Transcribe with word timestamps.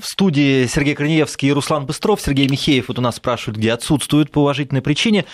В 0.00 0.06
студии 0.06 0.66
Сергей 0.66 0.94
Корнеевский 0.94 1.48
и 1.48 1.52
Руслан 1.52 1.84
Быстров. 1.84 2.20
Сергей 2.20 2.46
Михеев 2.46 2.88
вот 2.88 2.98
у 2.98 3.02
нас 3.02 3.16
спрашивает, 3.16 3.58
где 3.58 3.72
отсутствует 3.72 4.30
по 4.30 4.40
уважительной 4.40 4.80
причине. 4.80 5.24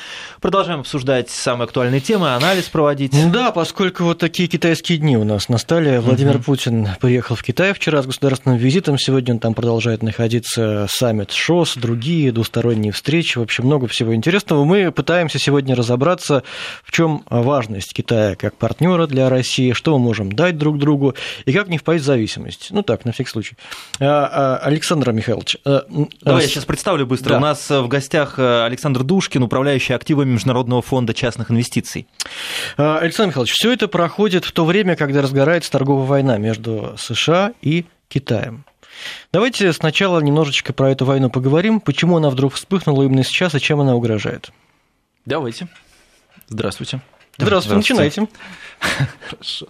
Продолжаем 0.41 0.81
обсуждать 0.81 1.29
самые 1.29 1.65
актуальные 1.65 2.01
темы, 2.01 2.35
анализ 2.35 2.65
проводить. 2.65 3.13
Да, 3.31 3.51
поскольку 3.51 4.05
вот 4.05 4.19
такие 4.19 4.49
китайские 4.49 4.99
дни 4.99 5.17
у 5.17 5.25
нас 5.25 5.49
настали. 5.49 5.99
Владимир 5.99 6.37
угу. 6.37 6.45
Путин 6.45 6.89
приехал 7.01 7.37
в 7.37 7.43
Китай 7.43 7.75
вчера 7.75 8.03
с 8.03 8.07
государственным 8.07 8.59
визитом. 8.59 8.99
Сегодня 8.99 9.35
он 9.35 9.41
там 9.41 9.55
продолжает 9.55 10.03
находиться 10.03 10.87
саммит 10.89 11.31
ШОС, 11.31 11.77
другие 11.77 12.33
двусторонние 12.33 12.93
встречи. 12.93 13.37
В 13.39 13.43
общем, 13.43 13.67
много 13.67 13.87
всего 13.87 14.15
интересного. 14.15 14.65
Мы 14.65 14.91
пытаемся 14.93 15.39
сегодня 15.39 15.75
разобраться, 15.75 16.43
в 16.85 16.93
чем 16.93 17.23
важность 17.29 17.93
Китая 17.93 18.35
как 18.37 18.57
партнера 18.57 19.07
для 19.07 19.29
России, 19.29 19.73
что 19.73 19.99
мы 19.99 20.05
можем 20.05 20.33
дать 20.33 20.57
друг 20.57 20.79
другу 20.79 21.15
и 21.45 21.53
как 21.53 21.69
не 21.69 21.79
впасть 21.79 22.03
в 22.05 22.07
зависимость. 22.07 22.69
Ну 22.71 22.83
так, 22.83 23.05
на 23.05 23.13
всякий 23.13 23.31
случай. 23.31 23.57
Александр 24.59 25.13
Михайлович. 25.13 25.57
Э, 25.65 25.83
Давай 26.23 26.43
я 26.43 26.49
сейчас 26.49 26.65
представлю 26.65 27.07
быстро. 27.07 27.31
Да. 27.31 27.37
У 27.39 27.41
нас 27.41 27.71
э, 27.71 27.81
в 27.81 27.89
гостях 27.89 28.39
э, 28.39 28.65
Александр 28.65 29.03
Душкин, 29.03 29.43
управляющий 29.43 29.93
активами 29.93 30.33
Международного 30.33 30.83
фонда 30.83 31.15
частных 31.15 31.51
инвестиций. 31.51 32.07
Александр 32.77 33.31
Михайлович, 33.31 33.53
все 33.53 33.73
это 33.73 33.89
проходит 33.89 34.45
в 34.45 34.53
то 34.53 34.65
время, 34.65 34.97
когда 34.97 35.23
разгорается 35.23 35.71
торговая 35.71 36.07
война 36.07 36.39
между 36.39 36.95
США 36.99 37.53
и 37.63 37.85
Китаем. 38.09 38.65
Давайте 39.33 39.73
сначала 39.73 40.21
немножечко 40.21 40.73
про 40.73 40.91
эту 40.91 41.05
войну 41.05 41.31
поговорим, 41.31 41.81
почему 41.81 42.17
она 42.17 42.31
вдруг 42.31 42.55
вспыхнула 42.55 43.03
именно 43.03 43.25
сейчас 43.25 43.55
и 43.55 43.61
чем 43.61 43.81
она 43.81 43.95
угрожает. 43.95 44.51
Давайте. 45.27 45.69
Здравствуйте. 46.49 47.01
Здравствуйте, 47.39 47.77
начинайте. 47.77 48.29
Хорошо. 49.29 49.67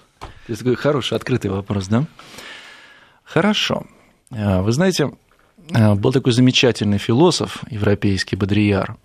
Это 0.48 0.58
такой 0.58 0.74
хороший, 0.74 1.16
открытый 1.16 1.50
вопрос, 1.50 1.86
да? 1.86 2.04
Хорошо. 3.24 3.86
А, 4.36 4.62
вы 4.62 4.72
знаете, 4.72 5.12
а, 5.72 5.94
был 5.94 6.12
такой 6.12 6.32
замечательный 6.32 6.98
философ 6.98 7.62
европейский 7.70 8.36
Бодрияр, 8.36 8.96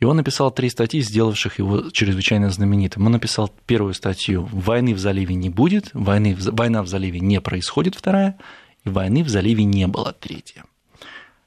и 0.00 0.04
он 0.04 0.16
написал 0.16 0.50
три 0.50 0.68
статьи, 0.68 1.00
сделавших 1.00 1.58
его 1.58 1.90
чрезвычайно 1.90 2.50
знаменитым. 2.50 3.06
Он 3.06 3.12
написал 3.12 3.50
первую 3.66 3.94
статью 3.94 4.48
«Войны 4.52 4.94
в 4.94 4.98
заливе 4.98 5.34
не 5.34 5.48
будет», 5.48 5.90
«Войны, 5.94 6.36
«Война 6.38 6.82
в 6.82 6.88
заливе 6.88 7.20
не 7.20 7.40
происходит» 7.40 7.94
вторая, 7.94 8.38
и 8.84 8.88
«Войны 8.88 9.22
в 9.22 9.28
заливе 9.28 9.64
не 9.64 9.86
было» 9.86 10.12
третья. 10.12 10.64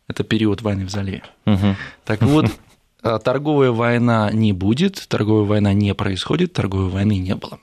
Это 0.07 0.23
период 0.23 0.61
войны 0.61 0.85
в 0.85 0.89
заливе. 0.89 1.23
Угу. 1.45 1.75
Так 2.05 2.21
вот, 2.21 2.51
а, 3.01 3.19
торговая 3.19 3.71
война 3.71 4.31
не 4.31 4.53
будет, 4.53 5.05
торговая 5.07 5.45
война 5.45 5.73
не 5.73 5.93
происходит, 5.93 6.53
торговой 6.53 6.89
войны 6.89 7.17
не 7.17 7.35
было. 7.35 7.59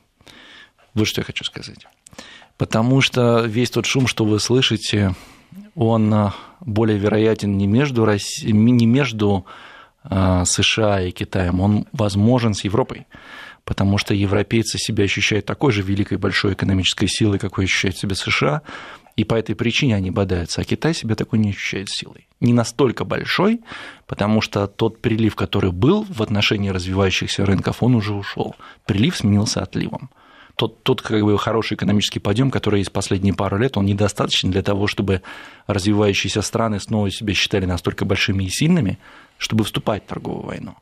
Вот 0.95 1.07
что 1.07 1.21
я 1.21 1.25
хочу 1.25 1.45
сказать. 1.45 1.87
Потому 2.59 3.01
что 3.01 3.45
весь 3.45 3.71
тот 3.71 3.87
шум, 3.87 4.07
что 4.07 4.25
вы 4.25 4.39
слышите, 4.39 5.15
он 5.75 6.13
а, 6.13 6.35
более 6.61 6.99
вероятен 6.99 7.57
не 7.57 7.67
между, 7.67 8.05
Россией, 8.05 8.53
не 8.53 8.87
между 8.87 9.47
а, 10.05 10.45
США 10.45 11.03
и 11.03 11.11
Китаем, 11.11 11.61
он 11.61 11.87
возможен 11.93 12.55
с 12.55 12.65
Европой, 12.65 13.07
потому 13.65 13.99
что 13.99 14.15
европейцы 14.15 14.79
себя 14.79 15.05
ощущают 15.05 15.47
такой 15.47 15.73
же 15.73 15.83
великой 15.83 16.19
большой 16.19 16.55
экономической 16.55 17.07
силой, 17.07 17.39
какой 17.39 17.65
ощущает 17.65 17.97
себя 17.97 18.15
США, 18.15 18.63
и 19.15 19.25
по 19.25 19.35
этой 19.35 19.55
причине 19.55 19.97
они 19.97 20.11
бодаются, 20.11 20.63
а 20.63 20.65
Китай 20.65 20.95
себя 20.95 21.15
такой 21.15 21.39
не 21.39 21.51
ощущает 21.51 21.91
силой. 21.91 22.29
Не 22.41 22.55
настолько 22.55 23.05
большой, 23.05 23.61
потому 24.07 24.41
что 24.41 24.67
тот 24.67 25.03
прилив, 25.03 25.37
который 25.37 25.71
был 25.71 26.07
в 26.09 26.23
отношении 26.23 26.71
развивающихся 26.71 27.45
рынков, 27.45 27.83
он 27.83 27.95
уже 27.95 28.15
ушел. 28.15 28.57
Прилив 28.87 29.17
сменился 29.17 29.63
отливом 29.63 30.11
тот, 30.57 30.83
тот 30.83 31.03
как 31.03 31.23
бы 31.23 31.37
хороший 31.39 31.75
экономический 31.75 32.21
подъем, 32.21 32.51
который 32.51 32.81
есть 32.81 32.93
последние 32.93 33.35
пару 33.35 33.59
лет, 33.59 33.77
он 33.77 33.87
недостаточен 33.87 34.51
для 34.51 34.63
того, 34.63 34.87
чтобы 34.87 35.23
развивающиеся 35.67 36.43
страны 36.43 36.81
снова 36.81 37.11
себя 37.11 37.35
считали 37.35 37.65
настолько 37.65 38.05
большими 38.05 38.45
и 38.45 38.49
сильными, 38.49 38.99
чтобы 39.39 39.65
вступать 39.65 40.05
в 40.05 40.09
торговую 40.09 40.47
войну. 40.47 40.75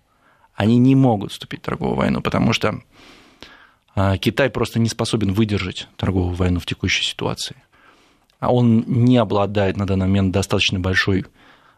Они 0.55 0.77
не 0.79 0.95
могут 0.95 1.33
вступить 1.33 1.61
в 1.61 1.65
торговую 1.65 1.97
войну, 1.97 2.21
потому 2.21 2.53
что 2.53 2.83
а, 3.95 4.19
Китай 4.19 4.51
просто 4.51 4.79
не 4.79 4.89
способен 4.89 5.33
выдержать 5.33 5.89
торговую 5.97 6.35
войну 6.35 6.61
в 6.61 6.67
текущей 6.67 7.05
ситуации. 7.05 7.57
А 8.39 8.53
он 8.53 8.85
не 8.87 9.19
обладает 9.19 9.77
на 9.77 9.87
данный 9.87 10.07
момент 10.07 10.33
достаточно 10.33 10.81
большой 10.81 11.27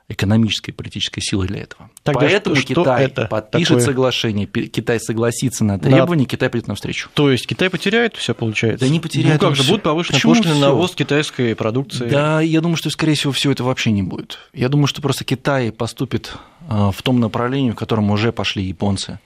экономической 0.09 0.71
и 0.71 0.73
политической 0.73 1.21
силы 1.21 1.47
для 1.47 1.61
этого. 1.61 1.91
Тогда 2.03 2.21
Поэтому 2.21 2.57
что, 2.57 2.67
Китай 2.67 3.05
это 3.05 3.27
подпишет 3.27 3.69
такое? 3.69 3.85
соглашение, 3.85 4.47
Китай 4.47 5.01
согласится 5.01 5.65
на 5.65 5.79
требования, 5.79 6.23
на... 6.23 6.29
Китай 6.29 6.51
придет 6.51 6.69
навстречу. 6.69 7.09
То 7.15 7.31
есть 7.31 7.47
Китай 7.47 7.71
потеряет 7.71 8.17
все 8.17 8.35
получается? 8.35 8.85
Да 8.85 8.93
не 8.93 9.01
потеряет. 9.01 9.41
Ну 9.41 9.49
как 9.49 9.57
же, 9.57 9.65
будут 9.65 9.83
повышены 9.83 10.21
пошлины 10.21 10.55
на 10.57 10.73
ввоз 10.73 10.95
китайской 10.95 11.55
продукции? 11.55 12.09
Да, 12.09 12.41
я 12.41 12.61
думаю, 12.61 12.77
что, 12.77 12.91
скорее 12.91 13.15
всего, 13.15 13.33
все 13.33 13.51
это 13.51 13.65
вообще 13.65 13.91
не 13.91 14.03
будет. 14.03 14.39
Я 14.53 14.69
думаю, 14.69 14.87
что 14.87 15.01
просто 15.03 15.25
Китай 15.25 15.73
поступит 15.73 16.35
а, 16.69 16.91
в 16.91 17.03
том 17.03 17.21
направлении, 17.21 17.71
в 17.71 17.77
котором 17.77 18.11
уже 18.11 18.33
пошли 18.33 18.63
японцы. 18.63 19.19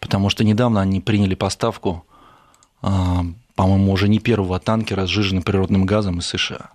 Потому 0.00 0.28
что 0.30 0.44
недавно 0.44 0.80
они 0.80 1.00
приняли 1.00 1.34
поставку, 1.34 2.04
а, 2.82 3.24
по-моему, 3.54 3.92
уже 3.92 4.08
не 4.08 4.18
первого 4.18 4.58
танкера, 4.58 5.06
сжиженным 5.06 5.42
природным 5.42 5.86
газом 5.86 6.18
из 6.18 6.26
США. 6.26 6.70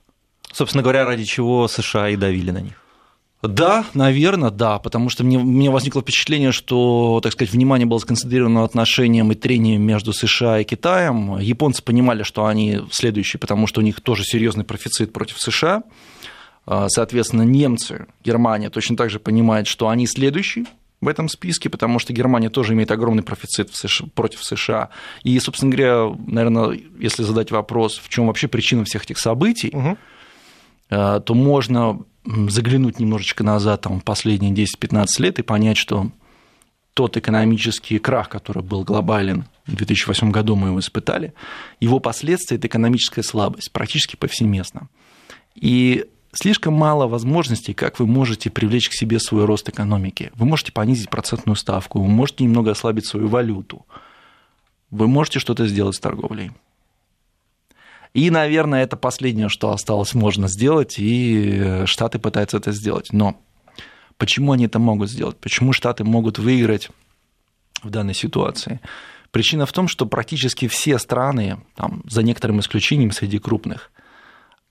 Собственно 0.52 0.82
говоря, 0.82 1.06
ради 1.06 1.26
чего 1.26 1.68
США 1.68 2.09
и 2.09 2.16
давили 2.16 2.52
на 2.52 2.59
них. 2.62 2.82
Да, 3.42 3.86
наверное, 3.94 4.50
да, 4.50 4.80
потому 4.80 5.10
что 5.10 5.24
мне, 5.24 5.38
у 5.38 5.44
меня 5.44 5.72
возникло 5.72 6.02
впечатление, 6.02 6.52
что, 6.52 7.22
так 7.24 7.32
сказать, 7.32 7.54
внимание 7.54 7.86
было 7.86 8.00
сконцентрировано 8.00 8.66
отношениям 8.66 9.32
и 9.32 9.36
трениям 9.36 9.82
между 9.82 10.12
США 10.12 10.60
и 10.60 10.66
Китаем. 10.66 11.38
Японцы 11.40 11.82
понимали, 11.82 12.24
что 12.24 12.46
они 12.46 12.82
следующие, 12.92 13.40
потому 13.40 13.66
что 13.66 13.80
у 13.80 13.84
них 13.84 14.02
тоже 14.02 14.24
серьезный 14.26 14.66
профицит 14.66 15.14
против 15.14 15.40
США. 15.40 15.84
А, 16.66 16.90
соответственно, 16.90 17.44
немцы, 17.44 18.08
Германия 18.26 18.70
точно 18.70 18.98
так 18.98 19.10
же 19.10 19.20
понимает, 19.20 19.68
что 19.68 19.88
они 19.88 20.06
следующие 20.06 20.66
в 21.00 21.08
этом 21.08 21.30
списке, 21.30 21.70
потому 21.70 21.98
что 22.00 22.12
Германия 22.12 22.50
тоже 22.50 22.74
имеет 22.74 22.92
огромный 22.92 23.24
профицит 23.24 23.74
США, 23.74 24.08
против 24.16 24.44
США. 24.44 24.90
И, 25.24 25.40
собственно 25.40 25.72
говоря, 25.72 26.14
наверное, 26.28 26.78
если 27.00 27.24
задать 27.24 27.52
вопрос, 27.52 28.00
в 28.04 28.10
чем 28.10 28.28
вообще 28.28 28.50
причина 28.50 28.84
всех 28.84 29.06
этих 29.06 29.18
событий, 29.18 29.72
угу. 29.72 29.98
то 30.90 31.26
можно 31.30 32.00
заглянуть 32.25 33.00
немножечко 33.00 33.44
назад, 33.44 33.81
там, 33.81 34.02
последние 34.02 34.52
10-15 34.52 35.07
лет 35.19 35.40
и 35.40 35.44
понять, 35.44 35.78
что 35.78 36.12
тот 36.94 37.16
экономический 37.18 37.97
крах, 37.97 38.30
который 38.30 38.62
был 38.62 38.84
глобален 38.84 39.46
в 39.66 39.75
2008 39.75 40.31
году, 40.31 40.56
мы 40.56 40.69
его 40.69 40.79
испытали, 40.79 41.34
его 41.79 42.00
последствия– 42.00 42.58
это 42.58 42.68
экономическая 42.68 43.24
слабость, 43.24 43.72
практически 43.72 44.16
повсеместно. 44.16 44.90
И 45.56 46.06
слишком 46.34 46.74
мало 46.74 47.08
возможностей, 47.08 47.74
как 47.74 48.00
вы 48.00 48.08
можете 48.08 48.50
привлечь 48.50 48.90
к 48.90 48.94
себе 48.94 49.19
свой 49.19 49.46
рост 49.46 49.69
экономики. 49.69 50.31
Вы 50.35 50.46
можете 50.46 50.72
понизить 50.72 51.09
процентную 51.09 51.56
ставку, 51.56 52.02
вы 52.02 52.08
можете 52.08 52.44
немного 52.44 52.72
ослабить 52.72 53.06
свою 53.06 53.28
валюту, 53.28 53.85
вы 54.91 55.08
можете 55.08 55.40
что-то 55.40 55.68
сделать 55.68 55.96
с 55.96 56.00
торговлей. 56.00 56.52
И, 58.14 58.30
наверное, 58.31 58.84
это 58.84 58.97
последнее, 58.97 59.50
что 59.50 59.72
осталось 59.72 60.14
можно 60.14 60.47
сделать, 60.47 60.97
и 60.97 61.59
э, 61.59 61.86
Штаты 61.86 62.18
пытаются 62.18 62.58
это 62.58 62.72
сделать. 62.72 63.14
Но 63.14 63.40
почему 64.18 64.53
они 64.53 64.66
это 64.66 64.80
могут 64.80 65.09
сделать? 65.09 65.38
Почему 65.38 65.74
Штаты 65.74 66.03
могут 66.03 66.40
выиграть 66.40 66.90
в 67.84 67.90
данной 67.90 68.16
ситуации? 68.16 68.81
Причина 69.31 69.68
в 69.68 69.72
том, 69.72 69.88
что 69.88 70.08
практически 70.08 70.68
все 70.68 70.97
страны, 70.97 71.59
там, 71.75 72.02
за 72.09 72.24
некоторым 72.24 72.59
исключением 72.62 73.12
среди 73.12 73.38
крупных, 73.38 73.92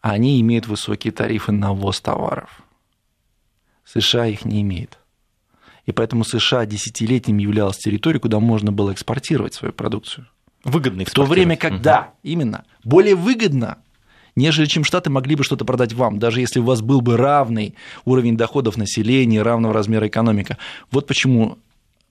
они 0.00 0.40
имеют 0.40 0.66
высокие 0.66 1.12
тарифы 1.12 1.52
на 1.52 1.72
ввоз 1.72 2.00
товаров. 2.00 2.62
США 3.84 4.26
их 4.26 4.44
не 4.44 4.62
имеет. 4.62 4.98
И 5.86 5.92
поэтому 5.92 6.24
США 6.24 6.66
десятилетиями 6.66 7.42
являлась 7.42 7.78
территорией, 7.78 8.20
куда 8.20 8.40
можно 8.40 8.72
было 8.72 8.92
экспортировать 8.92 9.54
свою 9.54 9.72
продукцию. 9.72 10.26
Выгодный 10.64 11.04
в 11.04 11.10
то 11.10 11.24
время 11.24 11.56
как, 11.56 11.80
да, 11.80 12.10
именно, 12.22 12.64
более 12.84 13.14
выгодно, 13.14 13.78
нежели 14.34 14.66
чем 14.66 14.84
Штаты 14.84 15.10
могли 15.10 15.36
бы 15.36 15.44
что-то 15.44 15.64
продать 15.64 15.92
вам, 15.92 16.18
даже 16.18 16.40
если 16.40 16.60
у 16.60 16.64
вас 16.64 16.80
был 16.80 17.00
бы 17.00 17.16
равный 17.16 17.74
уровень 18.04 18.36
доходов 18.36 18.76
населения, 18.76 19.42
равного 19.42 19.74
размера 19.74 20.06
экономика. 20.08 20.58
Вот 20.90 21.06
почему 21.06 21.58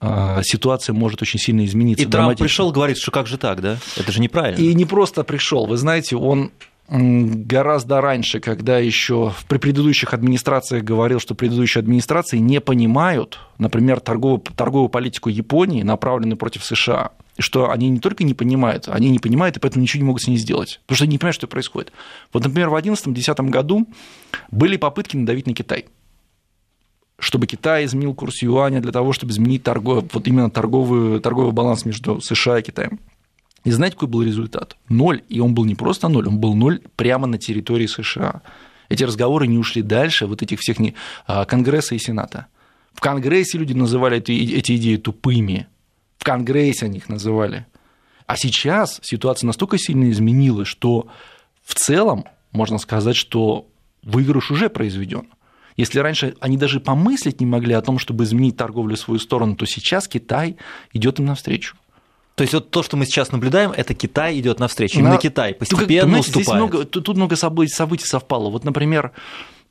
а, 0.00 0.42
ситуация 0.42 0.94
может 0.94 1.22
очень 1.22 1.40
сильно 1.40 1.64
измениться. 1.64 2.04
И 2.04 2.08
Трамп 2.08 2.38
пришел, 2.38 2.70
говорит, 2.70 2.98
что 2.98 3.10
как 3.10 3.26
же 3.26 3.36
так, 3.36 3.60
да? 3.60 3.78
Это 3.96 4.12
же 4.12 4.20
неправильно. 4.20 4.60
И 4.60 4.72
не 4.74 4.84
просто 4.84 5.24
пришел, 5.24 5.66
вы 5.66 5.76
знаете, 5.76 6.16
он 6.16 6.52
гораздо 6.88 8.00
раньше, 8.00 8.40
когда 8.40 8.78
еще 8.78 9.34
при 9.46 9.58
предыдущих 9.58 10.14
администрациях 10.14 10.84
говорил, 10.84 11.20
что 11.20 11.34
предыдущие 11.34 11.80
администрации 11.80 12.38
не 12.38 12.60
понимают, 12.60 13.40
например, 13.58 14.00
торговую, 14.00 14.40
торговую 14.40 14.88
политику 14.88 15.28
Японии, 15.28 15.82
направленную 15.82 16.38
против 16.38 16.64
США, 16.64 17.10
что 17.38 17.70
они 17.70 17.88
не 17.88 18.00
только 18.00 18.24
не 18.24 18.34
понимают, 18.34 18.88
они 18.88 19.10
не 19.10 19.18
понимают, 19.18 19.56
и 19.56 19.60
поэтому 19.60 19.82
ничего 19.82 20.00
не 20.02 20.06
могут 20.06 20.22
с 20.22 20.26
ней 20.26 20.36
сделать, 20.36 20.80
потому 20.86 20.96
что 20.96 21.04
они 21.04 21.12
не 21.12 21.18
понимают, 21.18 21.36
что 21.36 21.46
происходит. 21.46 21.92
Вот, 22.32 22.44
например, 22.44 22.70
в 22.70 22.74
2011-2010 22.74 23.50
году 23.50 23.86
были 24.50 24.76
попытки 24.76 25.16
надавить 25.16 25.46
на 25.46 25.54
Китай 25.54 25.86
чтобы 27.20 27.46
Китай 27.46 27.84
изменил 27.84 28.14
курс 28.14 28.42
юаня 28.42 28.80
для 28.80 28.92
того, 28.92 29.12
чтобы 29.12 29.32
изменить 29.32 29.64
торгов, 29.64 30.04
вот 30.12 30.28
именно 30.28 30.50
торговый, 30.50 31.20
торговый 31.20 31.52
баланс 31.52 31.84
между 31.84 32.20
США 32.20 32.60
и 32.60 32.62
Китаем. 32.62 33.00
И 33.64 33.70
знаете, 33.70 33.96
какой 33.96 34.08
был 34.08 34.22
результат? 34.22 34.76
Ноль. 34.88 35.22
И 35.28 35.40
он 35.40 35.52
был 35.52 35.64
не 35.64 35.74
просто 35.74 36.08
ноль, 36.08 36.28
он 36.28 36.38
был 36.38 36.54
ноль 36.54 36.80
прямо 36.96 37.26
на 37.26 37.38
территории 37.38 37.86
США. 37.86 38.42
Эти 38.88 39.02
разговоры 39.02 39.46
не 39.46 39.58
ушли 39.58 39.82
дальше 39.82 40.26
вот 40.26 40.42
этих 40.42 40.60
всех 40.60 40.78
не... 40.78 40.94
А, 41.26 41.44
Конгресса 41.44 41.94
и 41.94 41.98
Сената. 41.98 42.46
В 42.94 43.00
Конгрессе 43.00 43.58
люди 43.58 43.72
называли 43.72 44.18
эти, 44.18 44.32
идеи 44.76 44.96
тупыми. 44.96 45.66
В 46.18 46.24
Конгрессе 46.24 46.86
они 46.86 46.98
их 46.98 47.08
называли. 47.08 47.66
А 48.26 48.36
сейчас 48.36 49.00
ситуация 49.02 49.46
настолько 49.46 49.78
сильно 49.78 50.10
изменилась, 50.10 50.68
что 50.68 51.08
в 51.64 51.74
целом 51.74 52.24
можно 52.52 52.78
сказать, 52.78 53.16
что 53.16 53.66
выигрыш 54.02 54.50
уже 54.50 54.68
произведен. 54.68 55.28
Если 55.76 56.00
раньше 56.00 56.34
они 56.40 56.56
даже 56.56 56.80
помыслить 56.80 57.40
не 57.40 57.46
могли 57.46 57.72
о 57.74 57.80
том, 57.80 57.98
чтобы 57.98 58.24
изменить 58.24 58.56
торговлю 58.56 58.96
в 58.96 58.98
свою 58.98 59.20
сторону, 59.20 59.54
то 59.54 59.64
сейчас 59.64 60.08
Китай 60.08 60.56
идет 60.92 61.20
им 61.20 61.26
навстречу. 61.26 61.76
То 62.34 62.42
есть 62.42 62.54
вот 62.54 62.70
то, 62.70 62.82
что 62.82 62.96
мы 62.96 63.04
сейчас 63.04 63.32
наблюдаем, 63.32 63.72
это 63.72 63.94
Китай 63.94 64.38
идет 64.38 64.60
навстречу. 64.60 64.98
Именно 64.98 65.14
На... 65.14 65.18
Китай 65.18 65.54
постепенно 65.54 66.14
Только, 66.14 66.20
уступает. 66.20 66.46
Здесь 66.46 66.54
много, 66.54 66.84
тут 66.84 67.16
много 67.16 67.36
событий, 67.36 67.72
событий 67.72 68.06
совпало. 68.06 68.48
Вот, 68.48 68.64
например, 68.64 69.12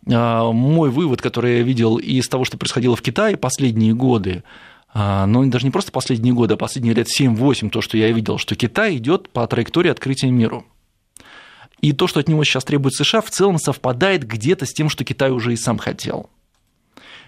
а, 0.09 0.51
мой 0.51 0.89
вывод, 0.89 1.21
который 1.21 1.57
я 1.57 1.63
видел 1.63 1.97
из 1.97 2.27
того, 2.27 2.45
что 2.45 2.57
происходило 2.57 2.95
в 2.95 3.01
Китае 3.01 3.37
последние 3.37 3.93
годы, 3.93 4.43
а, 4.93 5.25
но 5.25 5.45
даже 5.45 5.65
не 5.65 5.71
просто 5.71 5.91
последние 5.91 6.33
годы, 6.33 6.53
а 6.53 6.57
последние 6.57 6.93
лет 6.93 7.07
7-8, 7.07 7.69
то, 7.69 7.81
что 7.81 7.97
я 7.97 8.11
видел, 8.11 8.37
что 8.37 8.55
Китай 8.55 8.97
идет 8.97 9.29
по 9.29 9.45
траектории 9.47 9.91
открытия 9.91 10.29
миру. 10.31 10.65
И 11.81 11.91
то, 11.93 12.07
что 12.07 12.19
от 12.19 12.27
него 12.27 12.43
сейчас 12.43 12.63
требует 12.63 12.95
США, 12.95 13.21
в 13.21 13.29
целом 13.29 13.59
совпадает 13.59 14.25
где-то 14.25 14.65
с 14.65 14.73
тем, 14.73 14.89
что 14.89 15.03
Китай 15.03 15.29
уже 15.31 15.53
и 15.53 15.57
сам 15.57 15.77
хотел. 15.77 16.29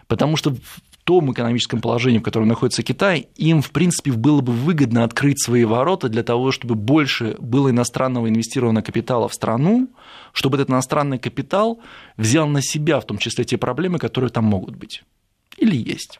Потому 0.07 0.37
что 0.37 0.51
в 0.51 0.81
том 1.03 1.31
экономическом 1.31 1.81
положении, 1.81 2.17
в 2.17 2.23
котором 2.23 2.47
находится 2.47 2.81
Китай, 2.81 3.27
им, 3.35 3.61
в 3.61 3.69
принципе, 3.71 4.11
было 4.11 4.41
бы 4.41 4.51
выгодно 4.51 5.03
открыть 5.03 5.43
свои 5.43 5.65
ворота 5.65 6.09
для 6.09 6.23
того, 6.23 6.51
чтобы 6.51 6.73
больше 6.73 7.35
было 7.39 7.69
иностранного 7.69 8.27
инвестированного 8.27 8.83
капитала 8.83 9.27
в 9.27 9.33
страну, 9.33 9.89
чтобы 10.33 10.57
этот 10.57 10.69
иностранный 10.69 11.19
капитал 11.19 11.79
взял 12.17 12.47
на 12.47 12.61
себя, 12.61 12.99
в 12.99 13.05
том 13.05 13.19
числе, 13.19 13.43
те 13.43 13.57
проблемы, 13.57 13.99
которые 13.99 14.31
там 14.31 14.45
могут 14.45 14.75
быть 14.75 15.03
или 15.59 15.75
есть. 15.75 16.19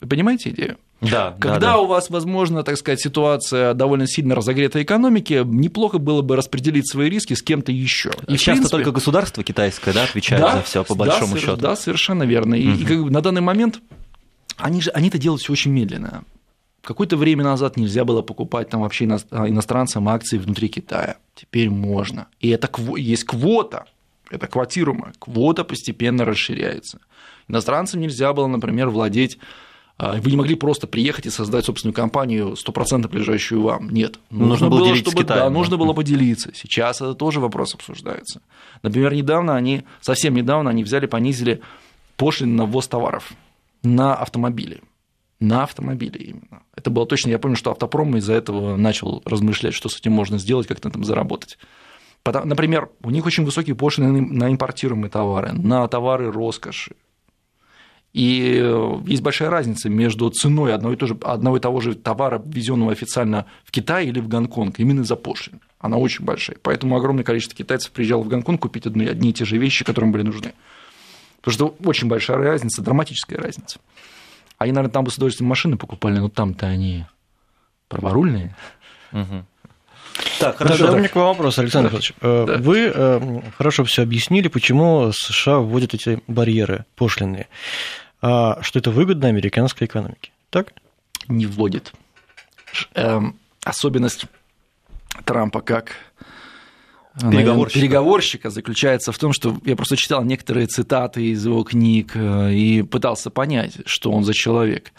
Вы 0.00 0.08
понимаете 0.08 0.50
идею? 0.50 0.78
Да, 1.00 1.36
Когда 1.38 1.58
да, 1.58 1.72
да. 1.72 1.78
у 1.78 1.86
вас, 1.86 2.08
возможно, 2.08 2.62
так 2.62 2.76
сказать, 2.78 3.00
ситуация 3.00 3.74
довольно 3.74 4.06
сильно 4.06 4.34
разогретой 4.34 4.82
экономики, 4.84 5.42
неплохо 5.44 5.98
было 5.98 6.22
бы 6.22 6.36
распределить 6.36 6.90
свои 6.90 7.10
риски 7.10 7.34
с 7.34 7.42
кем-то 7.42 7.72
еще. 7.72 8.10
И, 8.26 8.32
часто 8.36 8.52
принципе... 8.52 8.68
только 8.70 8.92
государство 8.92 9.42
китайское 9.42 9.92
да, 9.92 10.04
отвечает 10.04 10.42
да, 10.42 10.56
за 10.56 10.62
все 10.62 10.84
по 10.84 10.94
большому 10.94 11.34
да, 11.34 11.40
счету. 11.40 11.56
Да, 11.56 11.76
совершенно 11.76 12.22
верно. 12.22 12.54
И, 12.54 12.68
угу. 12.68 12.78
и 12.78 12.84
как 12.84 13.04
бы 13.04 13.10
на 13.10 13.20
данный 13.20 13.40
момент 13.40 13.80
они 14.56 14.80
же 14.80 14.90
они 14.90 15.08
это 15.08 15.18
делают 15.18 15.42
все 15.42 15.52
очень 15.52 15.72
медленно. 15.72 16.24
Какое-то 16.82 17.16
время 17.16 17.44
назад 17.44 17.76
нельзя 17.76 18.04
было 18.04 18.22
покупать 18.22 18.68
там 18.68 18.82
вообще 18.82 19.08
а, 19.30 19.48
иностранцам 19.48 20.08
акции 20.08 20.36
внутри 20.36 20.68
Китая. 20.68 21.16
Теперь 21.34 21.70
можно. 21.70 22.28
И 22.40 22.50
это 22.50 22.70
есть 22.96 23.24
квота, 23.24 23.86
это 24.30 24.46
квотируемая. 24.46 25.14
Квота 25.18 25.64
постепенно 25.64 26.24
расширяется. 26.24 27.00
Иностранцам 27.48 28.00
нельзя 28.00 28.32
было, 28.32 28.46
например, 28.46 28.90
владеть 28.90 29.38
вы 29.98 30.30
не 30.30 30.36
могли 30.36 30.54
просто 30.54 30.86
приехать 30.86 31.26
и 31.26 31.30
создать 31.30 31.64
собственную 31.66 31.94
компанию, 31.94 32.54
100% 32.54 33.14
лежащую 33.14 33.62
вам. 33.62 33.90
Нет. 33.90 34.18
Нужно, 34.30 34.46
нужно 34.46 34.70
было, 34.70 34.78
было 34.80 34.96
чтобы, 34.96 35.16
Китаем, 35.18 35.44
да, 35.44 35.50
нужно 35.50 35.76
было 35.76 35.92
поделиться. 35.92 36.50
Сейчас 36.54 36.96
это 36.96 37.14
тоже 37.14 37.40
вопрос 37.40 37.74
обсуждается. 37.74 38.42
Например, 38.82 39.14
недавно 39.14 39.54
они, 39.54 39.84
совсем 40.00 40.34
недавно 40.34 40.70
они 40.70 40.82
взяли, 40.82 41.06
понизили 41.06 41.60
пошлины 42.16 42.54
на 42.54 42.66
ввоз 42.66 42.88
товаров 42.88 43.32
на 43.84 44.14
автомобили. 44.14 44.80
На 45.40 45.64
автомобили 45.64 46.18
именно. 46.18 46.62
Это 46.74 46.90
было 46.90 47.06
точно, 47.06 47.30
я 47.30 47.38
помню, 47.38 47.56
что 47.56 47.70
автопром 47.70 48.16
из-за 48.16 48.32
этого 48.32 48.76
начал 48.76 49.22
размышлять, 49.24 49.74
что 49.74 49.88
с 49.88 49.98
этим 49.98 50.12
можно 50.12 50.38
сделать, 50.38 50.66
как 50.66 50.82
на 50.82 50.88
этом 50.88 51.04
заработать. 51.04 51.58
Например, 52.24 52.88
у 53.02 53.10
них 53.10 53.26
очень 53.26 53.44
высокие 53.44 53.76
пошлины 53.76 54.22
на 54.22 54.50
импортируемые 54.50 55.10
товары, 55.10 55.52
на 55.52 55.86
товары 55.88 56.32
роскоши, 56.32 56.96
и 58.14 58.60
э, 58.62 59.00
есть 59.06 59.22
большая 59.22 59.50
разница 59.50 59.90
между 59.90 60.30
ценой 60.30 60.72
одного 60.72 60.94
и, 60.94 60.96
того 60.96 61.08
же, 61.08 61.18
одного 61.22 61.56
и 61.56 61.60
того 61.60 61.80
же 61.80 61.94
товара, 61.96 62.40
ввезенного 62.42 62.92
официально 62.92 63.46
в 63.64 63.72
Китай 63.72 64.06
или 64.06 64.20
в 64.20 64.28
Гонконг, 64.28 64.78
именно 64.78 65.02
за 65.02 65.16
пошлин. 65.16 65.60
Она 65.80 65.96
очень 65.96 66.24
большая. 66.24 66.56
Поэтому 66.62 66.96
огромное 66.96 67.24
количество 67.24 67.56
китайцев 67.56 67.90
приезжало 67.90 68.22
в 68.22 68.28
Гонконг 68.28 68.62
купить 68.62 68.86
одни, 68.86 69.04
одни 69.04 69.30
и 69.30 69.32
те 69.32 69.44
же 69.44 69.58
вещи, 69.58 69.84
которые 69.84 70.08
им 70.08 70.12
были 70.12 70.22
нужны. 70.22 70.54
Потому 71.42 71.54
что 71.54 71.76
очень 71.84 72.06
большая 72.06 72.36
разница, 72.36 72.82
драматическая 72.82 73.36
разница. 73.36 73.80
Они, 74.58 74.70
наверное, 74.70 74.92
там 74.92 75.04
бы 75.04 75.10
с 75.10 75.16
удовольствием 75.16 75.48
машины 75.48 75.76
покупали, 75.76 76.20
но 76.20 76.28
там-то 76.28 76.66
они 76.66 77.06
праворульные. 77.88 78.54
Угу. 79.10 79.44
Так, 80.38 80.56
хорошо. 80.58 80.86
Да, 80.86 80.92
у 80.92 80.96
меня 80.98 81.08
к 81.08 81.16
вам 81.16 81.26
вопрос, 81.26 81.58
Александр. 81.58 81.90
Ильич. 81.92 82.12
Э, 82.20 82.44
да. 82.46 82.58
Вы 82.58 82.92
э, 82.94 83.40
хорошо 83.58 83.82
все 83.82 84.02
объяснили, 84.02 84.46
почему 84.46 85.10
США 85.12 85.58
вводят 85.58 85.94
эти 85.94 86.22
барьеры 86.28 86.84
пошлиные. 86.94 87.48
А, 88.26 88.62
что 88.62 88.78
это 88.78 88.90
выгодно 88.90 89.28
американской 89.28 89.86
экономике. 89.86 90.32
Так? 90.48 90.72
Не 91.28 91.44
вводит. 91.44 91.92
Эм, 92.94 93.38
особенность 93.64 94.24
Трампа 95.26 95.60
как 95.60 95.92
переговорщика. 97.20 97.78
переговорщика 97.78 98.48
заключается 98.50 99.12
в 99.12 99.18
том, 99.18 99.34
что 99.34 99.58
я 99.66 99.76
просто 99.76 99.98
читал 99.98 100.24
некоторые 100.24 100.66
цитаты 100.68 101.22
из 101.22 101.44
его 101.44 101.64
книг 101.64 102.12
э, 102.14 102.54
и 102.54 102.82
пытался 102.82 103.28
понять, 103.28 103.80
что 103.84 104.10
он 104.10 104.24
за 104.24 104.32
человек. 104.32 104.92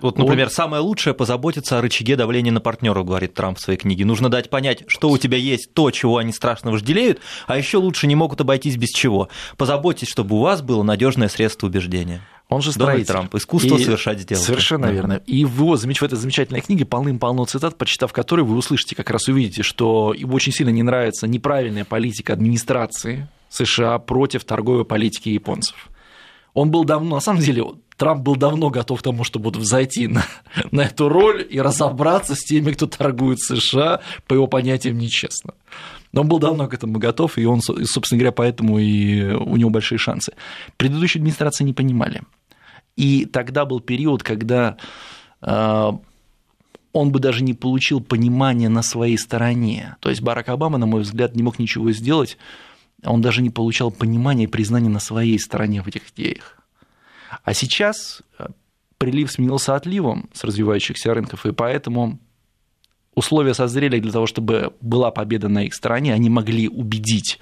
Вот, 0.00 0.18
например, 0.18 0.46
он... 0.46 0.52
самое 0.52 0.82
лучшее 0.82 1.14
позаботиться 1.14 1.78
о 1.78 1.80
рычаге 1.80 2.16
давления 2.16 2.52
на 2.52 2.60
партнера, 2.60 3.02
говорит 3.02 3.34
Трамп 3.34 3.58
в 3.58 3.60
своей 3.60 3.78
книге. 3.78 4.04
Нужно 4.04 4.28
дать 4.28 4.50
понять, 4.50 4.84
что 4.88 5.08
у 5.08 5.18
тебя 5.18 5.38
есть 5.38 5.72
то, 5.72 5.90
чего 5.90 6.18
они 6.18 6.32
страшно 6.32 6.70
вожделеют, 6.70 7.20
а 7.46 7.56
еще 7.56 7.78
лучше 7.78 8.06
не 8.06 8.14
могут 8.14 8.40
обойтись 8.40 8.76
без 8.76 8.90
чего. 8.90 9.28
Позаботьтесь, 9.56 10.08
чтобы 10.08 10.36
у 10.36 10.40
вас 10.40 10.62
было 10.62 10.82
надежное 10.82 11.28
средство 11.28 11.66
убеждения. 11.66 12.20
Он 12.48 12.62
же 12.62 12.70
строитель. 12.72 13.06
Трамп. 13.06 13.34
Искусство 13.34 13.76
и... 13.76 13.84
совершать 13.84 14.20
сделки. 14.20 14.42
Совершенно 14.42 14.86
верно. 14.86 15.20
И 15.26 15.44
в 15.44 15.56
его 15.56 15.76
в 15.76 16.02
этой 16.02 16.16
замечательной 16.16 16.60
книге 16.60 16.84
полным-полно 16.84 17.44
цитат, 17.46 17.76
почитав 17.76 18.12
которые 18.12 18.44
вы 18.44 18.56
услышите, 18.56 18.94
как 18.94 19.10
раз 19.10 19.26
увидите, 19.28 19.62
что 19.62 20.14
ему 20.16 20.34
очень 20.34 20.52
сильно 20.52 20.70
не 20.70 20.82
нравится 20.82 21.26
неправильная 21.26 21.84
политика 21.84 22.34
администрации 22.34 23.28
США 23.48 23.98
против 23.98 24.44
торговой 24.44 24.84
политики 24.84 25.30
японцев. 25.30 25.88
Он 26.54 26.70
был 26.70 26.84
давно, 26.84 27.16
на 27.16 27.20
самом 27.20 27.40
деле, 27.40 27.64
Трамп 27.96 28.22
был 28.22 28.36
давно 28.36 28.70
готов 28.70 29.00
к 29.00 29.02
тому, 29.02 29.24
чтобы 29.24 29.46
вот 29.46 29.56
взойти 29.56 30.06
на, 30.06 30.24
на 30.70 30.82
эту 30.82 31.08
роль 31.08 31.46
и 31.48 31.60
разобраться 31.60 32.34
с 32.34 32.44
теми, 32.44 32.72
кто 32.72 32.86
торгует 32.86 33.40
США, 33.40 34.00
по 34.26 34.34
его 34.34 34.46
понятиям, 34.46 34.98
нечестно. 34.98 35.54
Но 36.12 36.22
он 36.22 36.28
был 36.28 36.38
давно 36.38 36.68
к 36.68 36.74
этому 36.74 36.98
готов, 36.98 37.38
и 37.38 37.44
он, 37.44 37.60
собственно 37.60 38.18
говоря, 38.18 38.32
поэтому 38.32 38.78
и 38.78 39.22
у 39.32 39.56
него 39.56 39.70
большие 39.70 39.98
шансы. 39.98 40.32
Предыдущие 40.76 41.20
администрации 41.20 41.64
не 41.64 41.72
понимали. 41.72 42.22
И 42.96 43.26
тогда 43.26 43.64
был 43.64 43.80
период, 43.80 44.22
когда 44.22 44.76
э, 45.42 45.92
он 46.92 47.12
бы 47.12 47.18
даже 47.18 47.44
не 47.44 47.52
получил 47.52 48.00
понимания 48.00 48.70
на 48.70 48.82
своей 48.82 49.18
стороне. 49.18 49.96
То 50.00 50.08
есть 50.08 50.22
Барак 50.22 50.48
Обама, 50.48 50.78
на 50.78 50.86
мой 50.86 51.02
взгляд, 51.02 51.34
не 51.34 51.42
мог 51.42 51.58
ничего 51.58 51.92
сделать, 51.92 52.38
он 53.04 53.20
даже 53.20 53.42
не 53.42 53.50
получал 53.50 53.90
понимания 53.90 54.44
и 54.44 54.48
признания 54.48 54.88
на 54.88 55.00
своей 55.00 55.38
стороне 55.38 55.82
в 55.82 55.86
этих 55.86 56.10
идеях. 56.10 56.56
А 57.44 57.54
сейчас 57.54 58.22
э, 58.38 58.46
прилив 58.98 59.30
сменился 59.30 59.74
отливом 59.74 60.28
с 60.32 60.44
развивающихся 60.44 61.14
рынков, 61.14 61.46
и 61.46 61.52
поэтому 61.52 62.18
условия 63.14 63.54
созрели 63.54 63.98
для 63.98 64.12
того, 64.12 64.26
чтобы 64.26 64.72
была 64.80 65.10
победа 65.10 65.48
на 65.48 65.64
их 65.64 65.74
стороне, 65.74 66.14
они 66.14 66.30
могли 66.30 66.68
убедить 66.68 67.38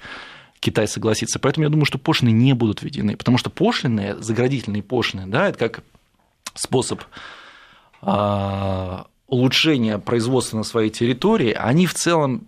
Китай 0.59 0.87
согласиться. 0.87 1.37
Поэтому 1.37 1.65
я 1.65 1.69
думаю, 1.69 1.85
что 1.85 1.99
пошлины 1.99 2.31
не 2.31 2.53
будут 2.53 2.81
введены, 2.81 3.15
потому 3.15 3.37
что 3.37 3.49
пошлины, 3.49 4.15
заградительные 4.19 4.81
пошлины, 4.81 5.27
да, 5.27 5.49
это 5.49 5.59
как 5.59 5.83
способ 6.55 7.03
а, 8.01 9.07
улучшения 9.27 9.99
производства 9.99 10.57
на 10.57 10.63
своей 10.63 10.89
территории, 10.89 11.51
они 11.51 11.85
в 11.85 11.93
целом 11.93 12.47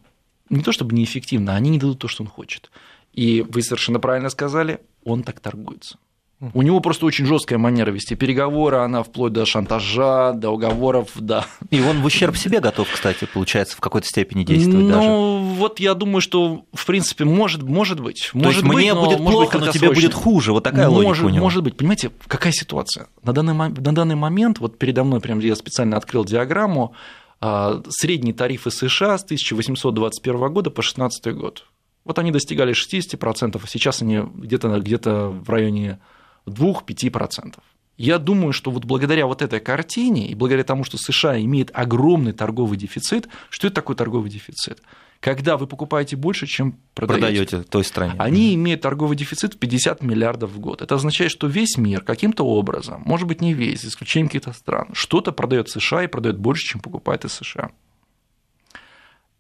не 0.50 0.62
то 0.62 0.72
чтобы 0.72 0.96
неэффективны, 0.96 1.52
они 1.52 1.70
не 1.70 1.80
дадут 1.80 2.00
то, 2.00 2.08
что 2.08 2.24
он 2.24 2.30
хочет. 2.30 2.72
И 3.14 3.42
вы 3.42 3.62
совершенно 3.62 4.00
правильно 4.00 4.30
сказали, 4.30 4.80
он 5.04 5.24
так 5.24 5.40
торгуется. 5.40 5.98
У 6.40 6.62
него 6.62 6.80
просто 6.82 7.08
очень 7.08 7.26
жесткая 7.26 7.58
манера 7.58 7.90
вести 7.90 8.16
переговоры, 8.16 8.78
она 8.78 9.02
вплоть 9.02 9.34
до 9.34 9.44
шантажа, 9.48 10.34
до 10.34 10.52
уговоров, 10.52 11.10
да. 11.16 11.48
И 11.72 11.82
он 11.82 12.02
в 12.02 12.06
ущерб 12.06 12.38
себе 12.38 12.60
готов, 12.60 12.88
кстати, 12.92 13.26
получается, 13.26 13.76
в 13.76 13.80
какой-то 13.80 14.06
степени 14.08 14.44
действовать 14.44 14.86
ну, 14.86 14.90
даже. 14.90 15.08
Ну, 15.08 15.40
вот 15.56 15.80
я 15.80 15.96
думаю, 15.96 16.22
что, 16.22 16.66
в 16.74 16.86
принципе, 16.86 17.26
может, 17.26 17.64
может 17.64 18.00
быть. 18.00 18.30
То 18.34 18.50
есть 18.50 18.62
мне 18.62 18.94
но, 18.94 19.06
будет 19.06 19.18
плохо, 19.18 19.58
но 19.58 19.72
тебе 19.72 19.90
будет 19.90 20.14
хуже. 20.14 20.54
Вот 20.54 20.64
такая 20.64 20.90
может, 20.90 21.06
логика 21.06 21.26
у 21.26 21.30
него. 21.30 21.44
Может 21.44 21.64
быть. 21.64 21.76
Понимаете, 21.76 22.12
какая 22.28 22.54
ситуация? 22.54 23.08
На 23.24 23.34
данный, 23.34 23.54
на 23.54 23.96
данный 23.96 24.16
момент, 24.16 24.60
вот 24.60 24.78
передо 24.78 25.04
мной 25.04 25.20
прям 25.22 25.40
я 25.40 25.56
специально 25.56 25.98
открыл 25.98 26.24
диаграмму, 26.24 26.94
а, 27.42 27.82
средние 27.90 28.36
тарифы 28.36 28.70
США 28.70 29.18
с 29.18 29.24
1821 29.24 30.54
года 30.54 30.70
по 30.70 30.84
2016 30.84 31.34
год. 31.34 31.66
Вот 32.06 32.20
они 32.20 32.32
достигали 32.32 32.74
60%, 32.74 33.60
а 33.62 33.68
сейчас 33.68 34.04
они 34.04 34.20
где-то 34.36 34.80
где 34.80 34.98
в 34.98 35.50
районе 35.50 36.00
2-5%. 36.48 37.56
Я 37.98 38.20
думаю, 38.20 38.54
что 38.54 38.70
вот 38.72 38.86
благодаря 38.86 39.26
вот 39.26 39.42
этой 39.42 39.60
картине 39.60 40.28
и 40.28 40.36
благодаря 40.36 40.64
тому, 40.64 40.84
что 40.84 40.98
США 40.98 41.40
имеет 41.42 41.72
огромный 41.74 42.32
торговый 42.32 42.78
дефицит, 42.78 43.28
что 43.50 43.68
это 43.68 43.76
такое 43.76 43.96
торговый 43.96 44.30
дефицит? 44.30 44.82
когда 45.20 45.58
вы 45.58 45.68
покупаете 45.68 46.16
больше, 46.16 46.46
чем 46.46 46.80
продаете. 46.94 47.46
Продаете 47.46 47.70
той 47.70 47.84
стране. 47.84 48.14
Они 48.18 48.54
имеют 48.56 48.82
торговый 48.82 49.18
дефицит 49.18 49.56
в 49.56 49.58
50 49.58 50.04
миллиардов 50.04 50.52
в 50.52 50.60
год. 50.60 50.82
Это 50.82 50.96
означает, 50.96 51.32
что 51.32 51.48
весь 51.48 51.78
мир 51.78 52.02
каким-то 52.02 52.44
образом, 52.44 53.02
может 53.06 53.28
быть, 53.28 53.42
не 53.42 53.54
весь, 53.54 53.82
за 53.82 53.90
исключением 53.90 54.28
каких-то 54.28 54.54
стран, 54.54 54.90
что-то 54.94 55.32
продает 55.32 55.70
США 55.70 56.04
и 56.04 56.08
продает 56.08 56.38
больше, 56.38 56.68
чем 56.68 56.82
покупает 56.82 57.26
из 57.26 57.34
США. 57.34 57.72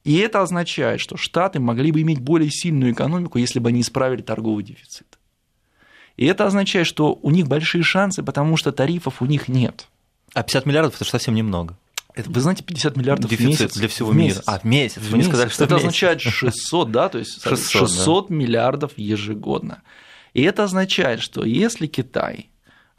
И 0.03 0.17
это 0.17 0.41
означает, 0.41 1.01
что 1.01 1.17
Штаты 1.17 1.59
могли 1.59 1.91
бы 1.91 2.01
иметь 2.01 2.19
более 2.21 2.49
сильную 2.49 2.93
экономику, 2.93 3.37
если 3.37 3.59
бы 3.59 3.69
они 3.69 3.81
исправили 3.81 4.21
торговый 4.21 4.63
дефицит. 4.63 5.16
И 6.17 6.25
это 6.25 6.45
означает, 6.45 6.87
что 6.87 7.17
у 7.21 7.31
них 7.31 7.47
большие 7.47 7.83
шансы, 7.83 8.23
потому 8.23 8.57
что 8.57 8.71
тарифов 8.71 9.21
у 9.21 9.25
них 9.25 9.47
нет. 9.47 9.87
А 10.33 10.43
50 10.43 10.65
миллиардов 10.65 10.95
это 10.95 11.05
же 11.05 11.11
совсем 11.11 11.35
немного. 11.35 11.77
Это, 12.15 12.31
вы 12.31 12.41
знаете, 12.41 12.63
50 12.63 12.97
миллиардов 12.97 13.29
Дефицит 13.29 13.45
в 13.45 13.61
месяц. 13.61 13.77
для 13.77 13.87
всего 13.87 14.09
в 14.09 14.15
мира. 14.15 14.25
месяц. 14.29 14.43
А, 14.47 14.59
в 14.59 14.63
месяц. 14.63 14.97
В 14.97 15.09
Вы 15.11 15.17
месяц. 15.17 15.29
сказали, 15.29 15.49
что 15.49 15.63
это 15.65 15.75
в 15.75 15.77
месяц. 15.77 15.85
означает 15.85 16.21
600, 16.21 16.91
да, 16.91 17.09
то 17.09 17.19
есть 17.19 17.43
600, 17.43 17.89
600, 17.89 18.29
миллиардов 18.31 18.91
ежегодно. 18.97 19.83
И 20.33 20.41
это 20.41 20.63
означает, 20.63 21.21
что 21.21 21.45
если 21.45 21.85
Китай, 21.85 22.49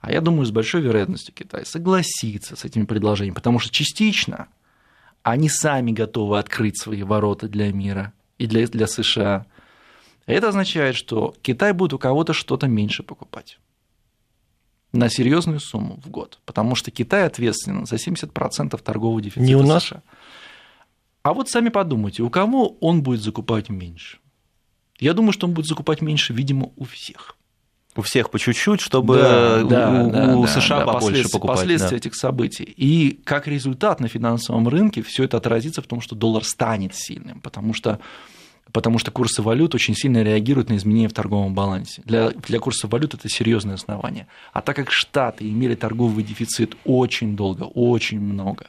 а 0.00 0.12
я 0.12 0.20
думаю, 0.20 0.46
с 0.46 0.52
большой 0.52 0.82
вероятностью 0.82 1.34
Китай 1.34 1.66
согласится 1.66 2.54
с 2.54 2.64
этими 2.64 2.84
предложениями, 2.84 3.34
потому 3.34 3.58
что 3.58 3.72
частично 3.72 4.46
они 5.24 5.48
сами 5.48 5.90
готовы 5.90 6.38
открыть 6.38 6.80
свои 6.80 7.02
ворота 7.02 7.48
для 7.48 7.72
мира 7.72 8.12
и 8.38 8.46
для, 8.46 8.66
для 8.68 8.86
США. 8.86 9.46
Это 10.28 10.48
означает, 10.48 10.94
что 10.94 11.34
Китай 11.42 11.72
будет 11.72 11.94
у 11.94 11.98
кого-то 11.98 12.32
что-то 12.32 12.66
меньше 12.68 13.02
покупать 13.02 13.58
на 14.92 15.08
серьезную 15.10 15.60
сумму 15.60 16.00
в 16.04 16.08
год, 16.08 16.38
потому 16.46 16.74
что 16.74 16.90
Китай 16.90 17.26
ответственен 17.26 17.86
за 17.86 17.96
70% 17.96 18.78
торгового 18.82 19.20
дефицита 19.20 19.44
Не 19.44 19.54
у 19.56 19.62
нас? 19.62 19.84
США. 19.84 20.02
А 21.22 21.34
вот 21.34 21.50
сами 21.50 21.68
подумайте, 21.68 22.22
у 22.22 22.30
кого 22.30 22.76
он 22.80 23.02
будет 23.02 23.22
закупать 23.22 23.68
меньше? 23.68 24.18
Я 24.98 25.12
думаю, 25.14 25.32
что 25.32 25.46
он 25.46 25.52
будет 25.54 25.66
закупать 25.66 26.00
меньше, 26.00 26.32
видимо, 26.32 26.70
у 26.76 26.84
всех. 26.84 27.36
У 27.96 28.02
всех 28.02 28.30
по 28.30 28.38
чуть-чуть, 28.38 28.80
чтобы 28.80 29.16
Да, 29.16 29.62
у, 29.64 29.68
да, 29.68 29.90
у- 30.04 30.10
да, 30.10 30.36
у 30.36 30.42
да, 30.42 30.48
США 30.48 30.78
да, 30.80 30.84
побольше 30.86 31.06
последствия- 31.06 31.32
покупать. 31.32 31.56
Последствия 31.58 31.90
да. 31.90 31.96
этих 31.96 32.14
событий. 32.14 32.64
И 32.64 33.20
как 33.24 33.46
результат 33.48 34.00
на 34.00 34.08
финансовом 34.08 34.68
рынке 34.68 35.02
все 35.02 35.24
это 35.24 35.36
отразится 35.36 35.82
в 35.82 35.86
том, 35.86 36.00
что 36.00 36.14
доллар 36.14 36.44
станет 36.44 36.94
сильным, 36.94 37.40
потому 37.40 37.74
что 37.74 37.98
потому 38.72 38.98
что 38.98 39.10
курсы 39.10 39.42
валют 39.42 39.74
очень 39.74 39.94
сильно 39.94 40.22
реагируют 40.22 40.68
на 40.70 40.76
изменения 40.76 41.08
в 41.08 41.12
торговом 41.12 41.54
балансе. 41.54 42.02
Для, 42.04 42.30
для 42.30 42.58
курса 42.58 42.86
валют 42.88 43.14
это 43.14 43.28
серьезное 43.28 43.74
основание. 43.74 44.26
А 44.52 44.60
так 44.60 44.76
как 44.76 44.90
Штаты 44.90 45.48
имели 45.48 45.74
торговый 45.74 46.24
дефицит 46.24 46.76
очень 46.84 47.36
долго, 47.36 47.64
очень 47.64 48.20
много, 48.20 48.68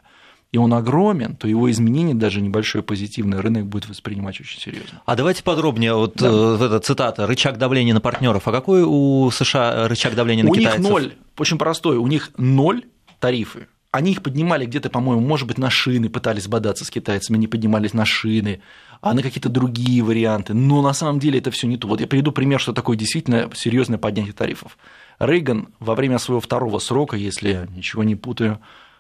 и 0.52 0.58
он 0.58 0.74
огромен, 0.74 1.36
то 1.36 1.48
его 1.48 1.70
изменение, 1.70 2.16
даже 2.16 2.42
небольшой 2.42 2.82
позитивный, 2.82 3.40
рынок 3.40 3.68
будет 3.68 3.88
воспринимать 3.88 4.40
очень 4.42 4.60
серьезно. 4.60 5.02
А 5.06 5.16
давайте 5.16 5.44
подробнее, 5.44 5.94
вот 5.94 6.16
Да. 6.16 6.28
э, 6.28 6.66
эта 6.66 6.80
цитата, 6.80 7.28
рычаг 7.28 7.58
давления 7.58 7.94
на 7.94 8.02
партнеров. 8.02 8.48
А 8.48 8.52
какой 8.52 8.84
у 8.84 9.30
США 9.32 9.88
рычаг 9.88 10.16
давления 10.16 10.44
на 10.44 10.50
у 10.50 10.54
китайцев? 10.56 10.80
них 10.82 10.90
ноль, 10.90 11.14
очень 11.38 11.58
простой, 11.60 11.98
у 11.98 12.08
них 12.08 12.32
ноль 12.38 12.84
тарифы. 13.20 13.68
Они 13.92 14.12
их 14.12 14.22
поднимали 14.22 14.66
где-то, 14.66 14.92
по-моему, 14.92 15.22
может 15.22 15.48
быть, 15.48 15.58
на 15.58 15.72
шины, 15.72 16.10
пытались 16.10 16.48
бодаться 16.48 16.86
с 16.86 16.92
китайцами, 16.92 17.38
они 17.38 17.48
поднимались 17.48 17.94
на 17.94 18.06
шины, 18.06 18.62
а 19.02 19.16
на 19.16 19.24
какие-то 19.24 19.50
другие 19.50 20.04
варианты. 20.04 20.54
Но 20.54 20.84
на 20.84 20.94
самом 20.94 21.20
деле 21.20 21.40
это 21.40 21.50
все 21.50 21.66
не 21.66 21.78
то. 21.78 21.88
Вот 21.88 22.00
я 22.00 22.06
приведу 22.06 22.32
пример, 22.32 22.60
что 22.60 22.72
такое 22.72 22.96
действительно 22.96 23.50
серьезное 23.56 23.98
поднятие 23.98 24.34
тарифов. 24.34 24.78
Рейган 25.18 25.70
во 25.80 25.96
время 25.96 26.20
своего 26.20 26.40
второго 26.40 26.78
срока, 26.78 27.18
если 27.18 27.50
я 27.50 27.66
ничего 27.66 28.04
не 28.04 28.16
путаю, 28.16 28.60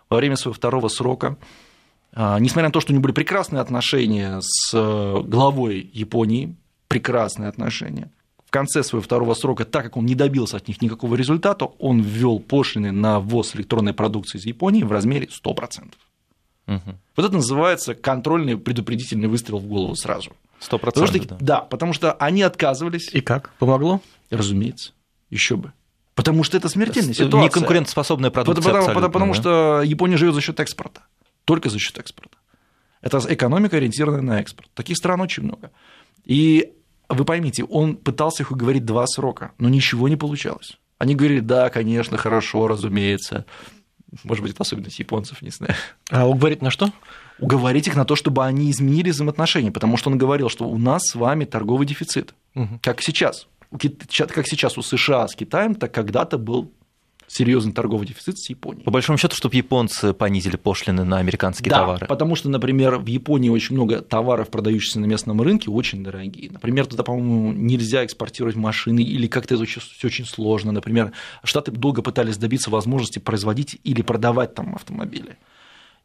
во 0.09 0.17
время 0.17 0.35
своего 0.35 0.55
второго 0.55 0.87
срока, 0.87 1.37
а, 2.13 2.39
несмотря 2.39 2.69
на 2.69 2.73
то, 2.73 2.79
что 2.79 2.91
у 2.91 2.93
него 2.93 3.03
были 3.03 3.13
прекрасные 3.13 3.61
отношения 3.61 4.39
с 4.41 4.71
э, 4.73 5.21
главой 5.23 5.89
Японии, 5.93 6.55
прекрасные 6.87 7.49
отношения, 7.49 8.09
в 8.49 8.51
конце 8.51 8.81
своего 8.83 9.03
второго 9.03 9.35
срока, 9.35 9.63
так 9.63 9.83
как 9.83 9.95
он 9.97 10.07
не 10.07 10.15
добился 10.15 10.57
от 10.57 10.67
них 10.67 10.81
никакого 10.81 11.13
результата, 11.13 11.65
он 11.77 12.01
ввел 12.01 12.39
пошлины 12.39 12.91
на 12.91 13.19
ввоз 13.19 13.55
электронной 13.55 13.93
продукции 13.93 14.39
из 14.39 14.45
Японии 14.47 14.81
в 14.81 14.91
размере 14.91 15.27
100%. 15.27 15.93
Мгм. 16.65 16.97
Вот 17.15 17.25
это 17.27 17.35
называется 17.35 17.93
контрольный 17.93 18.57
предупредительный 18.57 19.27
выстрел 19.27 19.59
в 19.59 19.67
голову 19.67 19.95
сразу. 19.95 20.31
Сто 20.59 20.79
Потому 20.79 21.05
что, 21.05 21.13
процентов. 21.19 21.37
да. 21.45 21.59
потому 21.61 21.93
что 21.93 22.13
они 22.13 22.41
отказывались, 22.41 23.13
И 23.13 23.21
как? 23.21 23.51
Помогло? 23.59 24.01
разумеется, 24.31 24.93
еще 25.29 25.55
бы. 25.55 25.71
Потому 26.15 26.43
что 26.43 26.57
это 26.57 26.69
смертельная 26.69 27.09
да. 27.09 27.25
ситуация. 27.25 27.41
Неконкурентоспособная 27.43 28.31
продукция 28.31 28.63
Потому, 28.63 28.77
абсолютно, 28.79 29.09
потому- 29.09 29.31
потому 29.31 29.33
да. 29.35 29.39
что 29.39 29.81
Япония 29.85 30.17
живет 30.17 30.33
за 30.33 30.41
счет 30.41 30.59
экспорта. 30.59 31.03
Только 31.45 31.69
за 31.69 31.77
счет 31.77 31.99
экспорта. 31.99 32.35
Это 33.01 33.21
экономика, 33.29 33.77
ориентированная 33.77 34.21
на 34.23 34.39
экспорт. 34.41 34.69
Таких 34.73 34.97
стран 34.97 35.21
очень 35.21 35.43
много. 35.43 35.69
И 36.25 36.73
вы 37.09 37.25
поймите, 37.25 37.63
он 37.63 37.95
пытался 37.97 38.43
их 38.43 38.51
уговорить 38.51 38.85
два 38.85 39.07
срока, 39.07 39.51
но 39.57 39.69
ничего 39.69 40.07
не 40.07 40.15
получалось. 40.15 40.77
Они 40.97 41.15
говорили, 41.15 41.39
да, 41.39 41.69
конечно, 41.69 42.17
хорошо, 42.17 42.67
разумеется. 42.67 43.45
Может 44.23 44.43
быть, 44.43 44.53
это 44.53 44.63
особенность 44.63 44.99
японцев, 44.99 45.41
не 45.41 45.49
знаю. 45.49 45.75
А 46.09 46.27
уговорить 46.27 46.61
на 46.61 46.71
что? 46.71 46.91
Уговорить 47.39 47.87
их 47.87 47.95
на 47.95 48.05
то, 48.05 48.15
чтобы 48.15 48.45
они 48.45 48.69
изменили 48.69 49.11
взаимоотношения, 49.11 49.71
потому 49.71 49.97
что 49.97 50.09
он 50.09 50.17
говорил, 50.17 50.49
что 50.49 50.67
у 50.67 50.77
нас 50.77 51.03
с 51.05 51.15
вами 51.15 51.45
торговый 51.45 51.87
дефицит. 51.87 52.33
Мгм. 52.53 52.79
Как 52.79 53.01
сейчас. 53.01 53.47
Как 53.71 54.47
сейчас 54.47 54.77
у 54.77 54.81
США 54.81 55.27
с 55.27 55.35
Китаем, 55.35 55.75
так 55.75 55.93
когда-то 55.93 56.37
был 56.37 56.73
серьезный 57.29 57.73
торговый 57.73 58.07
дефицит 58.07 58.39
с 58.39 58.49
Японией. 58.49 58.83
По 58.83 58.91
большому 58.91 59.17
счету, 59.17 59.35
чтобы 59.35 59.55
японцы 59.55 60.13
понизили 60.13 60.57
пошлины 60.57 61.03
на 61.03 61.19
американские 61.19 61.69
да, 61.69 61.77
товары. 61.81 62.07
потому 62.07 62.35
что, 62.35 62.49
например, 62.49 62.97
в 62.97 63.05
Японии 63.05 63.49
очень 63.49 63.75
много 63.75 64.01
товаров, 64.01 64.49
продающихся 64.49 64.99
на 64.99 65.05
местном 65.05 65.39
рынке, 65.41 65.69
очень 65.69 66.03
дорогие. 66.03 66.49
Например, 66.51 66.85
туда, 66.87 67.03
по-моему, 67.03 67.53
нельзя 67.53 68.03
экспортировать 68.03 68.55
машины, 68.55 69.01
или 69.01 69.27
как-то 69.27 69.55
это 69.55 69.65
все 69.65 69.79
очень 70.03 70.25
сложно. 70.25 70.71
Например, 70.71 71.11
Штаты 71.43 71.71
долго 71.71 72.01
пытались 72.01 72.37
добиться 72.37 72.69
возможности 72.71 73.19
производить 73.19 73.79
или 73.83 74.01
продавать 74.01 74.55
там 74.55 74.75
автомобили. 74.75 75.37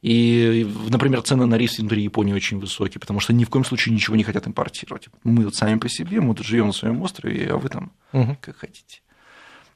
И, 0.03 0.71
например, 0.91 1.23
цены 1.23 1.47
на 1.47 1.57
рис 1.57 1.79
внутри 1.79 2.03
Японии 2.03 2.35
очень 2.35 2.59
высокие, 2.61 3.01
потому 3.01 3.21
что 3.21 3.33
ни 3.33 3.45
в 3.45 3.49
коем 3.49 3.65
случае 3.65 3.95
ничего 3.95 4.17
не 4.17 4.23
хотят 4.23 4.47
импортировать. 4.47 5.09
Мы 5.23 5.47
вот 5.47 5.55
сами 5.55 5.79
по 5.79 5.89
себе, 5.89 6.21
мы 6.21 6.35
тут 6.35 6.45
живем 6.45 6.67
на 6.67 6.73
своем 6.75 7.01
острове, 7.01 7.49
а 7.51 7.57
вы 7.57 7.71
там 7.71 7.91
Мгм. 8.13 8.37
как 8.43 8.59
хотите. 8.59 9.01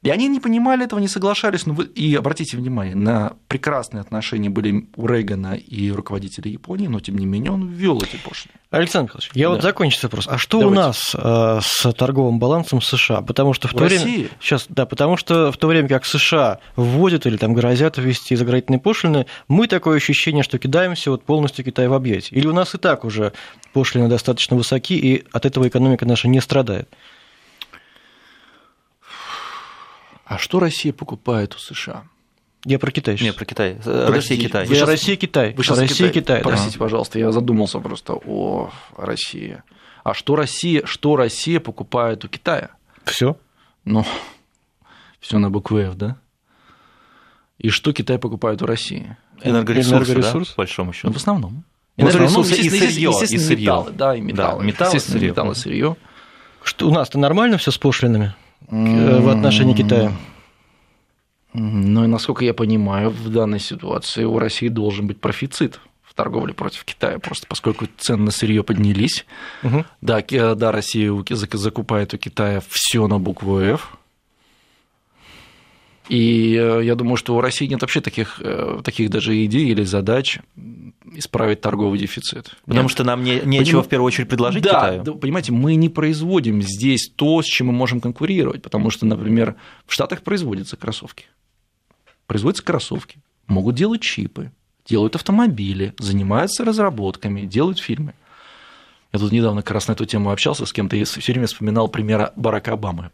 И 0.01 0.09
они 0.09 0.29
не 0.29 0.39
понимали 0.39 0.85
этого, 0.85 0.99
не 0.99 1.09
соглашались. 1.09 1.65
Вы... 1.65 1.83
И 1.85 2.15
обратите 2.15 2.55
внимание, 2.55 2.95
на 2.95 3.33
прекрасные 3.49 3.99
отношения 3.99 4.49
были 4.49 4.87
у 4.95 5.07
Рейгана 5.07 5.55
и 5.55 5.91
руководителя 5.91 6.49
Японии, 6.49 6.87
но 6.87 7.01
тем 7.01 7.17
не 7.17 7.25
менее 7.25 7.51
он 7.51 7.67
ввел 7.67 8.01
эти 8.01 8.15
пошлины. 8.15 8.53
Александр 8.71 9.11
Михайлович, 9.15 9.31
я 9.33 9.49
вот 9.49 9.55
Да. 9.57 9.61
закончу 9.63 9.99
вопрос. 10.03 10.27
А 10.29 10.37
что 10.37 10.59
Давайте. 10.59 10.79
у 10.79 10.83
нас 10.85 11.15
э, 11.15 11.59
с 11.61 11.91
торговым 11.93 12.39
балансом 12.39 12.81
США? 12.81 13.21
Потому 13.21 13.53
что 13.53 13.67
в, 13.67 13.71
В 13.71 13.73
то 13.75 13.83
время... 13.83 14.03
России? 14.03 14.29
Сейчас, 14.39 14.67
да, 14.69 14.85
потому 14.85 15.17
что 15.17 15.51
в 15.51 15.57
то 15.57 15.67
время 15.67 15.89
как 15.89 16.05
США 16.05 16.59
вводят 16.77 17.25
или 17.25 17.35
там 17.35 17.53
грозят 17.53 17.97
ввести 17.97 18.35
заградительные 18.37 18.79
пошлины, 18.79 19.25
мы 19.49 19.67
такое 19.67 19.97
ощущение, 19.97 20.43
что 20.43 20.59
кидаемся 20.59 21.11
вот 21.11 21.23
полностью 21.23 21.65
Китай 21.65 21.87
в 21.87 21.93
объятия. 21.93 22.35
Или 22.35 22.47
у 22.47 22.53
нас 22.53 22.73
и 22.73 22.77
так 22.77 23.03
уже 23.03 23.33
пошлины 23.73 24.07
достаточно 24.07 24.55
высоки, 24.55 24.93
и 24.97 25.25
от 25.33 25.45
этого 25.45 25.67
экономика 25.67 26.05
наша 26.05 26.29
не 26.29 26.39
страдает? 26.39 26.87
А 30.29 30.37
что 30.37 30.59
Россия 30.59 30.93
покупает 30.93 31.55
у 31.55 31.57
США? 31.57 32.03
Я 32.63 32.77
про 32.77 32.91
Китай 32.91 33.15
сейчас. 33.17 33.25
Нет, 33.25 33.35
про 33.35 33.45
Китай. 33.45 33.71
Э, 33.71 33.75
Подожди, 33.83 34.11
Россия, 34.13 34.37
Китай. 34.37 34.67
вы 34.67 34.75
щас- 34.75 34.87
Россия, 34.87 35.15
Китай. 35.15 35.53
Вы 35.55 35.63
сейчас 35.63 35.79
Россия, 35.79 36.09
Китай. 36.09 36.43
да. 36.43 36.49
Простите, 36.49 36.77
пожалуйста, 36.77 37.17
я 37.17 37.31
задумался 37.31 37.79
просто 37.79 38.13
о 38.13 38.69
России. 38.95 39.63
А 40.03 40.13
что 40.13 40.35
Россия, 40.35 40.85
что 40.85 41.15
Россия 41.15 41.59
покупает 41.59 42.25
у 42.25 42.27
Китая? 42.27 42.69
Все. 43.05 43.37
Ну, 43.85 44.05
все 45.19 45.39
на 45.39 45.49
букву 45.49 45.79
F, 45.79 45.95
да? 45.95 46.17
И 47.57 47.69
что 47.69 47.91
Китай 47.91 48.19
покупает 48.19 48.61
у 48.61 48.67
России? 48.67 49.17
Энергоресурсы, 49.41 50.11
Энергоресурс? 50.11 50.49
да, 50.49 50.53
по 50.53 50.61
большому 50.61 50.89
Ну, 50.89 50.93
счету. 50.93 51.11
в 51.13 51.17
основном. 51.17 51.63
Энергоресурсы 51.97 52.53
В 52.53 52.59
и 52.59 52.69
сырье, 52.69 53.09
и 53.09 53.37
сырье. 53.39 53.61
металлы, 53.65 53.91
да, 53.93 54.15
и 54.15 54.21
металлы. 54.21 54.59
Да, 54.61 54.65
металлы, 54.67 54.89
Естественно, 54.95 55.17
сырье. 55.19 55.29
металлы, 55.31 55.55
сырье. 55.55 55.95
Что, 56.63 56.87
у 56.87 56.93
нас-то 56.93 57.17
нормально 57.17 57.57
все 57.57 57.71
с 57.71 57.77
пошлинами 57.79 58.35
в 58.69 59.29
отношении 59.29 59.73
Китая? 59.73 60.11
Ну 61.53 62.03
и 62.03 62.07
насколько 62.07 62.45
я 62.45 62.53
понимаю, 62.53 63.09
в 63.09 63.29
данной 63.29 63.59
ситуации 63.59 64.23
у 64.23 64.37
России 64.37 64.67
должен 64.67 65.07
быть 65.07 65.19
профицит 65.19 65.79
в 66.03 66.13
торговле 66.13 66.53
против 66.53 66.85
Китая, 66.85 67.17
просто 67.19 67.47
поскольку 67.47 67.87
цены 67.97 68.23
на 68.25 68.31
сырье 68.31 68.63
поднялись. 68.63 69.25
Мгм. 69.63 69.85
Да, 70.01 70.21
Ки- 70.21 70.55
да, 70.55 70.71
Россия 70.71 71.11
закупает 71.29 72.13
у 72.13 72.17
Китая 72.17 72.61
все 72.67 73.07
на 73.07 73.19
букву 73.19 73.59
F. 73.59 73.97
И 76.09 76.55
э, 76.55 76.81
я 76.83 76.95
думаю, 76.95 77.17
что 77.17 77.35
у 77.35 77.41
России 77.41 77.67
нет 77.67 77.81
вообще 77.81 78.01
таких, 78.01 78.41
э, 78.43 78.81
таких 78.83 79.11
даже 79.11 79.45
идей 79.45 79.67
или 79.69 79.83
задач 79.83 80.39
исправить 81.13 81.61
торговый 81.61 81.99
дефицит. 81.99 82.55
Потому 82.65 82.83
Нет. 82.83 82.91
что 82.91 83.03
нам 83.03 83.23
не, 83.23 83.39
нечего 83.41 83.81
Поним- 83.81 83.85
в 83.85 83.89
первую 83.89 84.07
очередь 84.07 84.27
предложить 84.27 84.63
да, 84.63 84.69
Китаю. 84.69 85.03
да, 85.03 85.11
понимаете, 85.13 85.51
мы 85.51 85.75
не 85.75 85.87
производим 85.87 86.61
здесь 86.63 87.11
то, 87.15 87.41
с 87.41 87.45
чем 87.45 87.67
мы 87.67 87.73
можем 87.73 88.01
конкурировать, 88.01 88.63
потому 88.63 88.89
что, 88.89 89.05
например, 89.05 89.55
в 89.85 89.93
Штатах 89.93 90.23
производятся 90.23 90.77
кроссовки. 90.77 91.25
Производятся 92.25 92.63
кроссовки, 92.63 93.17
могут 93.47 93.75
делать 93.75 94.01
чипы, 94.01 94.51
делают 94.87 95.15
автомобили, 95.15 95.93
занимаются 95.99 96.65
разработками, 96.65 97.41
делают 97.41 97.79
фильмы. 97.79 98.13
Я 99.13 99.19
тут 99.19 99.31
недавно 99.31 99.61
как 99.61 99.71
раз 99.71 99.87
на 99.87 99.93
эту 99.93 100.05
тему 100.05 100.31
общался 100.31 100.65
с 100.65 100.73
кем-то 100.73 100.95
и 100.95 101.03
все 101.03 101.31
время 101.31 101.47
вспоминал 101.47 101.87
пример 101.87 102.31
Барака 102.35 102.73
Обамы. 102.73 103.11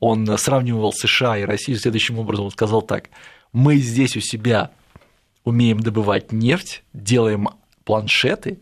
Он 0.00 0.26
сравнивал 0.38 0.92
США 0.92 1.38
и 1.38 1.44
Россию 1.44 1.78
следующим 1.78 2.18
образом. 2.18 2.46
Он 2.46 2.50
сказал 2.50 2.82
так, 2.82 3.10
мы 3.52 3.76
здесь 3.76 4.16
у 4.16 4.20
себя 4.20 4.70
умеем 5.44 5.80
добывать 5.80 6.32
нефть, 6.32 6.82
делаем 6.92 7.48
планшеты 7.84 8.58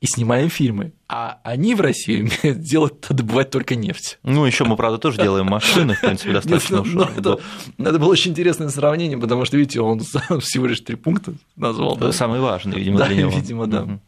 и 0.00 0.06
снимаем 0.06 0.50
фильмы. 0.50 0.92
А 1.08 1.38
они 1.44 1.74
в 1.74 1.80
России 1.80 2.20
умеют 2.20 2.60
делать, 2.60 2.94
добывать 3.08 3.50
только 3.50 3.76
нефть. 3.76 4.18
Ну, 4.24 4.44
еще 4.44 4.64
мы, 4.64 4.76
правда, 4.76 4.98
тоже 4.98 5.22
делаем 5.22 5.46
машины, 5.46 5.94
в 5.94 6.00
принципе, 6.00 6.32
достаточно 6.34 6.76
Нет, 6.76 6.86
ну, 6.94 7.02
это, 7.16 7.38
это 7.78 7.98
было 7.98 8.10
очень 8.10 8.32
интересное 8.32 8.68
сравнение, 8.68 9.16
потому 9.16 9.44
что, 9.44 9.56
видите, 9.56 9.80
он 9.80 10.00
всего 10.40 10.66
лишь 10.66 10.80
три 10.80 10.96
пункта 10.96 11.34
назвал. 11.54 11.96
Да? 11.96 12.12
Самый 12.12 12.40
важный, 12.40 12.76
видимо, 12.78 12.98
да, 12.98 13.06
для 13.06 13.16
него. 13.16 13.30
видимо, 13.30 13.66
да. 13.66 13.82
Угу. 13.82 14.00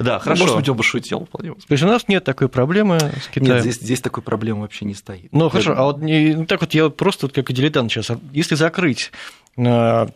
Да, 0.00 0.18
хорошо. 0.18 0.42
Может 0.42 0.56
быть, 0.56 0.68
он 0.68 0.76
бы 0.76 0.82
шутил 0.82 1.26
вполне. 1.26 1.52
То 1.52 1.72
есть 1.72 1.84
у 1.84 1.86
нас 1.86 2.08
нет 2.08 2.24
такой 2.24 2.48
проблемы 2.48 2.98
с 2.98 3.28
Китаем? 3.28 3.54
Нет, 3.54 3.62
здесь, 3.62 3.76
здесь 3.76 4.00
такой 4.00 4.22
проблемы 4.22 4.62
вообще 4.62 4.84
не 4.84 4.94
стоит. 4.94 5.28
Ну, 5.32 5.48
хорошо, 5.48 5.74
а 5.76 5.84
вот 5.84 6.00
не, 6.00 6.44
так 6.46 6.62
вот 6.62 6.74
я 6.74 6.88
просто 6.88 7.26
вот 7.26 7.34
как 7.34 7.52
дилетант 7.52 7.92
сейчас, 7.92 8.10
а 8.10 8.18
если 8.32 8.54
закрыть 8.56 9.12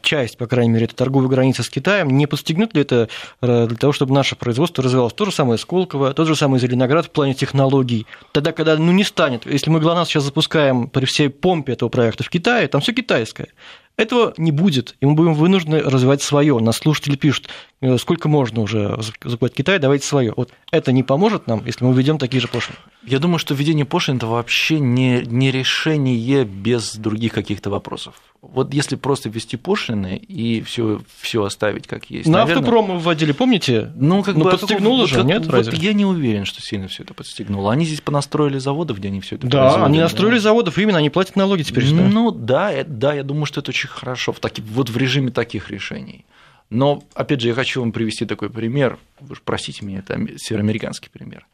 часть, 0.03 0.37
по 0.37 0.47
крайней 0.47 0.71
мере, 0.71 0.85
этой 0.85 0.95
торговой 0.95 1.29
границы 1.29 1.63
с 1.63 1.71
Китаем, 1.71 2.09
не 2.09 2.27
подстегнет 2.27 2.75
ли 2.75 2.83
это 2.83 3.09
э, 3.41 3.67
для 3.67 3.77
того, 3.77 3.93
чтобы 3.93 4.15
наше 4.15 4.37
производство 4.37 4.85
развивалось? 4.85 5.15
То 5.15 5.25
же 5.25 5.33
самое 5.33 5.59
Сколково, 5.59 6.13
тот 6.13 6.29
же 6.29 6.37
самый 6.37 6.61
Зеленоград 6.61 7.07
в 7.07 7.11
плане 7.11 7.35
технологий. 7.35 8.07
Тогда, 8.33 8.53
когда 8.53 8.77
ну, 8.77 8.93
не 8.93 9.05
станет, 9.05 9.47
если 9.47 9.71
мы 9.71 9.81
ГЛОНАСС 9.81 10.09
сейчас 10.09 10.25
запускаем 10.25 10.89
при 10.89 11.07
всей 11.07 11.31
помпе 11.31 11.73
этого 11.73 11.89
проекта 11.89 12.23
в 12.23 12.29
Китае, 12.29 12.69
там 12.69 12.81
все 12.81 12.93
китайское. 12.93 13.49
Этого 13.97 14.33
не 14.39 14.51
будет, 14.51 14.97
и 15.01 15.07
мы 15.07 15.15
будем 15.15 15.35
вынуждены 15.35 15.81
развивать 15.81 16.23
свое. 16.23 16.59
Нас 16.59 16.79
слушатели 16.79 17.17
пишут, 17.17 17.49
э, 17.49 17.51
сколько 17.99 18.29
можно 18.29 18.61
уже 18.63 18.99
закупать 19.25 19.55
Китай, 19.55 19.79
давайте 19.79 20.07
свое. 20.07 20.33
Вот 20.37 20.53
это 20.71 20.93
не 20.93 21.03
поможет 21.03 21.47
нам, 21.47 21.65
если 21.65 21.85
мы 21.85 21.95
введем 21.95 22.19
такие 22.19 22.41
же 22.41 22.49
пошлины? 22.49 22.79
Я 23.05 23.19
думаю, 23.19 23.39
что 23.39 23.55
введение 23.55 23.87
пошлин– 23.87 24.17
это 24.19 24.27
вообще 24.27 24.79
не, 24.79 25.23
не 25.25 25.51
решение 25.51 26.45
без 26.45 26.97
других 26.97 27.33
каких-то 27.33 27.71
вопросов. 27.71 28.15
Вот 28.43 28.73
если 28.73 28.97
просто 28.97 29.29
ввести 29.29 29.59
пошлины 29.59 30.17
и 30.17 30.63
все, 30.63 31.03
все 31.21 31.45
оставить 31.45 31.87
как 31.87 32.07
есть. 32.11 32.27
На 32.27 32.39
наверное... 32.39 32.61
автопром 32.61 32.87
мы 32.87 32.99
вводили, 32.99 33.33
помните? 33.33 33.93
Ну, 33.95 34.23
как 34.23 34.35
ну, 34.35 34.45
бы 34.45 34.51
подстегнуло 34.51 35.07
же, 35.07 35.19
вот, 35.19 35.27
нет? 35.27 35.45
Вот 35.45 35.55
разве? 35.55 35.79
я 35.79 35.93
не 35.93 36.07
уверен, 36.07 36.47
что 36.47 36.63
сильно 36.63 36.89
все 36.89 37.03
это 37.03 37.13
подстегнуло. 37.13 37.71
Они 37.71 37.85
здесь 37.85 38.01
понастроили 38.01 38.59
заводов, 38.59 38.99
где 38.99 39.09
они 39.09 39.21
все 39.21 39.37
это 39.37 39.47
Да, 39.47 39.85
они 39.85 40.01
настроили 40.01 40.37
да. 40.37 40.43
заводов, 40.43 40.79
именно 40.79 40.99
они 40.99 41.11
платят 41.11 41.37
налоги 41.37 41.63
теперь. 41.63 41.93
Ну 41.93 42.31
да, 42.31 42.73
да, 42.87 43.13
я 43.13 43.23
думаю, 43.23 43.45
что 43.45 43.61
это 43.61 43.71
очень 43.71 43.89
хорошо 43.89 44.33
в 44.33 44.41
таки, 44.41 44.63
вот 44.63 44.89
в 44.89 44.97
режиме 44.97 45.31
таких 45.31 45.71
решений. 45.71 46.25
Но, 46.71 47.03
опять 47.15 47.41
же, 47.41 47.49
я 47.49 47.55
хочу 47.55 47.81
вам 47.81 47.93
привести 47.93 48.25
такой 48.25 48.49
пример. 48.49 48.99
Вы 49.21 49.35
же 49.35 49.43
простите 49.45 49.85
меня, 49.85 49.99
это 49.99 50.19
североамериканский 50.39 51.11
пример. 51.11 51.47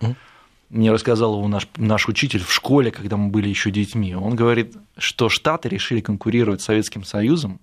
Мне 0.68 0.90
рассказал 0.90 1.36
его 1.36 1.46
наш, 1.46 1.68
наш 1.76 2.08
учитель 2.08 2.42
в 2.42 2.52
школе, 2.52 2.90
когда 2.90 3.16
мы 3.16 3.28
были 3.28 3.48
еще 3.48 3.70
детьми. 3.70 4.14
Он 4.16 4.34
говорит, 4.34 4.76
что 4.98 5.28
Штаты 5.28 5.68
решили 5.68 6.00
конкурировать 6.00 6.60
с 6.60 6.64
Советским 6.64 7.04
Союзом. 7.04 7.60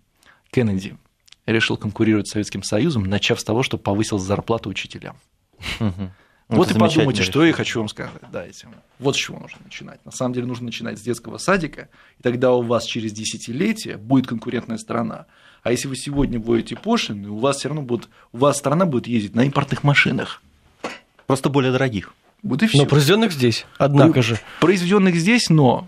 Кеннеди 0.51 0.97
решил 1.45 1.77
конкурировать 1.77 2.27
с 2.27 2.31
Советским 2.31 2.63
Союзом, 2.63 3.03
начав 3.03 3.39
с 3.39 3.43
того, 3.43 3.63
что 3.63 3.77
повысил 3.77 4.19
зарплату 4.19 4.69
учителям. 4.69 5.17
Угу. 5.79 6.11
Вот 6.49 6.71
и 6.71 6.77
подумайте, 6.77 7.23
что 7.23 7.45
я 7.45 7.53
хочу 7.53 7.79
вам 7.79 7.89
сказать. 7.89 8.13
Да, 8.31 8.45
этим. 8.45 8.69
Вот 8.99 9.15
с 9.15 9.19
чего 9.19 9.39
нужно 9.39 9.59
начинать. 9.63 10.03
На 10.05 10.11
самом 10.11 10.33
деле 10.33 10.45
нужно 10.45 10.65
начинать 10.65 10.99
с 10.99 11.01
детского 11.01 11.37
садика, 11.37 11.89
и 12.19 12.23
тогда 12.23 12.53
у 12.53 12.61
вас 12.61 12.85
через 12.85 13.11
десятилетие 13.11 13.97
будет 13.97 14.27
конкурентная 14.27 14.77
страна. 14.77 15.25
А 15.63 15.71
если 15.71 15.87
вы 15.87 15.95
сегодня 15.95 16.39
вводите 16.39 16.75
пошлины, 16.75 17.29
у 17.29 17.37
вас 17.37 17.57
все 17.57 17.69
равно 17.69 17.81
будет, 17.81 18.09
у 18.33 18.37
вас 18.37 18.57
страна 18.57 18.85
будет 18.85 19.07
ездить 19.07 19.33
на 19.33 19.45
импортных 19.45 19.83
машинах. 19.83 20.41
Просто 21.25 21.49
более 21.49 21.71
дорогих. 21.71 22.13
Вот 22.43 22.61
и 22.61 22.67
все. 22.67 22.79
Но 22.79 22.85
произведенных 22.85 23.31
здесь, 23.31 23.65
однако 23.77 24.21
же. 24.21 24.37
Произведенных 24.59 25.15
здесь, 25.15 25.49
но 25.49 25.87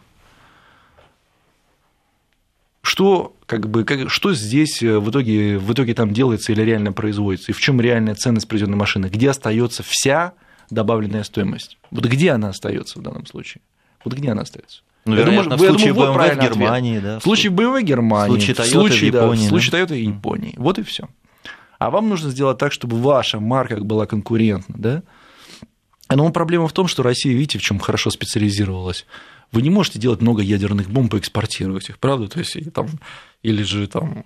что, 2.81 3.35
как 3.45 3.67
бы, 3.67 3.83
как, 3.83 4.09
что 4.09 4.33
здесь 4.33 4.81
э, 4.81 4.99
в 4.99 5.09
итоге, 5.09 5.57
в 5.57 5.73
итоге 5.73 5.93
там 5.93 6.13
делается 6.13 6.53
или 6.53 6.61
реально 6.61 6.93
производится, 6.93 7.51
и 7.51 7.53
в 7.53 7.59
чем 7.59 7.81
реальная 7.81 8.15
ценность 8.15 8.47
произведенной 8.47 8.77
машины, 8.77 9.07
где 9.07 9.29
остается 9.29 9.83
вся 9.83 10.33
добавленная 10.69 11.23
стоимость. 11.23 11.77
Вот 11.91 12.05
где 12.05 12.31
она 12.31 12.49
остается 12.49 12.99
в 12.99 13.01
данном 13.01 13.25
случае? 13.25 13.61
Вот 14.05 14.13
где 14.13 14.31
она 14.31 14.43
остается? 14.43 14.83
Ну, 15.05 15.15
вероятно, 15.15 15.55
думаю, 15.55 15.57
в 15.57 15.77
случае 15.77 15.93
думаю, 15.93 16.13
BMW 16.13 16.35
в 16.35 16.41
Германии, 16.41 16.99
да. 16.99 17.19
В 17.19 17.23
случае 17.23 17.51
BMW 17.51 17.83
Германии, 17.83 18.29
в 18.29 18.31
случае 18.31 18.55
Toyota 18.55 18.63
в 18.63 18.69
случае, 18.69 19.11
в 19.11 19.15
Японии, 19.15 19.41
да, 19.41 19.45
в 19.45 19.49
случае 19.49 19.71
Toyota 19.71 19.93
в 19.93 20.15
Японии. 20.15 20.53
Вот 20.57 20.79
и 20.79 20.83
все. 20.83 21.07
А 21.77 21.89
вам 21.91 22.09
нужно 22.09 22.31
сделать 22.31 22.57
так, 22.57 22.71
чтобы 22.71 22.97
ваша 22.97 23.39
марка 23.39 23.77
была 23.77 24.07
конкурентна, 24.07 24.75
да? 24.77 25.03
Но 26.09 26.31
проблема 26.31 26.67
в 26.67 26.73
том, 26.73 26.87
что 26.87 27.03
Россия, 27.03 27.33
видите, 27.33 27.59
в 27.59 27.61
чем 27.61 27.79
хорошо 27.79 28.09
специализировалась. 28.09 29.05
Вы 29.51 29.61
не 29.61 29.69
можете 29.69 29.99
делать 29.99 30.21
много 30.21 30.41
ядерных 30.41 30.89
бомб 30.89 31.13
и 31.13 31.17
экспортировать 31.17 31.89
их, 31.89 31.99
правда? 31.99 32.27
То 32.27 32.39
есть, 32.39 32.57
там, 32.73 32.87
или 33.43 33.63
же 33.63 33.87
там 33.87 34.23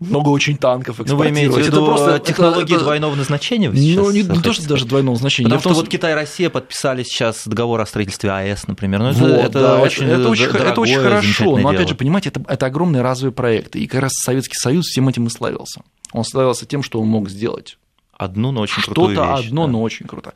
много 0.00 0.28
очень 0.28 0.56
танков 0.56 1.00
экспортировать. 1.00 1.10
Ну, 1.10 1.34
вы 1.34 1.40
имеете 1.40 1.54
в 1.54 1.58
виду 1.58 1.76
это 1.76 1.86
просто 1.86 2.18
технологии 2.20 2.74
это, 2.74 2.84
двойного 2.84 3.14
назначения? 3.14 3.70
Вы 3.70 3.76
ну, 3.96 4.10
не, 4.10 4.22
не 4.22 4.40
то, 4.40 4.52
что 4.52 4.68
даже 4.68 4.86
двойного 4.86 5.16
значения. 5.16 5.48
Потому 5.48 5.60
что 5.60 5.82
вот 5.82 5.88
Китай 5.88 6.12
и 6.12 6.14
Россия 6.14 6.50
подписали 6.50 7.02
сейчас 7.02 7.46
договор 7.46 7.80
о 7.80 7.86
строительстве 7.86 8.30
АЭС, 8.30 8.66
например. 8.66 9.00
Ну, 9.00 9.12
вот, 9.12 9.22
это, 9.22 9.60
да, 9.60 9.80
очень, 9.80 10.06
это, 10.06 10.20
это, 10.20 10.28
очень, 10.28 10.44
это 10.46 10.80
очень 10.80 11.00
хорошо, 11.00 11.58
но, 11.58 11.68
опять 11.68 11.88
же, 11.88 11.94
понимаете, 11.94 12.30
это, 12.30 12.42
это 12.48 12.66
огромный 12.66 13.02
разовый 13.02 13.32
проект, 13.32 13.76
и 13.76 13.86
как 13.86 14.02
раз 14.02 14.12
Советский 14.14 14.56
Союз 14.56 14.86
всем 14.86 15.08
этим 15.08 15.26
и 15.26 15.30
славился. 15.30 15.82
Он 16.12 16.24
славился 16.24 16.66
тем, 16.66 16.82
что 16.82 17.00
он 17.00 17.08
мог 17.08 17.28
сделать. 17.28 17.78
Одну, 18.16 18.52
но 18.52 18.60
очень 18.60 18.82
крутую 18.82 19.08
вещь. 19.08 19.18
Что-то 19.18 19.34
одно, 19.34 19.66
да. 19.66 19.72
но 19.72 19.82
очень 19.82 20.06
круто. 20.06 20.34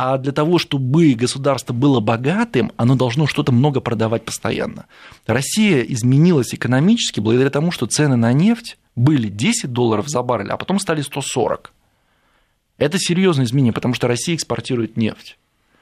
А 0.00 0.16
для 0.16 0.30
того, 0.30 0.58
чтобы 0.58 1.14
государство 1.14 1.72
было 1.72 1.98
богатым, 1.98 2.70
оно 2.76 2.94
должно 2.94 3.26
что-то 3.26 3.50
много 3.50 3.80
продавать 3.80 4.24
постоянно. 4.24 4.86
Россия 5.26 5.80
изменилась 5.80 6.54
экономически 6.54 7.18
благодаря 7.18 7.50
тому, 7.50 7.72
что 7.72 7.86
цены 7.86 8.14
на 8.14 8.32
нефть 8.32 8.78
были 8.94 9.26
10 9.26 9.72
долларов 9.72 10.08
за 10.08 10.22
баррель, 10.22 10.50
а 10.50 10.56
потом 10.56 10.78
стали 10.78 11.02
140. 11.02 11.72
Это 12.76 12.96
серьезное 12.96 13.44
изменение, 13.44 13.72
потому 13.72 13.92
что 13.94 14.06
Россия 14.06 14.36
экспортирует 14.36 14.96
нефть. 14.96 15.36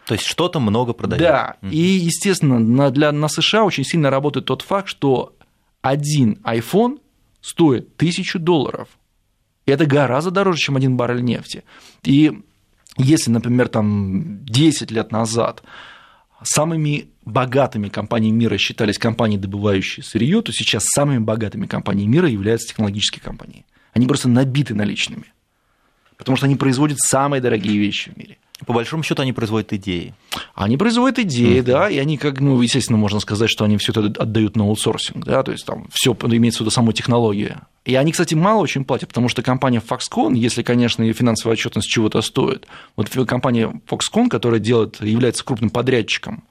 То 0.06 0.14
есть 0.14 0.24
что-то 0.24 0.60
много 0.60 0.94
продает. 0.94 1.20
Да, 1.20 1.56
и, 1.60 1.76
естественно, 1.76 2.58
на, 2.58 2.90
для, 2.90 3.12
на 3.12 3.28
США 3.28 3.64
очень 3.64 3.84
сильно 3.84 4.08
работает 4.08 4.46
тот 4.46 4.62
факт, 4.62 4.88
что 4.88 5.36
один 5.82 6.40
iPhone 6.42 7.00
стоит 7.42 7.90
1000 7.96 8.38
долларов. 8.38 8.88
Это 9.66 9.84
гораздо 9.84 10.30
дороже, 10.30 10.58
чем 10.60 10.76
один 10.76 10.96
баррель 10.96 11.22
нефти. 11.22 11.64
И 12.02 12.40
если, 12.96 13.30
например, 13.30 13.68
там 13.68 14.44
10 14.44 14.90
лет 14.90 15.12
назад 15.12 15.62
самыми 16.42 17.08
богатыми 17.24 17.88
компаниями 17.88 18.36
мира 18.36 18.56
считались 18.58 18.98
компании, 18.98 19.36
добывающие 19.36 20.04
сырье, 20.04 20.42
то 20.42 20.52
сейчас 20.52 20.84
самыми 20.84 21.18
богатыми 21.18 21.66
компаниями 21.66 22.12
мира 22.12 22.28
являются 22.28 22.68
технологические 22.68 23.22
компании. 23.22 23.66
Они 23.92 24.06
просто 24.06 24.28
набиты 24.28 24.74
наличными, 24.74 25.32
потому 26.16 26.36
что 26.36 26.46
они 26.46 26.56
производят 26.56 26.98
самые 27.00 27.40
дорогие 27.40 27.78
вещи 27.78 28.10
в 28.10 28.16
мире. 28.16 28.38
По 28.64 28.72
большому 28.72 29.02
счету 29.02 29.20
они 29.20 29.34
производят 29.34 29.72
идеи. 29.74 30.14
Они 30.54 30.78
производят 30.78 31.18
идеи, 31.18 31.58
mm-hmm. 31.58 31.62
да, 31.62 31.90
и 31.90 31.98
они, 31.98 32.16
как, 32.16 32.40
ну, 32.40 32.60
естественно, 32.62 32.96
можно 32.96 33.20
сказать, 33.20 33.50
что 33.50 33.64
они 33.64 33.76
все 33.76 33.92
это 33.92 34.06
отдают 34.22 34.56
на 34.56 34.64
аутсорсинг, 34.64 35.24
да, 35.24 35.42
то 35.42 35.52
есть 35.52 35.66
там 35.66 35.88
все 35.92 36.16
имеется 36.22 36.58
в 36.58 36.60
виду 36.62 36.70
саму 36.70 36.92
технологию. 36.92 37.60
И 37.84 37.94
они, 37.94 38.12
кстати, 38.12 38.34
мало 38.34 38.62
очень 38.62 38.86
платят, 38.86 39.10
потому 39.10 39.28
что 39.28 39.42
компания 39.42 39.82
Foxconn, 39.86 40.34
если, 40.34 40.62
конечно, 40.62 41.02
ее 41.02 41.12
финансовая 41.12 41.52
отчетность 41.52 41.88
чего-то 41.88 42.22
стоит, 42.22 42.66
вот 42.96 43.10
компания 43.26 43.78
Foxconn, 43.88 44.28
которая 44.28 44.58
делает, 44.58 45.02
является 45.02 45.44
крупным 45.44 45.68
подрядчиком 45.68 46.44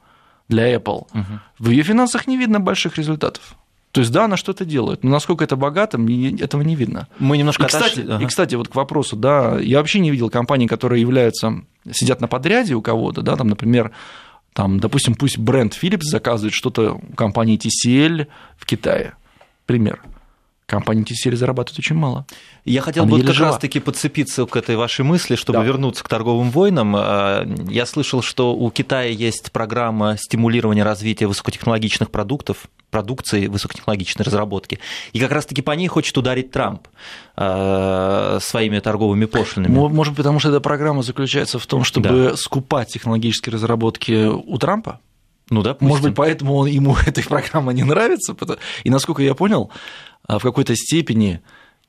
для 0.47 0.75
Apple, 0.75 1.07
mm-hmm. 1.11 1.39
в 1.57 1.69
ее 1.71 1.81
финансах 1.81 2.27
не 2.27 2.37
видно 2.37 2.59
больших 2.59 2.97
результатов. 2.97 3.55
То 3.95 4.01
есть, 4.01 4.11
да, 4.11 4.25
она 4.25 4.35
что-то 4.35 4.65
делает, 4.65 5.05
но 5.05 5.11
насколько 5.11 5.45
это 5.45 5.55
богато, 5.55 5.97
этого 5.97 6.63
не 6.63 6.75
видно. 6.75 7.07
Мы 7.17 7.37
немножко 7.37 7.63
и, 7.63 7.67
кстати, 7.67 8.01
ага. 8.01 8.21
и, 8.21 8.25
кстати, 8.25 8.55
вот 8.55 8.67
к 8.67 8.75
вопросу, 8.75 9.15
да, 9.15 9.57
я 9.57 9.77
вообще 9.77 9.99
не 9.99 10.11
видел 10.11 10.29
компаний, 10.29 10.67
которые 10.67 10.99
являются, 10.99 11.61
сидят 11.89 12.19
на 12.19 12.27
подряде 12.27 12.73
у 12.73 12.81
кого-то, 12.81 13.21
да, 13.21 13.37
там, 13.37 13.47
например, 13.47 13.91
там, 14.51 14.81
допустим, 14.81 15.15
пусть 15.15 15.37
бренд 15.37 15.79
Philips 15.81 16.03
заказывает 16.03 16.53
что-то 16.53 16.95
у 16.95 17.15
компании 17.15 17.57
TCL 17.57 18.27
в 18.57 18.65
Китае, 18.65 19.13
пример– 19.65 20.01
компании 20.65 21.05
TCL 21.05 21.35
зарабатывают 21.35 21.79
очень 21.79 21.95
мало. 21.95 22.25
Я 22.63 22.81
хотел 22.81 23.03
Она 23.03 23.11
бы 23.11 23.17
вот 23.17 23.27
как 23.27 23.39
раз-таки 23.39 23.79
подцепиться 23.79 24.45
к 24.45 24.55
этой 24.55 24.75
вашей 24.75 25.05
мысли, 25.05 25.35
чтобы 25.35 25.59
да. 25.59 25.65
вернуться 25.65 26.03
к 26.03 26.09
торговым 26.09 26.49
войнам. 26.49 26.95
А, 26.97 27.47
я 27.69 27.85
слышал, 27.85 28.21
что 28.21 28.55
у 28.55 28.69
Китая 28.71 29.09
есть 29.09 29.51
программа 29.51 30.17
стимулирования 30.17 30.83
развития 30.83 31.27
высокотехнологичных 31.27 32.09
продуктов, 32.09 32.67
продукции 32.89 33.47
высокотехнологичной 33.47 34.25
разработки. 34.25 34.79
И 35.13 35.19
как 35.19 35.31
раз-таки 35.31 35.61
по 35.61 35.71
ней 35.71 35.87
хочет 35.87 36.17
ударить 36.17 36.51
Трамп 36.51 36.87
а, 37.35 38.39
своими 38.41 38.79
торговыми 38.79 39.25
пошлинами. 39.25 39.71
Может 39.71 40.13
быть, 40.13 40.17
потому 40.17 40.39
что 40.39 40.49
эта 40.49 40.59
программа 40.59 41.03
заключается 41.03 41.59
в 41.59 41.65
том, 41.67 41.83
чтобы 41.83 42.29
да. 42.31 42.35
скупать 42.37 42.89
технологические 42.89 43.53
разработки 43.53 44.27
у 44.27 44.57
Трампа? 44.57 44.99
Ну 45.49 45.61
да, 45.61 45.77
Может 45.79 46.03
быть, 46.03 46.15
поэтому 46.15 46.55
он, 46.55 46.67
ему 46.67 46.95
эта 47.05 47.21
программа 47.21 47.71
не 47.73 47.83
нравится. 47.83 48.35
И 48.83 48.89
насколько 48.89 49.21
я 49.21 49.35
понял, 49.35 49.69
в 50.27 50.39
какой-то 50.39 50.75
степени 50.75 51.41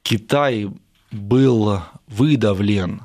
Китай 0.02 0.68
был 1.10 1.80
выдавлен 2.06 3.02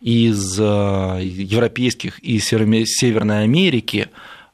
из 0.00 0.58
европейских 0.58 2.18
и 2.20 2.38
Северной 2.38 3.44
Америки 3.44 4.08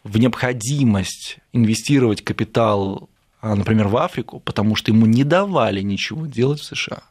в 0.04 0.18
необходимость 0.18 1.38
инвестировать 1.52 2.22
капитал, 2.22 3.08
например, 3.42 3.88
в 3.88 3.96
Африку, 3.96 4.40
потому 4.40 4.76
что 4.76 4.90
ему 4.90 5.06
не 5.06 5.24
давали 5.24 5.80
ничего 5.82 6.26
делать 6.26 6.60
в 6.60 6.64
США. 6.64 7.02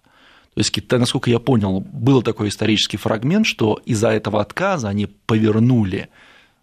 То 0.53 0.61
есть 0.61 0.71
Китай, 0.71 0.97
насколько 0.97 1.29
я 1.29 1.37
понял, 1.37 1.81
был 1.81 2.23
такой 2.23 2.49
исторический 2.49 2.97
фрагмент, 2.97 3.45
что 3.45 3.79
из-за 3.85 4.09
этого 4.09 4.41
отказа 4.41 4.89
они 4.89 5.05
повернули 5.05 6.09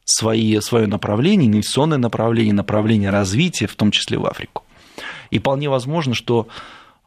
свои, 0.04 0.58
свое 0.60 0.88
направление, 0.88 1.48
инвестиционное 1.48 1.98
направление, 1.98 2.54
направление 2.54 3.10
развития, 3.10 3.68
в 3.68 3.76
том 3.76 3.92
числе 3.92 4.18
в 4.18 4.26
Африку. 4.26 4.64
И 5.34 5.40
вполне 5.40 5.68
возможно, 5.68 6.14
что 6.14 6.46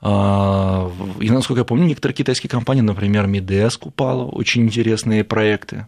а, 0.01 0.91
и, 1.21 1.29
насколько 1.29 1.61
я 1.61 1.65
помню, 1.65 1.85
некоторые 1.85 2.13
китайские 2.13 2.49
компании, 2.49 2.81
например, 2.81 3.25
Мидес 3.25 3.77
купала 3.77 4.25
очень 4.25 4.63
интересные 4.63 5.23
проекты 5.23 5.87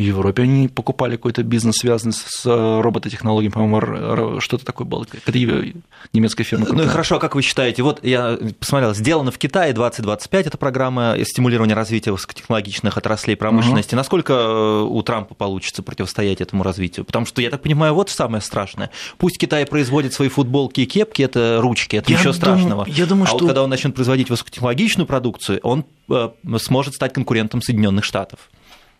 в 0.00 0.06
Европе 0.06 0.42
они 0.42 0.68
покупали 0.68 1.16
какой-то 1.16 1.42
бизнес, 1.42 1.76
связанный 1.76 2.12
с 2.12 2.44
э, 2.46 2.80
робототехнологией, 2.80 3.52
по-моему, 3.52 4.40
что-то 4.40 4.64
такое 4.64 4.86
было, 4.86 5.04
какая 5.04 5.72
немецкая 6.12 6.44
фирма. 6.44 6.66
Ну 6.70 6.82
и 6.82 6.86
хорошо, 6.86 7.16
а 7.16 7.18
как 7.18 7.34
вы 7.34 7.42
считаете, 7.42 7.82
вот 7.82 8.04
я 8.04 8.38
посмотрел, 8.58 8.94
сделано 8.94 9.30
в 9.30 9.38
Китае 9.38 9.72
2025, 9.72 10.46
это 10.46 10.58
программа 10.58 11.16
стимулирования 11.24 11.74
развития 11.74 12.12
высокотехнологичных 12.12 12.96
отраслей 12.96 13.36
промышленности. 13.36 13.94
Угу. 13.94 13.96
Насколько 13.96 14.32
э, 14.32 14.82
у 14.88 15.02
Трампа 15.02 15.34
получится 15.34 15.82
противостоять 15.82 16.40
этому 16.40 16.62
развитию? 16.62 17.04
Потому 17.04 17.26
что, 17.26 17.42
я 17.42 17.50
так 17.50 17.62
понимаю, 17.62 17.94
вот 17.94 18.10
самое 18.10 18.42
страшное. 18.42 18.90
Пусть 19.18 19.38
Китай 19.38 19.66
производит 19.66 20.12
свои 20.12 20.28
футболки 20.28 20.80
и 20.80 20.86
кепки, 20.86 21.22
это 21.22 21.58
ручки, 21.60 21.96
это 21.96 22.12
ничего 22.12 22.32
страшного. 22.32 22.86
Я 22.88 23.06
думаю, 23.06 23.24
а 23.24 23.26
что... 23.26 23.38
вот 23.38 23.46
когда 23.46 23.62
он 23.62 23.70
начнет 23.70 23.94
производить 23.94 24.30
высокотехнологичную 24.30 25.06
продукцию, 25.06 25.60
он 25.62 25.84
э, 26.08 26.30
сможет 26.58 26.94
стать 26.94 27.12
конкурентом 27.12 27.62
Соединенных 27.62 28.04
Штатов 28.04 28.50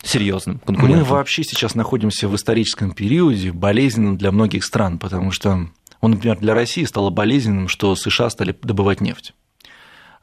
серьезным 0.03 0.59
конкурентом. 0.59 0.99
Мы 0.99 1.03
вообще 1.05 1.43
сейчас 1.43 1.75
находимся 1.75 2.27
в 2.27 2.35
историческом 2.35 2.91
периоде, 2.91 3.51
болезненном 3.51 4.17
для 4.17 4.31
многих 4.31 4.63
стран, 4.63 4.97
потому 4.99 5.31
что, 5.31 5.67
он, 5.99 6.11
например, 6.11 6.39
для 6.39 6.53
России 6.53 6.83
стало 6.83 7.09
болезненным, 7.09 7.67
что 7.67 7.95
США 7.95 8.29
стали 8.29 8.55
добывать 8.61 9.01
нефть. 9.01 9.33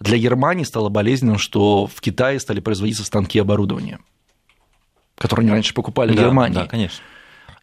Для 0.01 0.19
Германии 0.19 0.64
стало 0.64 0.88
болезненным, 0.88 1.38
что 1.38 1.87
в 1.87 2.01
Китае 2.01 2.38
стали 2.38 2.61
производиться 2.61 3.05
станки 3.05 3.38
оборудования, 3.38 3.99
которые 5.17 5.45
они 5.45 5.53
раньше 5.53 5.75
покупали 5.75 6.12
да, 6.12 6.23
в 6.23 6.25
Германии. 6.27 6.55
Да, 6.55 6.67
конечно. 6.67 7.03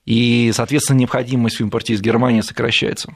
И, 0.05 0.51
соответственно, 0.53 0.99
необходимость 0.99 1.57
в 1.57 1.61
импорте 1.61 1.93
из 1.93 2.01
Германии 2.01 2.41
сокращается. 2.41 3.15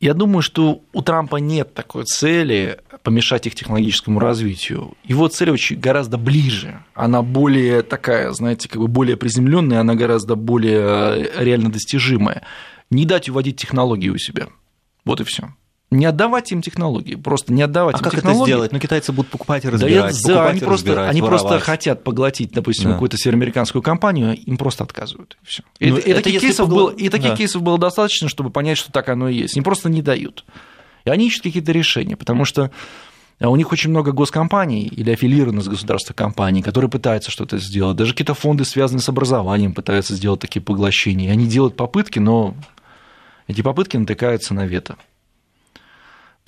Я 0.00 0.14
думаю, 0.14 0.42
что 0.42 0.82
у 0.92 1.02
Трампа 1.02 1.36
нет 1.36 1.74
такой 1.74 2.04
цели 2.04 2.78
помешать 3.02 3.46
их 3.46 3.54
технологическому 3.56 4.20
развитию. 4.20 4.92
Его 5.02 5.26
цель 5.26 5.50
очень 5.50 5.78
гораздо 5.78 6.18
ближе. 6.18 6.84
Она 6.94 7.22
более 7.22 7.82
такая, 7.82 8.30
знаете, 8.32 8.68
как 8.68 8.80
бы 8.80 8.86
более 8.86 9.16
приземленная, 9.16 9.80
она 9.80 9.96
гораздо 9.96 10.36
более 10.36 11.26
э, 11.26 11.44
реально 11.44 11.72
достижимая. 11.72 12.44
Не 12.90 13.06
дать 13.06 13.28
уводить 13.28 13.56
технологии 13.56 14.08
у 14.08 14.18
себя. 14.18 14.48
Вот 15.04 15.20
и 15.20 15.24
все 15.24 15.50
не 15.90 16.04
отдавать 16.04 16.52
им 16.52 16.60
технологии, 16.60 17.14
просто 17.14 17.52
не 17.52 17.62
отдавать 17.62 17.94
а 17.94 17.98
им 17.98 18.04
как 18.04 18.12
технологии. 18.14 18.42
это 18.42 18.48
сделать? 18.50 18.72
Ну, 18.72 18.78
китайцы 18.78 19.12
будут 19.12 19.30
покупать 19.30 19.64
и 19.64 19.68
разбирать, 19.70 20.14
да, 20.22 20.28
покупать 20.28 20.50
они 20.50 20.58
и 20.58 20.64
просто, 20.64 20.86
разбирать, 20.88 21.10
они 21.10 21.20
воровать. 21.22 21.40
просто 21.42 21.64
хотят 21.64 22.04
поглотить, 22.04 22.52
допустим, 22.52 22.84
Да. 22.86 22.92
какую-то 22.92 23.16
североамериканскую 23.16 23.80
компанию, 23.82 24.36
им 24.36 24.58
просто 24.58 24.84
отказывают. 24.84 25.38
И. 25.78 25.86
И, 25.86 25.90
Ну, 25.90 25.96
и 25.96 26.12
таких, 26.12 26.40
кейсов 26.42 26.68
погла- 26.68 26.74
было, 26.74 26.90
и 26.90 27.08
таких 27.08 27.30
Да. 27.30 27.36
кейсов 27.36 27.62
было 27.62 27.78
достаточно, 27.78 28.28
чтобы 28.28 28.50
понять, 28.50 28.76
что 28.76 28.92
так 28.92 29.08
оно 29.08 29.28
и 29.28 29.34
есть. 29.36 29.56
Им 29.56 29.64
просто 29.64 29.88
не 29.88 30.02
дают. 30.02 30.44
И 31.06 31.10
они 31.10 31.26
ищут 31.28 31.42
какие-то 31.44 31.72
решения, 31.72 32.16
потому 32.16 32.44
что 32.44 32.70
а 33.40 33.48
у 33.50 33.54
них 33.56 33.70
очень 33.70 33.90
много 33.90 34.10
госкомпаний 34.10 34.82
или 34.88 35.12
аффилированных 35.12 35.64
с 35.64 35.68
государства 35.68 36.12
компаний, 36.12 36.60
которые 36.60 36.90
пытаются 36.90 37.30
что-то 37.30 37.58
сделать. 37.58 37.96
Даже 37.96 38.12
какие-то 38.12 38.34
фонды, 38.34 38.64
связанные 38.64 39.00
с 39.00 39.08
образованием, 39.08 39.74
пытаются 39.74 40.16
сделать 40.16 40.40
такие 40.40 40.60
поглощения. 40.60 41.28
И 41.28 41.32
они 41.32 41.46
делают 41.46 41.76
попытки, 41.76 42.18
но 42.18 42.56
эти 43.46 43.60
попытки 43.62 43.96
натыкаются 43.96 44.54
на 44.54 44.66
вето. 44.66 44.96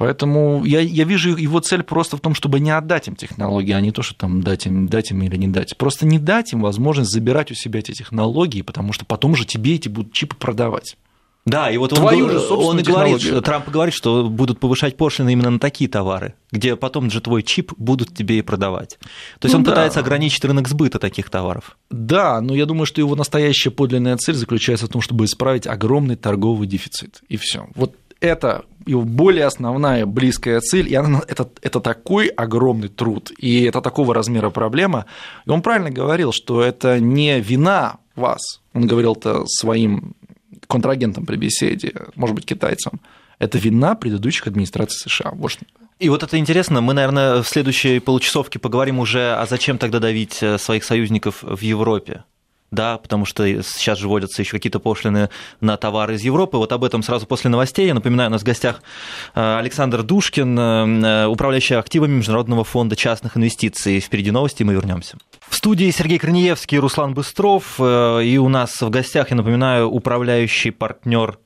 Поэтому 0.00 0.64
я, 0.64 0.80
я 0.80 1.04
вижу 1.04 1.36
его 1.36 1.60
цель 1.60 1.82
просто 1.82 2.16
в 2.16 2.20
том, 2.20 2.34
чтобы 2.34 2.58
не 2.58 2.70
отдать 2.70 3.06
им 3.06 3.16
технологии, 3.16 3.72
а 3.72 3.80
не 3.82 3.90
то, 3.92 4.00
что 4.02 4.14
там 4.14 4.42
дать 4.42 4.64
им, 4.64 4.88
дать 4.88 5.10
им 5.10 5.20
или 5.22 5.36
не 5.36 5.46
дать. 5.46 5.76
Просто 5.76 6.06
не 6.06 6.18
дать 6.18 6.54
им 6.54 6.62
возможность 6.62 7.10
забирать 7.10 7.50
у 7.50 7.54
себя 7.54 7.80
эти 7.80 7.92
технологии, 7.92 8.62
потому 8.62 8.94
что 8.94 9.04
потом 9.04 9.36
же 9.36 9.44
тебе 9.44 9.74
эти 9.74 9.90
будут 9.90 10.14
чипы 10.14 10.36
продавать. 10.36 10.96
Да, 11.44 11.70
и 11.70 11.76
вот 11.76 11.92
он, 11.92 11.98
Твою 11.98 12.28
говор- 12.28 12.32
же 12.48 12.54
он 12.54 12.78
и 12.78 12.82
говорит, 12.82 13.20
что- 13.20 13.42
Трамп 13.42 13.68
говорит, 13.68 13.92
что 13.94 14.30
будут 14.30 14.58
повышать 14.58 14.96
пошлины 14.96 15.34
именно 15.34 15.50
на 15.50 15.58
такие 15.58 15.88
товары, 15.90 16.32
где 16.50 16.76
потом 16.76 17.10
же 17.10 17.20
твой 17.20 17.42
чип 17.42 17.72
будут 17.76 18.14
тебе 18.16 18.38
и 18.38 18.42
продавать. 18.42 18.98
То 19.38 19.46
есть 19.48 19.52
Ну 19.52 19.58
он 19.58 19.64
да. 19.64 19.72
пытается 19.72 20.00
ограничить 20.00 20.42
рынок 20.46 20.66
сбыта 20.66 20.98
таких 20.98 21.28
товаров. 21.28 21.76
Да, 21.90 22.40
но 22.40 22.54
я 22.54 22.64
думаю, 22.64 22.86
что 22.86 23.02
его 23.02 23.16
настоящая 23.16 23.70
подлинная 23.70 24.16
цель 24.16 24.34
заключается 24.34 24.86
в 24.86 24.88
том, 24.88 25.02
чтобы 25.02 25.26
исправить 25.26 25.66
огромный 25.66 26.16
торговый 26.16 26.66
дефицит. 26.66 27.20
И 27.28 27.36
все. 27.36 27.68
Вот 27.74 27.94
это 28.20 28.64
его 28.86 29.02
более 29.02 29.44
основная 29.44 30.06
близкая 30.06 30.60
цель, 30.60 30.88
и 30.88 30.94
она, 30.94 31.20
это, 31.28 31.48
это 31.62 31.80
такой 31.80 32.28
огромный 32.28 32.88
труд, 32.88 33.30
и 33.38 33.64
это 33.64 33.80
такого 33.80 34.14
размера 34.14 34.50
проблема. 34.50 35.06
И 35.46 35.50
он 35.50 35.62
правильно 35.62 35.90
говорил, 35.90 36.32
что 36.32 36.62
это 36.62 37.00
не 37.00 37.40
вина 37.40 37.98
вас, 38.16 38.40
он 38.74 38.86
говорил 38.86 39.14
это 39.14 39.44
своим 39.46 40.14
контрагентам 40.66 41.26
при 41.26 41.36
беседе, 41.36 41.92
может 42.14 42.34
быть, 42.34 42.46
китайцам, 42.46 43.00
это 43.38 43.58
вина 43.58 43.94
предыдущих 43.94 44.46
администраций 44.46 44.98
США. 45.10 45.32
Вот. 45.34 45.58
И 45.98 46.08
вот 46.08 46.22
это 46.22 46.38
интересно, 46.38 46.80
мы, 46.80 46.94
наверное, 46.94 47.42
в 47.42 47.48
следующей 47.48 47.98
получасовке 48.00 48.58
поговорим 48.58 48.98
уже, 48.98 49.34
а 49.34 49.46
зачем 49.46 49.78
тогда 49.78 49.98
давить 49.98 50.42
э, 50.42 50.56
своих 50.58 50.84
союзников 50.84 51.42
в 51.42 51.60
Европе. 51.60 52.24
Да, 52.70 52.98
потому 52.98 53.24
что 53.24 53.44
сейчас 53.62 53.98
же 53.98 54.06
вводятся 54.08 54.42
еще 54.42 54.52
какие-то 54.52 54.78
пошлины 54.78 55.28
на 55.60 55.76
товары 55.76 56.14
из 56.14 56.22
Европы. 56.22 56.56
Вот 56.56 56.70
об 56.70 56.84
этом 56.84 57.02
сразу 57.02 57.26
после 57.26 57.50
новостей. 57.50 57.86
Я 57.88 57.94
напоминаю, 57.94 58.30
у 58.30 58.32
нас 58.32 58.42
в 58.42 58.44
гостях 58.44 58.80
э, 59.34 59.58
Александр 59.58 60.04
Душкин, 60.04 60.56
э, 60.56 61.26
управляющий 61.26 61.74
активами 61.74 62.12
Международного 62.12 62.62
фонда 62.62 62.94
частных 62.94 63.36
инвестиций. 63.36 63.98
Впереди 63.98 64.30
новости, 64.30 64.62
мы 64.62 64.74
вернемся. 64.74 65.18
В 65.48 65.56
студии 65.56 65.90
Сергей 65.90 66.18
Корнеевский 66.18 66.76
и 66.76 66.80
Руслан 66.80 67.12
Быстров. 67.12 67.74
э, 67.80 68.22
И 68.24 68.38
у 68.38 68.48
нас 68.48 68.80
в 68.80 68.88
гостях, 68.88 69.30
я 69.30 69.36
напоминаю, 69.36 69.88
управляющий 69.90 70.70
партнер 70.70 71.38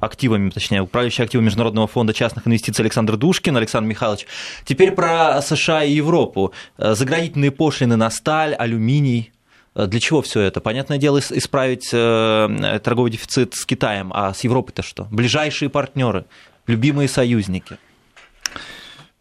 активами, 0.00 0.48
точнее, 0.48 0.80
управляющий 0.80 1.22
активами 1.22 1.44
Международного 1.46 1.86
фонда 1.86 2.14
частных 2.14 2.48
инвестиций 2.48 2.82
Александр 2.82 3.16
Душкин. 3.18 3.56
Александр 3.58 3.88
Михайлович, 3.90 4.26
теперь 4.64 4.92
про 4.92 5.40
США 5.42 5.84
и 5.84 5.92
Европу. 5.92 6.54
Э, 6.78 6.94
Заградительные 6.94 7.50
пошлины 7.50 7.96
на 7.96 8.08
сталь, 8.10 8.54
алюминий. 8.54 9.32
Э, 9.74 9.86
Для 9.86 10.00
чего 10.00 10.22
все 10.22 10.40
это? 10.40 10.60
Понятное 10.60 10.98
дело, 10.98 11.18
ис- 11.18 11.36
исправить 11.36 11.90
э, 11.92 12.80
торговый 12.82 13.10
дефицит 13.10 13.54
с 13.54 13.64
Китаем, 13.64 14.12
а 14.14 14.32
с 14.34 14.44
Европой-то 14.44 14.82
что? 14.82 15.04
Ближайшие 15.10 15.68
партнеры, 15.68 16.26
любимые 16.66 17.08
союзники. 17.08 17.78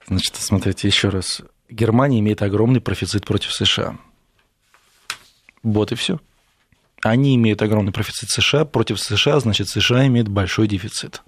Значит, 0.08 0.36
смотрите 0.36 0.88
еще 0.88 1.10
раз. 1.10 1.42
Германия 1.70 2.20
имеет 2.20 2.42
огромный 2.42 2.82
профицит 2.82 3.26
против 3.26 3.54
США. 3.54 3.98
Вот 5.64 5.92
и 5.92 5.96
все. 5.96 6.20
Они 7.04 7.36
имеют 7.36 7.62
огромный 7.62 7.92
профицит 7.92 8.30
США 8.30 8.66
против 8.66 9.00
США, 9.00 9.40
значит, 9.40 9.70
США 9.70 10.06
имеет 10.08 10.28
большой 10.28 10.68
дефицит. 10.68 11.22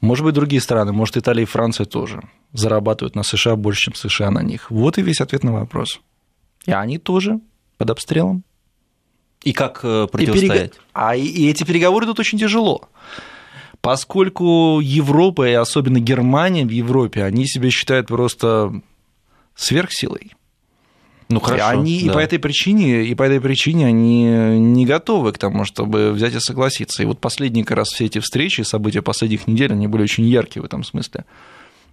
Может 0.00 0.24
быть, 0.24 0.34
другие 0.34 0.60
страны, 0.60 0.92
может, 0.92 1.16
Италия 1.16 1.42
и 1.42 1.46
Франция 1.46 1.86
тоже 1.86 2.22
зарабатывают 2.52 3.14
на 3.14 3.22
США 3.22 3.56
больше, 3.56 3.82
чем 3.82 3.94
США 3.94 4.30
на 4.30 4.42
них. 4.42 4.70
Вот 4.70 4.98
и 4.98 5.02
весь 5.02 5.20
ответ 5.20 5.44
на 5.44 5.52
вопрос. 5.52 6.00
И 6.66 6.72
они 6.72 6.98
тоже 6.98 7.40
под 7.78 7.90
обстрелом. 7.90 8.44
И 9.42 9.52
как 9.52 9.80
э, 9.82 10.04
И 10.04 10.08
противостоять? 10.12 10.72
перег- 10.72 10.80
А 10.92 11.16
и, 11.16 11.48
эти 11.50 11.64
переговоры 11.64 12.06
идут 12.06 12.20
очень 12.20 12.38
тяжело. 12.38 12.88
Поскольку 13.80 14.78
Европа, 14.80 15.48
и 15.48 15.52
особенно 15.54 15.98
Германия 15.98 16.64
в 16.64 16.70
Европе, 16.70 17.24
они 17.24 17.46
себя 17.46 17.70
считают 17.70 18.06
просто 18.06 18.80
сверхсилой. 19.56 20.32
Ну 21.28 21.40
и 21.40 21.58
они 21.58 21.98
и 21.98 22.10
по 22.10 22.18
этой 22.18 22.38
причине, 22.38 23.04
и 23.06 23.14
по 23.14 23.22
этой 23.22 23.40
причине 23.40 23.86
они 23.86 24.24
не 24.24 24.84
готовы 24.84 25.32
к 25.32 25.38
тому, 25.38 25.64
чтобы 25.64 26.12
взять 26.12 26.34
и 26.34 26.40
согласиться. 26.40 27.02
И 27.02 27.06
вот 27.06 27.20
последний 27.20 27.64
как 27.64 27.78
раз 27.78 27.88
все 27.88 28.04
эти 28.04 28.18
встречи, 28.18 28.60
события 28.62 29.00
последних 29.02 29.46
недель, 29.46 29.72
они 29.72 29.86
были 29.86 30.02
очень 30.02 30.24
яркие 30.24 30.62
в 30.62 30.66
этом 30.66 30.84
смысле, 30.84 31.24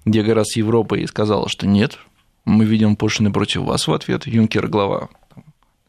где 0.05 0.23
как 0.23 0.35
раз 0.35 0.55
Европа 0.57 0.95
и 0.95 1.07
сказала, 1.07 1.47
что 1.47 1.65
нет, 1.67 1.99
мы 2.43 2.65
видим 2.65 2.97
пошлины 2.97 3.31
против 3.31 3.61
вас 3.61 3.87
в 3.87 3.93
ответ. 3.93 4.27
Юнкер, 4.27 4.67
глава 4.67 5.09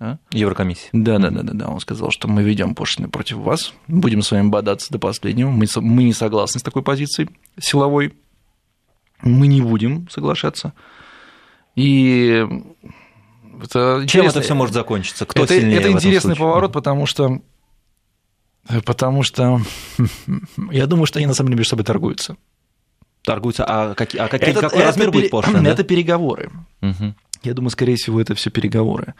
да? 0.01 0.19
Еврокомиссия. 0.33 0.89
Да, 0.93 1.19
да, 1.19 1.31
да, 1.31 1.43
да, 1.43 1.53
да. 1.53 1.69
Он 1.69 1.79
сказал, 1.79 2.11
что 2.11 2.27
мы 2.27 2.43
ведем 2.43 2.75
пошлины 2.75 3.09
против 3.09 3.37
вас, 3.37 3.73
будем 3.87 4.23
с 4.23 4.31
вами 4.31 4.49
бодаться 4.49 4.91
до 4.91 4.99
последнего. 4.99 5.51
Мы, 5.51 5.67
мы 5.77 6.03
не 6.05 6.13
согласны 6.15 6.59
с 6.59 6.63
такой 6.63 6.83
позицией 6.83 7.29
силовой. 7.61 8.15
Мы 9.23 9.47
не 9.47 9.61
будем 9.61 10.09
соглашаться. 10.09 10.73
И 11.77 12.45
это 13.63 14.05
Чем 14.09 14.27
это 14.27 14.41
все 14.41 14.55
может 14.55 14.75
закончиться? 14.75 15.27
Кто 15.27 15.45
это, 15.45 15.55
сильнее 15.55 15.79
это 15.81 15.91
интересный 15.93 16.35
случае? 16.35 16.47
поворот, 16.47 16.73
потому 16.73 17.05
что 17.07 17.43
потому 18.85 19.23
что 19.23 19.61
я 20.71 20.87
думаю, 20.87 21.07
что 21.07 21.19
они 21.19 21.27
на 21.27 21.35
самом 21.35 21.49
деле 21.51 21.59
между 21.59 21.71
собой 21.71 21.85
торгуются. 21.85 22.37
Торгуются, 23.23 23.65
а, 23.69 23.95
какие, 23.95 24.21
а 24.23 24.29
какие- 24.29 24.51
Это- 24.51 24.61
какой 24.63 24.79
это 24.79 24.87
размер 24.89 25.07
пере- 25.11 25.21
будет 25.21 25.31
пошлин? 25.31 25.63
да? 25.65 25.71
Это 25.71 25.85
переговоры. 25.85 26.51
Мгм. 26.81 27.15
Я 27.43 27.55
думаю, 27.55 27.71
скорее 27.71 27.97
всего, 27.97 28.21
это 28.21 28.35
все 28.35 28.51
переговоры. 28.51 29.15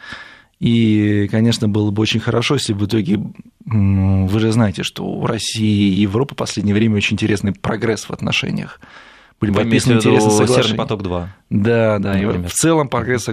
И, 0.61 1.27
конечно, 1.31 1.67
было 1.67 1.89
бы 1.89 2.03
очень 2.03 2.19
хорошо, 2.19 2.53
если 2.53 2.73
в 2.73 2.85
итоге, 2.85 3.19
вы 3.65 4.39
же 4.39 4.51
знаете, 4.51 4.83
что 4.83 5.03
у 5.03 5.25
России 5.25 5.89
и 5.95 6.01
Европы 6.01 6.35
в 6.35 6.37
последнее 6.37 6.75
время 6.75 6.97
очень 6.97 7.15
интересный 7.15 7.51
прогресс 7.51 8.03
в 8.03 8.11
отношениях. 8.11 8.79
Были 9.39 9.51
подписаны 9.53 9.93
интересные 9.93 10.29
соглашения. 10.29 10.63
Северный 10.63 10.77
поток-2. 10.77 11.27
Да, 11.49 11.97
да, 11.97 12.21
и 12.21 12.25
в 12.25 12.53
целом 12.53 12.89
прогресс, 12.89 13.27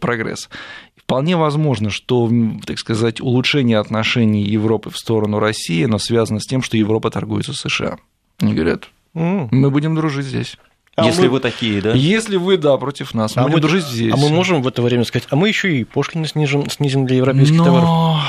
прогресс. 0.00 0.50
Вполне 0.96 1.38
возможно, 1.38 1.88
что, 1.88 2.30
так 2.66 2.78
сказать, 2.78 3.22
улучшение 3.22 3.78
отношений 3.78 4.42
Европы 4.42 4.90
в 4.90 4.98
сторону 4.98 5.38
России, 5.38 5.86
оно 5.86 5.98
связано 5.98 6.40
с 6.40 6.46
тем, 6.46 6.62
что 6.62 6.76
Европа 6.76 7.10
торгуется 7.10 7.54
с 7.54 7.60
США. 7.60 7.96
Они 8.38 8.52
говорят, 8.52 8.90
мы 9.14 9.70
будем 9.70 9.94
дружить 9.94 10.26
здесь. 10.26 10.58
А 10.96 11.06
Если 11.06 11.22
мы... 11.22 11.28
вы 11.30 11.40
такие, 11.40 11.80
да? 11.80 11.92
Если 11.92 12.36
вы, 12.36 12.56
да, 12.56 12.76
против 12.76 13.14
нас, 13.14 13.36
мы 13.36 13.42
а 13.42 13.44
будем 13.44 13.56
мы... 13.56 13.60
дружить 13.60 13.84
здесь. 13.84 14.12
А 14.12 14.16
мы 14.16 14.28
можем 14.28 14.62
в 14.62 14.68
это 14.68 14.82
время 14.82 15.04
сказать, 15.04 15.28
а 15.30 15.36
мы 15.36 15.48
еще 15.48 15.76
и 15.76 15.84
пошлины 15.84 16.26
снижим, 16.26 16.68
снизим 16.68 17.06
для 17.06 17.16
европейских 17.18 17.56
Но... 17.56 17.64
товаров? 17.64 18.20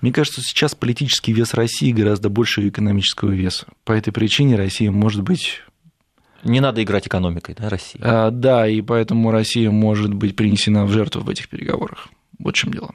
Мне 0.00 0.12
кажется, 0.12 0.40
сейчас 0.42 0.74
политический 0.74 1.32
вес 1.32 1.54
России 1.54 1.92
гораздо 1.92 2.28
больше 2.28 2.68
экономического 2.68 3.30
веса. 3.30 3.66
По 3.84 3.92
этой 3.92 4.12
причине 4.12 4.56
Россия 4.56 4.90
может 4.90 5.22
быть... 5.22 5.60
Не 6.42 6.58
надо 6.58 6.82
играть 6.82 7.06
экономикой, 7.06 7.54
да, 7.56 7.68
России? 7.68 8.00
А, 8.02 8.32
да, 8.32 8.66
и 8.66 8.80
поэтому 8.80 9.30
Россия 9.30 9.70
может 9.70 10.12
быть 10.12 10.34
принесена 10.34 10.84
в 10.86 10.90
жертву 10.90 11.22
в 11.22 11.28
этих 11.28 11.48
переговорах. 11.48 12.08
Вот 12.40 12.56
в 12.56 12.58
чем 12.58 12.72
дело. 12.72 12.92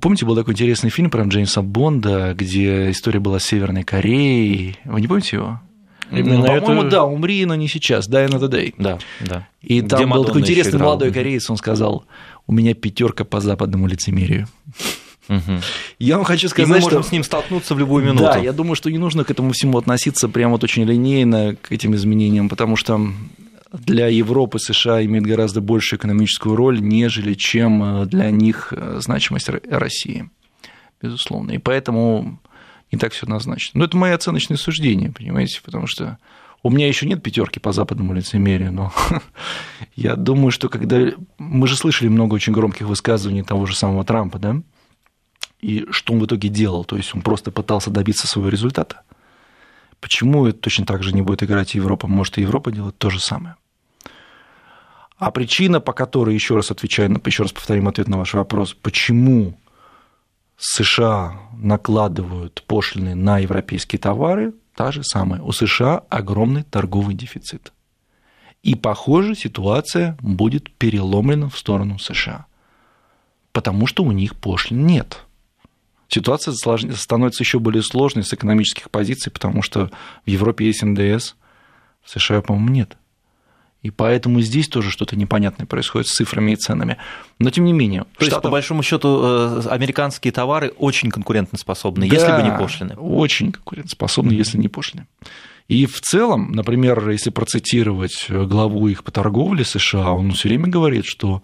Помните, 0.00 0.24
был 0.26 0.36
такой 0.36 0.54
интересный 0.54 0.90
фильм 0.90 1.10
про 1.10 1.24
Джеймса 1.24 1.62
Бонда, 1.62 2.34
где 2.36 2.90
история 2.90 3.20
была 3.20 3.38
с 3.38 3.44
Северной 3.44 3.82
Кореей. 3.82 4.78
Вы 4.84 5.00
не 5.00 5.08
помните 5.08 5.36
его? 5.36 5.60
Именно 6.10 6.60
По-моему, 6.60 6.82
это... 6.82 6.90
да, 6.90 7.04
умри, 7.04 7.44
но 7.44 7.54
не 7.54 7.68
сейчас, 7.68 8.08
die 8.08 8.28
another 8.28 8.48
day. 8.48 8.74
Да, 8.78 8.98
да. 9.20 9.46
И 9.60 9.82
там 9.82 10.00
Где 10.00 10.06
был 10.06 10.24
такой 10.24 10.40
интересный 10.40 10.78
молодой 10.78 11.12
кореец, 11.12 11.50
он 11.50 11.56
сказал, 11.56 12.04
у 12.46 12.52
меня 12.52 12.74
пятерка 12.74 13.24
по 13.24 13.40
западному 13.40 13.86
лицемерию. 13.86 14.48
Угу. 15.28 15.60
Я 15.98 16.16
вам 16.16 16.24
хочу 16.24 16.48
сказать, 16.48 16.68
и 16.68 16.72
мы 16.72 16.80
можем 16.80 17.02
что... 17.02 17.08
с 17.10 17.12
ним 17.12 17.22
столкнуться 17.22 17.74
в 17.74 17.78
любую 17.78 18.02
минуту. 18.02 18.24
Да, 18.24 18.38
я 18.38 18.52
думаю, 18.52 18.74
что 18.76 18.90
не 18.90 18.96
нужно 18.96 19.24
к 19.24 19.30
этому 19.30 19.52
всему 19.52 19.76
относиться 19.76 20.28
прямо 20.28 20.52
вот 20.52 20.64
очень 20.64 20.84
линейно, 20.84 21.56
к 21.60 21.70
этим 21.70 21.94
изменениям, 21.94 22.48
потому 22.48 22.76
что 22.76 22.98
для 23.72 24.08
Европы 24.08 24.58
США 24.58 25.04
имеет 25.04 25.26
гораздо 25.26 25.60
большую 25.60 25.98
экономическую 25.98 26.56
роль, 26.56 26.80
нежели 26.80 27.34
чем 27.34 27.82
э, 27.82 28.06
для 28.06 28.30
них 28.30 28.72
э, 28.72 28.98
значимость 29.00 29.48
России, 29.48 30.30
безусловно. 31.02 31.52
И 31.52 31.58
поэтому 31.58 32.40
не 32.90 32.98
так 32.98 33.12
все 33.12 33.24
однозначно. 33.24 33.78
Но 33.78 33.84
это 33.84 33.96
мои 33.96 34.12
оценочные 34.12 34.56
суждения, 34.56 35.12
понимаете, 35.12 35.60
потому 35.62 35.86
что 35.86 36.18
у 36.62 36.70
меня 36.70 36.88
еще 36.88 37.06
нет 37.06 37.22
пятерки 37.22 37.60
по 37.60 37.72
западному 37.72 38.14
лицемерию, 38.14 38.72
но 38.72 38.92
я 39.96 40.16
думаю, 40.16 40.50
что 40.50 40.68
когда... 40.68 41.12
Мы 41.38 41.68
же 41.68 41.76
слышали 41.76 42.08
много 42.08 42.34
очень 42.34 42.52
громких 42.52 42.86
высказываний 42.86 43.42
того 43.42 43.66
же 43.66 43.76
самого 43.76 44.04
Трампа, 44.04 44.38
да? 44.38 44.56
И 45.60 45.86
что 45.90 46.12
он 46.14 46.20
в 46.20 46.26
итоге 46.26 46.48
делал? 46.48 46.84
То 46.84 46.96
есть 46.96 47.14
он 47.14 47.22
просто 47.22 47.50
пытался 47.50 47.90
добиться 47.90 48.26
своего 48.26 48.48
результата. 48.48 49.02
Почему 50.00 50.46
это 50.46 50.58
точно 50.58 50.86
так 50.86 51.02
же 51.02 51.12
не 51.12 51.22
будет 51.22 51.42
играть 51.42 51.74
Европа? 51.74 52.06
Может, 52.06 52.38
и 52.38 52.42
Европа 52.42 52.70
делает 52.70 52.98
то 52.98 53.10
же 53.10 53.20
самое. 53.20 53.56
А 55.16 55.32
причина, 55.32 55.80
по 55.80 55.92
которой, 55.92 56.34
еще 56.34 56.54
раз 56.54 56.70
отвечаю, 56.70 57.20
еще 57.24 57.42
раз 57.42 57.52
повторим 57.52 57.88
ответ 57.88 58.06
на 58.06 58.18
ваш 58.18 58.34
вопрос, 58.34 58.74
почему 58.74 59.58
США 60.56 61.40
накладывают 61.56 62.62
пошлины 62.66 63.14
на 63.14 63.38
европейские 63.38 63.98
товары, 63.98 64.54
та 64.74 64.92
же 64.92 65.02
самая. 65.02 65.40
У 65.42 65.50
США 65.50 66.02
огромный 66.08 66.62
торговый 66.62 67.14
дефицит. 67.14 67.72
И, 68.62 68.74
похоже, 68.74 69.34
ситуация 69.34 70.16
будет 70.20 70.70
переломлена 70.70 71.48
в 71.48 71.58
сторону 71.58 71.98
США, 71.98 72.46
потому 73.52 73.86
что 73.86 74.04
у 74.04 74.12
них 74.12 74.36
пошлин 74.36 74.86
нет. 74.86 75.24
Ситуация 76.08 76.54
становится 76.54 77.42
еще 77.42 77.58
более 77.58 77.82
сложной 77.82 78.24
с 78.24 78.32
экономических 78.32 78.90
позиций, 78.90 79.30
потому 79.30 79.62
что 79.62 79.90
в 80.24 80.28
Европе 80.28 80.66
есть 80.66 80.82
НДС, 80.82 81.34
в 82.02 82.10
США, 82.10 82.40
по-моему, 82.40 82.70
нет. 82.70 82.96
И 83.82 83.90
поэтому 83.90 84.40
здесь 84.40 84.68
тоже 84.68 84.90
что-то 84.90 85.16
непонятное 85.16 85.66
происходит 85.66 86.08
с 86.08 86.16
цифрами 86.16 86.52
и 86.52 86.56
ценами. 86.56 86.96
Но 87.38 87.50
тем 87.50 87.64
не 87.64 87.72
менее. 87.72 88.02
То 88.02 88.24
штатов... 88.24 88.32
есть, 88.32 88.42
по 88.42 88.50
большому 88.50 88.82
счету, 88.82 89.20
э, 89.22 89.62
американские 89.68 90.32
товары 90.32 90.70
очень 90.78 91.10
конкурентоспособны, 91.10 92.08
да, 92.08 92.14
если 92.14 92.32
бы 92.32 92.42
не 92.42 92.58
пошлины. 92.58 92.94
Очень 92.96 93.52
конкурентоспособны, 93.52 94.32
mm-hmm. 94.32 94.36
если 94.36 94.58
не 94.58 94.68
пошлины. 94.68 95.06
И 95.68 95.86
в 95.86 96.00
целом, 96.00 96.52
например, 96.52 97.08
если 97.10 97.30
процитировать 97.30 98.26
главу 98.28 98.88
их 98.88 99.04
по 99.04 99.12
торговле 99.12 99.64
США, 99.64 100.12
он 100.12 100.32
все 100.32 100.48
время 100.48 100.66
говорит, 100.66 101.04
что 101.06 101.42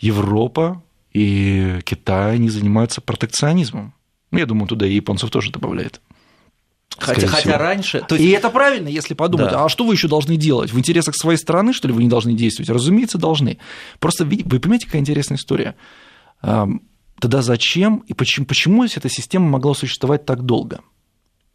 Европа 0.00 0.82
и 1.14 1.80
Китай 1.84 2.38
не 2.38 2.50
занимаются 2.50 3.00
протекционизмом. 3.00 3.94
Ну, 4.30 4.38
я 4.38 4.46
думаю, 4.46 4.66
туда 4.66 4.86
и 4.86 4.94
японцев 4.94 5.30
тоже 5.30 5.52
добавляет. 5.52 6.00
Хотя, 6.98 7.26
хотя 7.26 7.56
раньше... 7.56 8.04
То 8.06 8.16
есть... 8.16 8.26
И 8.26 8.30
это 8.30 8.50
правильно, 8.50 8.88
если 8.88 9.14
подумать, 9.14 9.50
да. 9.50 9.64
а 9.64 9.68
что 9.68 9.84
вы 9.84 9.94
еще 9.94 10.08
должны 10.08 10.36
делать? 10.36 10.72
В 10.72 10.78
интересах 10.78 11.16
своей 11.16 11.38
страны, 11.38 11.72
что 11.72 11.88
ли, 11.88 11.94
вы 11.94 12.02
не 12.02 12.08
должны 12.08 12.34
действовать? 12.34 12.68
Разумеется, 12.68 13.18
должны. 13.18 13.58
Просто 13.98 14.24
вы, 14.24 14.42
вы 14.44 14.60
понимаете, 14.60 14.86
какая 14.86 15.00
интересная 15.00 15.38
история? 15.38 15.76
Тогда 16.40 17.42
зачем 17.42 17.98
и 18.06 18.12
почему, 18.12 18.46
почему 18.46 18.84
эта 18.84 19.08
система 19.08 19.48
могла 19.48 19.74
существовать 19.74 20.24
так 20.24 20.42
долго? 20.42 20.80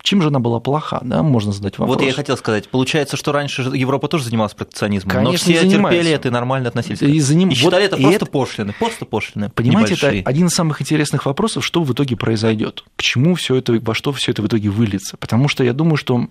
Чем 0.02 0.22
же 0.22 0.30
она 0.30 0.40
была 0.40 0.60
плоха, 0.62 1.00
да, 1.04 1.24
можно 1.24 1.52
задать 1.52 1.78
вопрос. 1.78 1.98
Вот 1.98 2.06
я 2.06 2.14
хотел 2.14 2.38
сказать, 2.38 2.70
получается, 2.70 3.18
что 3.18 3.34
раньше 3.34 3.64
Европа 3.74 4.08
тоже 4.08 4.24
занималась 4.24 4.54
протекционизмом, 4.54 5.12
Конечно, 5.12 5.32
но 5.32 5.38
все 5.38 5.70
терпели 5.70 6.12
это 6.12 6.30
и 6.30 6.32
нормально 6.32 6.70
относились. 6.70 7.02
И, 7.02 7.20
заним... 7.20 7.50
и 7.50 7.54
считали 7.54 7.84
вот 7.84 7.94
это 7.94 7.98
просто 7.98 8.16
это... 8.16 8.26
пошлины, 8.26 8.74
просто 8.80 9.06
пошлины. 9.06 9.50
Понимаете, 9.50 9.96
небольшие. 9.96 10.22
это 10.22 10.30
один 10.30 10.48
из 10.48 10.54
самых 10.54 10.82
интересных 10.82 11.26
вопросов, 11.26 11.66
что 11.66 11.84
в 11.84 11.92
итоге 11.92 12.16
произойдет, 12.16 12.86
к 12.96 13.02
чему 13.02 13.36
все 13.36 13.56
это, 13.56 13.74
во 13.74 13.94
что 13.94 14.14
все 14.14 14.32
это 14.32 14.42
в 14.42 14.48
итоге 14.48 14.70
выльется. 14.70 15.18
Потому 15.18 15.50
что 15.50 15.66
я 15.66 15.74
думаю, 15.74 15.98
что 15.98 16.28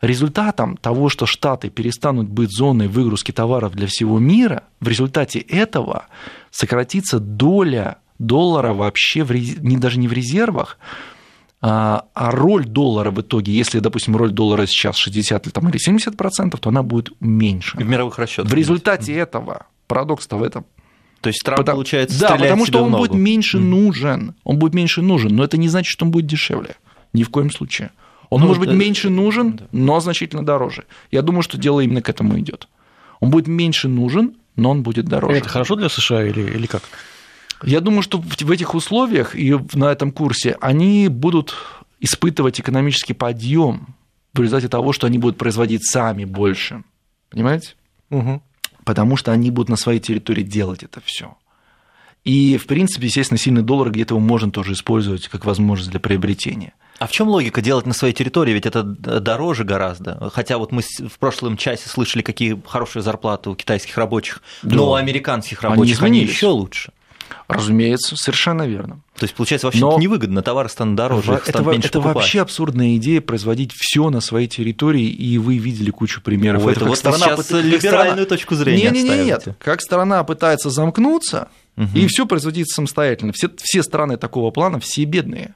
результатом 0.00 0.76
того, 0.76 1.08
что 1.08 1.26
Штаты 1.26 1.70
перестанут 1.70 2.28
быть 2.28 2.50
зоной 2.50 2.86
выгрузки 2.86 3.32
товаров 3.32 3.72
для 3.72 3.88
всего 3.88 4.20
мира, 4.20 4.64
в 4.80 4.86
результате 4.86 5.40
этого 5.40 6.06
сократится 6.50 7.18
доля 7.18 7.98
доллара 8.18 8.72
вообще 8.72 9.24
в, 9.24 9.32
не, 9.32 9.76
даже 9.76 9.98
не 9.98 10.08
в 10.08 10.12
резервах, 10.12 10.78
а, 11.64 12.06
а 12.12 12.32
роль 12.32 12.66
доллара 12.66 13.12
в 13.12 13.20
итоге, 13.20 13.52
если, 13.52 13.78
допустим, 13.78 14.16
роль 14.16 14.32
доллара 14.32 14.66
сейчас 14.66 14.96
60 14.96 15.46
или, 15.46 15.52
там, 15.52 15.68
или 15.68 15.78
70 15.78 16.16
процентов, 16.16 16.58
то 16.58 16.70
она 16.70 16.82
будет 16.82 17.12
меньше. 17.20 17.76
В 17.76 17.88
мировых 17.88 18.18
расчетах. 18.18 18.50
В 18.50 18.54
результате 18.54 19.14
этого, 19.14 19.66
парадокс-то 19.86 20.36
в 20.36 20.42
этом. 20.42 20.66
То 21.20 21.28
есть 21.28 21.40
Трамп, 21.44 21.58
потому, 21.60 21.76
получается, 21.76 22.18
Да, 22.18 22.36
потому 22.36 22.66
что 22.66 22.82
он 22.82 22.90
будет 22.90 23.14
меньше 23.14 23.60
нужен. 23.60 24.34
Он 24.42 24.58
будет 24.58 24.74
меньше 24.74 25.02
нужен, 25.02 25.36
но 25.36 25.44
это 25.44 25.56
не 25.56 25.68
значит, 25.68 25.92
что 25.92 26.04
он 26.04 26.10
будет 26.10 26.26
дешевле. 26.26 26.74
Ни 27.12 27.22
в 27.22 27.30
коем 27.30 27.50
случае. 27.52 27.92
Он 28.28 28.40
ну, 28.40 28.48
может 28.48 28.64
быть 28.64 28.72
меньше 28.72 29.08
нужен, 29.08 29.56
да. 29.56 29.66
но 29.70 30.00
значительно 30.00 30.44
дороже. 30.44 30.84
Я 31.12 31.22
думаю, 31.22 31.42
что 31.42 31.58
дело 31.58 31.80
именно 31.80 32.02
к 32.02 32.08
этому 32.08 32.40
идет. 32.40 32.66
Он 33.20 33.30
будет 33.30 33.46
меньше 33.46 33.86
нужен, 33.86 34.34
но 34.56 34.70
он 34.70 34.82
будет 34.82 35.04
дороже. 35.04 35.36
Это 35.36 35.48
хорошо 35.48 35.76
для 35.76 35.88
США 35.88 36.24
или, 36.24 36.40
или 36.40 36.66
как? 36.66 36.82
Я 37.64 37.80
думаю, 37.80 38.02
что 38.02 38.18
в 38.18 38.50
этих 38.50 38.74
условиях 38.74 39.36
и 39.36 39.56
на 39.74 39.92
этом 39.92 40.12
курсе 40.12 40.56
они 40.60 41.08
будут 41.08 41.54
испытывать 42.00 42.60
экономический 42.60 43.14
подъем 43.14 43.94
в 44.34 44.40
результате 44.40 44.68
того, 44.68 44.92
что 44.92 45.06
они 45.06 45.18
будут 45.18 45.38
производить 45.38 45.84
сами 45.86 46.24
больше. 46.24 46.82
Понимаете? 47.30 47.74
Угу. 48.10 48.42
Потому 48.84 49.16
что 49.16 49.32
они 49.32 49.50
будут 49.50 49.68
на 49.68 49.76
своей 49.76 50.00
территории 50.00 50.42
делать 50.42 50.82
это 50.82 51.00
все. 51.04 51.36
И, 52.24 52.56
в 52.56 52.66
принципе, 52.66 53.06
естественно, 53.06 53.38
сильный 53.38 53.62
доллар 53.62 53.90
где-то 53.90 54.18
можно 54.18 54.50
тоже 54.50 54.74
использовать 54.74 55.28
как 55.28 55.44
возможность 55.44 55.90
для 55.90 55.98
приобретения. 56.00 56.72
А 56.98 57.08
в 57.08 57.10
чем 57.10 57.28
логика 57.28 57.60
делать 57.60 57.84
на 57.84 57.94
своей 57.94 58.14
территории? 58.14 58.52
Ведь 58.52 58.64
это 58.66 58.84
дороже 58.84 59.64
гораздо. 59.64 60.30
Хотя 60.30 60.58
вот 60.58 60.70
мы 60.70 60.82
в 60.82 61.18
прошлом 61.18 61.56
часе 61.56 61.88
слышали, 61.88 62.22
какие 62.22 62.60
хорошие 62.64 63.02
зарплаты 63.02 63.50
у 63.50 63.56
китайских 63.56 63.96
рабочих, 63.98 64.40
да. 64.62 64.76
но 64.76 64.90
у 64.90 64.94
американских 64.94 65.62
рабочих 65.62 66.00
они, 66.00 66.20
они 66.20 66.28
еще 66.28 66.46
лучше. 66.48 66.92
Разумеется, 67.48 68.16
совершенно 68.16 68.66
верно. 68.66 69.00
То 69.16 69.24
есть, 69.24 69.34
получается, 69.34 69.66
вообще 69.66 69.80
Но 69.80 69.98
невыгодно, 69.98 70.42
товары 70.42 70.68
станут 70.68 70.96
дороже, 70.96 71.34
их 71.34 71.42
станут 71.42 71.60
это, 71.60 71.70
меньше 71.70 71.88
это 71.88 71.98
покупать. 71.98 72.14
вообще 72.16 72.40
абсурдная 72.40 72.96
идея 72.96 73.20
производить 73.20 73.72
все 73.74 74.10
на 74.10 74.20
своей 74.20 74.48
территории, 74.48 75.06
и 75.06 75.38
вы 75.38 75.58
видели 75.58 75.90
кучу 75.90 76.20
примеров. 76.20 76.64
О, 76.66 76.70
это, 76.70 76.80
это 76.80 76.88
вот 76.88 76.98
страна 76.98 77.18
сейчас 77.18 77.46
пыт... 77.46 77.64
либеральную 77.64 78.12
страна... 78.12 78.24
точку 78.24 78.54
зрения 78.54 78.90
Нет, 78.90 79.04
нет, 79.04 79.26
нет, 79.46 79.56
как 79.58 79.80
страна 79.80 80.24
пытается 80.24 80.70
замкнуться 80.70 81.48
угу. 81.76 81.88
и 81.94 82.06
все 82.06 82.26
производить 82.26 82.72
самостоятельно. 82.72 83.32
Все, 83.32 83.50
все 83.56 83.82
страны 83.82 84.16
такого 84.16 84.50
плана, 84.50 84.80
все 84.80 85.04
бедные. 85.04 85.54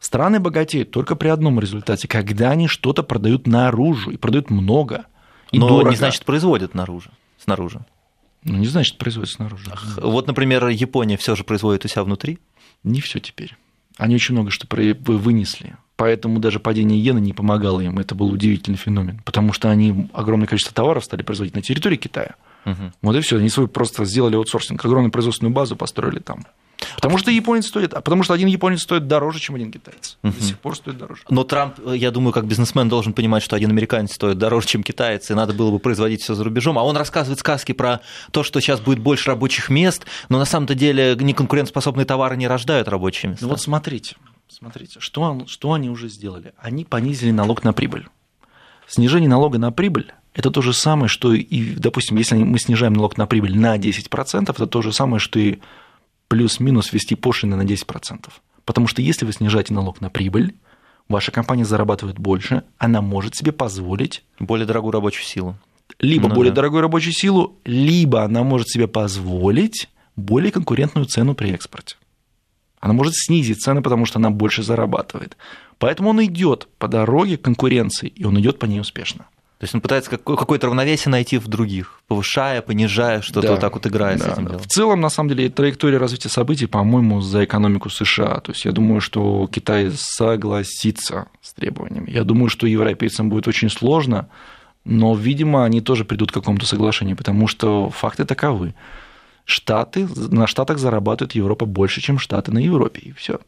Страны 0.00 0.40
богатеют 0.40 0.90
только 0.90 1.14
при 1.14 1.28
одном 1.28 1.60
результате, 1.60 2.08
когда 2.08 2.50
они 2.50 2.66
что-то 2.66 3.04
продают 3.04 3.46
наружу, 3.46 4.10
и 4.10 4.16
продают 4.16 4.50
много, 4.50 5.06
и 5.52 5.60
Но 5.60 5.68
дорого. 5.68 5.90
не 5.90 5.96
значит 5.96 6.24
производят 6.24 6.74
наружу, 6.74 7.10
снаружи. 7.38 7.84
Ну, 8.44 8.58
не 8.58 8.66
значит, 8.66 8.98
производится 8.98 9.36
снаружи. 9.36 9.70
Вот, 9.96 10.26
например, 10.26 10.66
Япония 10.68 11.16
все 11.16 11.36
же 11.36 11.44
производит 11.44 11.84
у 11.84 11.88
себя 11.88 12.02
внутри? 12.04 12.38
Не 12.82 13.00
все 13.00 13.20
теперь. 13.20 13.56
Они 13.98 14.14
очень 14.14 14.34
много 14.34 14.50
что 14.50 14.66
вынесли. 14.70 15.76
Поэтому 15.96 16.40
даже 16.40 16.58
падение 16.58 16.98
иены 16.98 17.20
не 17.20 17.32
помогало 17.32 17.80
им. 17.80 17.98
Это 17.98 18.14
был 18.14 18.32
удивительный 18.32 18.78
феномен. 18.78 19.20
Потому 19.24 19.52
что 19.52 19.70
они 19.70 20.08
огромное 20.12 20.48
количество 20.48 20.74
товаров 20.74 21.04
стали 21.04 21.22
производить 21.22 21.54
на 21.54 21.62
территории 21.62 21.96
Китая. 21.96 22.34
Угу. 22.64 22.92
Вот 23.02 23.16
и 23.16 23.20
все. 23.20 23.38
Они 23.38 23.48
свой 23.48 23.68
просто 23.68 24.04
сделали 24.04 24.34
аутсорсинг, 24.34 24.84
огромную 24.84 25.12
производственную 25.12 25.54
базу 25.54 25.76
построили 25.76 26.18
там. 26.18 26.44
Потому 26.96 27.18
что 27.18 27.30
японец 27.30 27.66
стоит, 27.66 27.94
а 27.94 28.00
потому 28.00 28.22
что 28.22 28.34
один 28.34 28.48
японец 28.48 28.82
стоит 28.82 29.06
дороже, 29.06 29.40
чем 29.40 29.54
один 29.56 29.70
китаец. 29.70 30.18
Угу. 30.22 30.32
До 30.32 30.42
сих 30.42 30.58
пор 30.58 30.76
стоит 30.76 30.98
дороже. 30.98 31.22
Но 31.28 31.44
Трамп, 31.44 31.74
я 31.86 32.10
думаю, 32.10 32.32
как 32.32 32.46
бизнесмен 32.46 32.88
должен 32.88 33.12
понимать, 33.12 33.42
что 33.42 33.56
один 33.56 33.70
американец 33.70 34.14
стоит 34.14 34.38
дороже, 34.38 34.66
чем 34.66 34.82
китаец, 34.82 35.30
и 35.30 35.34
надо 35.34 35.52
было 35.52 35.70
бы 35.70 35.78
производить 35.78 36.22
все 36.22 36.34
за 36.34 36.44
рубежом. 36.44 36.78
А 36.78 36.82
он 36.82 36.96
рассказывает 36.96 37.38
сказки 37.38 37.72
про 37.72 38.00
то, 38.30 38.42
что 38.42 38.60
сейчас 38.60 38.80
будет 38.80 38.98
больше 38.98 39.30
рабочих 39.30 39.68
мест, 39.68 40.04
но 40.28 40.38
на 40.38 40.44
самом-то 40.44 40.74
деле 40.74 41.16
неконкурентоспособные 41.18 42.04
товары 42.04 42.36
не 42.36 42.46
рождают 42.46 42.88
рабочие 42.88 43.30
места. 43.30 43.44
Ну 43.44 43.50
вот 43.50 43.60
смотрите, 43.60 44.16
смотрите, 44.48 45.00
что, 45.00 45.22
он, 45.22 45.46
что 45.46 45.72
они 45.72 45.90
уже 45.90 46.08
сделали? 46.08 46.52
Они 46.58 46.84
понизили 46.84 47.30
налог 47.30 47.64
на 47.64 47.72
прибыль. 47.72 48.06
Снижение 48.88 49.28
налога 49.28 49.58
на 49.58 49.72
прибыль 49.72 50.12
это 50.34 50.50
то 50.50 50.62
же 50.62 50.72
самое, 50.72 51.08
что 51.08 51.34
и, 51.34 51.74
допустим, 51.74 52.16
если 52.16 52.36
мы 52.36 52.58
снижаем 52.58 52.94
налог 52.94 53.18
на 53.18 53.26
прибыль 53.26 53.58
на 53.58 53.76
10%, 53.76 54.50
это 54.50 54.66
то 54.66 54.82
же 54.82 54.92
самое, 54.92 55.20
что 55.20 55.38
и 55.38 55.58
плюс-минус 56.32 56.94
ввести 56.94 57.14
пошлины 57.14 57.56
на 57.56 57.62
10%. 57.62 58.30
Потому 58.64 58.86
что 58.86 59.02
если 59.02 59.26
вы 59.26 59.34
снижаете 59.34 59.74
налог 59.74 60.00
на 60.00 60.08
прибыль, 60.08 60.54
ваша 61.06 61.30
компания 61.30 61.66
зарабатывает 61.66 62.18
больше, 62.18 62.62
она 62.78 63.02
может 63.02 63.36
себе 63.36 63.52
позволить... 63.52 64.24
Более 64.38 64.66
дорогую 64.66 64.92
рабочую 64.92 65.24
силу. 65.24 65.58
Либо 65.98 66.28
ну, 66.30 66.34
более 66.34 66.50
да. 66.50 66.56
дорогую 66.56 66.80
рабочую 66.80 67.12
силу, 67.12 67.58
либо 67.66 68.22
она 68.24 68.44
может 68.44 68.70
себе 68.70 68.88
позволить 68.88 69.90
более 70.16 70.50
конкурентную 70.50 71.04
цену 71.04 71.34
при 71.34 71.50
экспорте. 71.50 71.96
Она 72.80 72.94
может 72.94 73.12
снизить 73.14 73.60
цены, 73.60 73.82
потому 73.82 74.06
что 74.06 74.18
она 74.18 74.30
больше 74.30 74.62
зарабатывает. 74.62 75.36
Поэтому 75.76 76.08
он 76.08 76.24
идет 76.24 76.66
по 76.78 76.88
дороге 76.88 77.36
конкуренции, 77.36 78.08
и 78.08 78.24
он 78.24 78.40
идет 78.40 78.58
по 78.58 78.64
ней 78.64 78.80
успешно. 78.80 79.26
То 79.62 79.64
есть 79.64 79.76
он 79.76 79.80
пытается 79.80 80.10
какое-то 80.10 80.66
равновесие 80.66 81.12
найти 81.12 81.38
в 81.38 81.46
других, 81.46 82.00
повышая, 82.08 82.62
понижая, 82.62 83.22
что-то 83.22 83.46
да, 83.46 83.52
вот 83.52 83.60
так 83.60 83.74
вот 83.74 83.86
играя 83.86 84.18
да, 84.18 84.24
с 84.24 84.32
этим 84.32 84.48
да. 84.48 84.58
В 84.58 84.66
целом, 84.66 85.00
на 85.00 85.08
самом 85.08 85.28
деле, 85.28 85.50
траектория 85.50 85.98
развития 85.98 86.30
событий, 86.30 86.66
по-моему, 86.66 87.20
за 87.20 87.44
экономику 87.44 87.88
США. 87.88 88.40
То 88.40 88.50
есть 88.50 88.64
я 88.64 88.72
думаю, 88.72 89.00
что 89.00 89.46
Китай 89.46 89.92
согласится 89.94 91.28
с 91.40 91.54
требованиями. 91.54 92.10
Я 92.10 92.24
думаю, 92.24 92.48
что 92.48 92.66
европейцам 92.66 93.30
будет 93.30 93.46
очень 93.46 93.70
сложно, 93.70 94.26
но, 94.84 95.14
видимо, 95.14 95.64
они 95.64 95.80
тоже 95.80 96.04
придут 96.04 96.32
к 96.32 96.34
какому-то 96.34 96.66
соглашению, 96.66 97.16
потому 97.16 97.46
что 97.46 97.88
факты 97.90 98.24
таковы. 98.24 98.74
Штаты, 99.44 100.08
на 100.16 100.48
Штатах 100.48 100.78
зарабатывает 100.78 101.36
Европа 101.36 101.66
больше, 101.66 102.00
чем 102.00 102.18
Штаты 102.18 102.50
на 102.50 102.58
Европе, 102.58 103.00
и 103.00 103.12
все. 103.12 103.38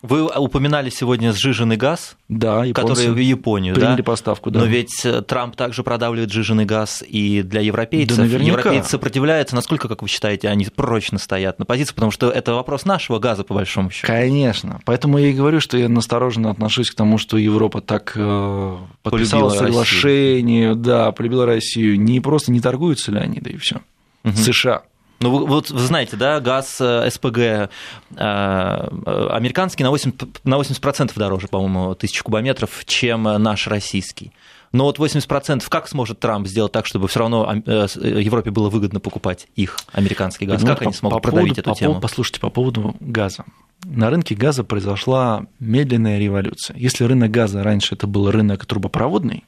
Вы 0.00 0.26
упоминали 0.26 0.90
сегодня 0.90 1.32
сжиженный 1.32 1.76
газ, 1.76 2.16
да, 2.28 2.64
который 2.72 3.10
в 3.10 3.16
Японию, 3.16 3.74
приняли 3.74 3.96
да? 3.96 4.02
поставку, 4.04 4.50
да. 4.52 4.60
Но 4.60 4.66
ведь 4.66 5.04
э, 5.04 5.22
Трамп 5.22 5.56
также 5.56 5.82
продавливает 5.82 6.30
сжиженный 6.30 6.66
газ 6.66 7.02
и 7.06 7.42
для 7.42 7.62
европейцев. 7.62 8.16
Да, 8.16 8.22
наверняка. 8.22 8.58
Европейцы 8.58 8.90
сопротивляются. 8.90 9.56
Насколько, 9.56 9.88
как 9.88 10.02
вы 10.02 10.08
считаете, 10.08 10.50
они 10.50 10.66
прочно 10.66 11.18
стоят 11.18 11.58
на 11.58 11.64
позиции? 11.64 11.94
Потому 11.94 12.12
что 12.12 12.30
это 12.30 12.54
вопрос 12.54 12.84
нашего 12.84 13.18
газа, 13.18 13.42
по 13.42 13.54
большому 13.54 13.90
счету. 13.90 14.06
Конечно. 14.06 14.80
Поэтому 14.84 15.18
я 15.18 15.30
и 15.30 15.32
говорю, 15.32 15.60
что 15.60 15.76
я 15.76 15.88
настороженно 15.88 16.50
отношусь 16.50 16.92
к 16.92 16.94
тому, 16.94 17.18
что 17.18 17.36
Европа 17.36 17.80
так 17.80 18.12
э, 18.14 18.76
подписала 19.02 19.50
соглашение, 19.50 20.76
да, 20.76 21.10
полюбила 21.10 21.44
Россию. 21.44 22.00
Не 22.00 22.20
просто 22.20 22.52
не 22.52 22.60
торгуются 22.60 23.10
ли 23.10 23.18
они, 23.18 23.40
да 23.40 23.50
и 23.50 23.56
все. 23.56 23.80
Угу. 24.22 24.36
США. 24.36 24.82
Ну, 25.20 25.46
вот 25.46 25.70
вы 25.70 25.80
знаете, 25.80 26.16
да, 26.16 26.40
газ 26.40 26.80
э, 26.80 27.10
СПГ 27.10 27.38
э, 27.38 27.68
американский 28.16 29.82
на 29.82 29.88
80%, 29.88 30.38
на 30.44 30.54
80% 30.54 31.12
дороже, 31.16 31.48
по-моему, 31.48 31.94
тысяч 31.94 32.22
кубометров, 32.22 32.82
чем 32.86 33.24
наш 33.24 33.66
российский. 33.66 34.32
Но 34.72 34.84
вот 34.84 34.98
80% 34.98 35.64
как 35.68 35.88
сможет 35.88 36.20
Трамп 36.20 36.46
сделать 36.46 36.72
так, 36.72 36.86
чтобы 36.86 37.08
все 37.08 37.20
равно 37.20 37.62
э, 37.64 37.86
Европе 37.96 38.50
было 38.50 38.68
выгодно 38.68 39.00
покупать 39.00 39.48
их 39.56 39.78
американский 39.92 40.46
газ? 40.46 40.60
Ну, 40.60 40.68
как 40.68 40.78
по, 40.78 40.84
они 40.84 40.92
смогут 40.92 41.16
по 41.16 41.22
продавить 41.22 41.54
поводу, 41.54 41.60
эту 41.60 41.70
по 41.70 41.76
тему? 41.76 42.00
Послушайте, 42.00 42.40
по 42.40 42.50
поводу 42.50 42.96
газа. 43.00 43.44
На 43.84 44.10
рынке 44.10 44.34
газа 44.34 44.64
произошла 44.64 45.46
медленная 45.58 46.18
революция. 46.18 46.76
Если 46.76 47.04
рынок 47.04 47.30
газа 47.30 47.62
раньше 47.62 47.94
это 47.94 48.06
был 48.06 48.30
рынок 48.30 48.66
трубопроводный, 48.66 49.44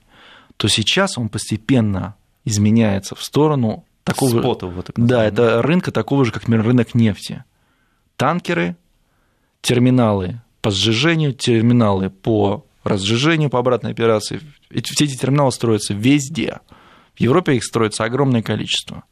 то 0.57 0.69
сейчас 0.69 1.19
он 1.19 1.29
постепенно 1.29 2.15
изменяется 2.45 3.15
в 3.15 3.23
сторону 3.23 3.85
такого... 4.05 4.41
Спотов, 4.41 4.73
вот 4.75 4.91
да, 4.97 5.25
это 5.25 5.63
рынка 5.63 5.93
такого 5.93 6.25
же, 6.25 6.33
как 6.33 6.49
рынок 6.49 6.95
нефти. 6.95 7.45
Танкеры, 8.17 8.77
терминалы 9.61 10.41
по 10.61 10.71
сжижению, 10.71 11.33
терминалы 11.33 12.11
по 12.11 12.67
разжижению, 12.85 13.51
по 13.51 13.59
обратной 13.59 13.91
операции. 13.91 14.41
Все 14.71 15.05
эти 15.05 15.17
терминалы 15.17 15.53
строятся 15.53 15.95
везде. 15.95 16.61
В 17.15 17.21
Европе 17.21 17.57
их 17.57 17.65
строится 17.65 18.05
огромное 18.05 18.43
количество. 18.43 19.05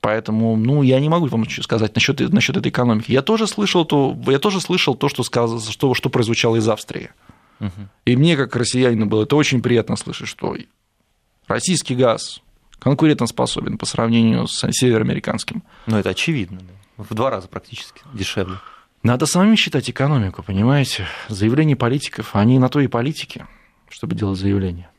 Поэтому, 0.00 0.56
ну, 0.56 0.82
я 0.82 1.00
не 1.00 1.08
могу 1.08 1.26
вам 1.26 1.48
сказать 1.48 1.94
насчет, 1.94 2.20
насчет 2.32 2.56
этой 2.56 2.68
экономики. 2.68 3.10
Я 3.10 3.22
тоже 3.22 3.46
слышал 3.46 3.84
то, 3.84 4.16
я 4.28 4.38
тоже 4.38 4.60
слышал 4.60 4.94
то, 4.94 5.08
что, 5.08 5.24
сказал, 5.24 5.60
что, 5.60 5.94
что 5.94 6.08
прозвучало 6.08 6.56
из 6.56 6.68
Австрии. 6.68 7.10
Угу. 7.60 7.88
И 8.04 8.16
мне, 8.16 8.36
как 8.36 8.54
россиянину, 8.54 9.06
было 9.06 9.24
это 9.24 9.34
очень 9.34 9.60
приятно 9.60 9.96
слышать, 9.96 10.28
что 10.28 10.56
российский 11.48 11.96
газ 11.96 12.40
конкурентоспособен 12.78 13.78
по 13.78 13.86
сравнению 13.86 14.46
с 14.46 14.66
североамериканским. 14.72 15.62
Ну, 15.86 15.96
это 15.96 16.10
очевидно, 16.10 16.58
да. 16.60 17.04
в 17.04 17.14
два 17.14 17.30
раза 17.30 17.48
практически 17.48 18.00
дешевле. 18.12 18.56
Надо 19.02 19.26
самим 19.26 19.56
считать 19.56 19.88
экономику, 19.88 20.42
понимаете? 20.42 21.06
Заявления 21.28 21.76
политиков, 21.76 22.34
они 22.34 22.58
на 22.58 22.68
то 22.68 22.80
и 22.80 22.88
политики, 22.88 23.46
чтобы 23.88 24.16
делать 24.16 24.38
заявления. 24.38 24.90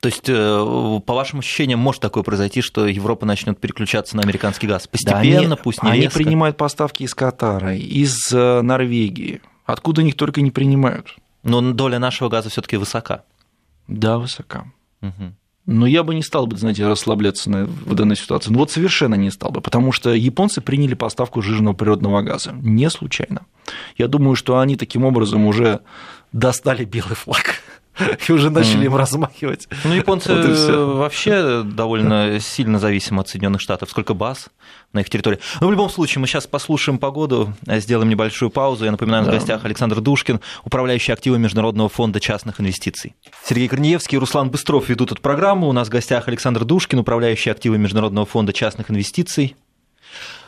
То 0.00 0.06
есть, 0.06 0.28
э, 0.28 1.00
по 1.06 1.14
вашим 1.14 1.40
ощущениям, 1.40 1.80
может 1.80 2.00
такое 2.00 2.22
произойти, 2.22 2.60
что 2.62 2.86
Европа 2.86 3.26
начнет 3.26 3.58
переключаться 3.58 4.16
на 4.16 4.22
американский 4.22 4.68
газ? 4.68 4.86
Постепенно, 4.86 5.22
да, 5.22 5.38
они, 5.40 5.56
пусть 5.56 5.82
не 5.82 5.90
Они 5.90 6.00
резко. 6.02 6.18
принимают 6.18 6.56
поставки 6.56 7.02
из 7.02 7.14
Катара, 7.14 7.74
из 7.74 8.32
э, 8.32 8.60
Норвегии, 8.62 9.40
откуда 9.64 10.04
них 10.04 10.14
только 10.14 10.40
не 10.40 10.52
принимают. 10.52 11.16
Но 11.42 11.72
доля 11.72 11.98
нашего 11.98 12.28
газа 12.28 12.48
все 12.48 12.62
таки 12.62 12.76
высока. 12.76 13.24
Да, 13.88 14.18
высока. 14.18 14.66
Угу. 15.02 15.34
Но 15.68 15.86
я 15.86 16.02
бы 16.02 16.14
не 16.14 16.22
стал 16.22 16.46
бы, 16.46 16.56
знаете, 16.56 16.86
расслабляться 16.86 17.50
в 17.50 17.94
данной 17.94 18.16
ситуации. 18.16 18.50
Ну 18.50 18.58
вот 18.58 18.70
совершенно 18.70 19.16
не 19.16 19.30
стал 19.30 19.50
бы, 19.50 19.60
потому 19.60 19.92
что 19.92 20.14
японцы 20.14 20.62
приняли 20.62 20.94
поставку 20.94 21.42
жирного 21.42 21.74
природного 21.74 22.22
газа. 22.22 22.54
Не 22.62 22.88
случайно. 22.88 23.42
Я 23.98 24.08
думаю, 24.08 24.34
что 24.34 24.60
они 24.60 24.76
таким 24.76 25.04
образом 25.04 25.44
уже 25.44 25.80
достали 26.32 26.86
белый 26.86 27.16
флаг. 27.16 27.60
и 28.28 28.32
уже 28.32 28.50
начали 28.50 28.86
им 28.86 28.96
размахивать. 28.96 29.68
Ну, 29.84 29.94
японцы 29.94 30.34
вот 30.34 30.96
вообще 30.96 31.62
довольно 31.62 32.38
сильно 32.40 32.78
зависимы 32.78 33.20
от 33.20 33.28
Соединенных 33.28 33.60
Штатов. 33.60 33.90
Сколько 33.90 34.14
баз 34.14 34.48
на 34.92 35.00
их 35.00 35.10
территории. 35.10 35.38
Но 35.60 35.66
ну, 35.66 35.68
в 35.68 35.70
любом 35.72 35.90
случае, 35.90 36.20
мы 36.20 36.26
сейчас 36.26 36.46
послушаем 36.46 36.98
погоду, 36.98 37.52
сделаем 37.66 38.08
небольшую 38.08 38.50
паузу. 38.50 38.84
Я 38.84 38.90
напоминаю, 38.90 39.24
да. 39.24 39.30
на 39.30 39.36
гостях 39.36 39.64
Александр 39.64 40.00
Душкин, 40.00 40.40
управляющий 40.64 41.12
активами 41.12 41.42
Международного 41.42 41.88
фонда 41.88 42.20
частных 42.20 42.60
инвестиций. 42.60 43.14
Сергей 43.44 43.68
Корнеевский 43.68 44.16
и 44.16 44.18
Руслан 44.18 44.50
Быстров 44.50 44.88
ведут 44.88 45.12
эту 45.12 45.20
программу. 45.20 45.68
У 45.68 45.72
нас 45.72 45.88
в 45.88 45.90
гостях 45.90 46.28
Александр 46.28 46.64
Душкин, 46.64 47.00
управляющий 47.00 47.50
активами 47.50 47.82
Международного 47.82 48.26
фонда 48.26 48.52
частных 48.52 48.90
инвестиций. 48.90 49.56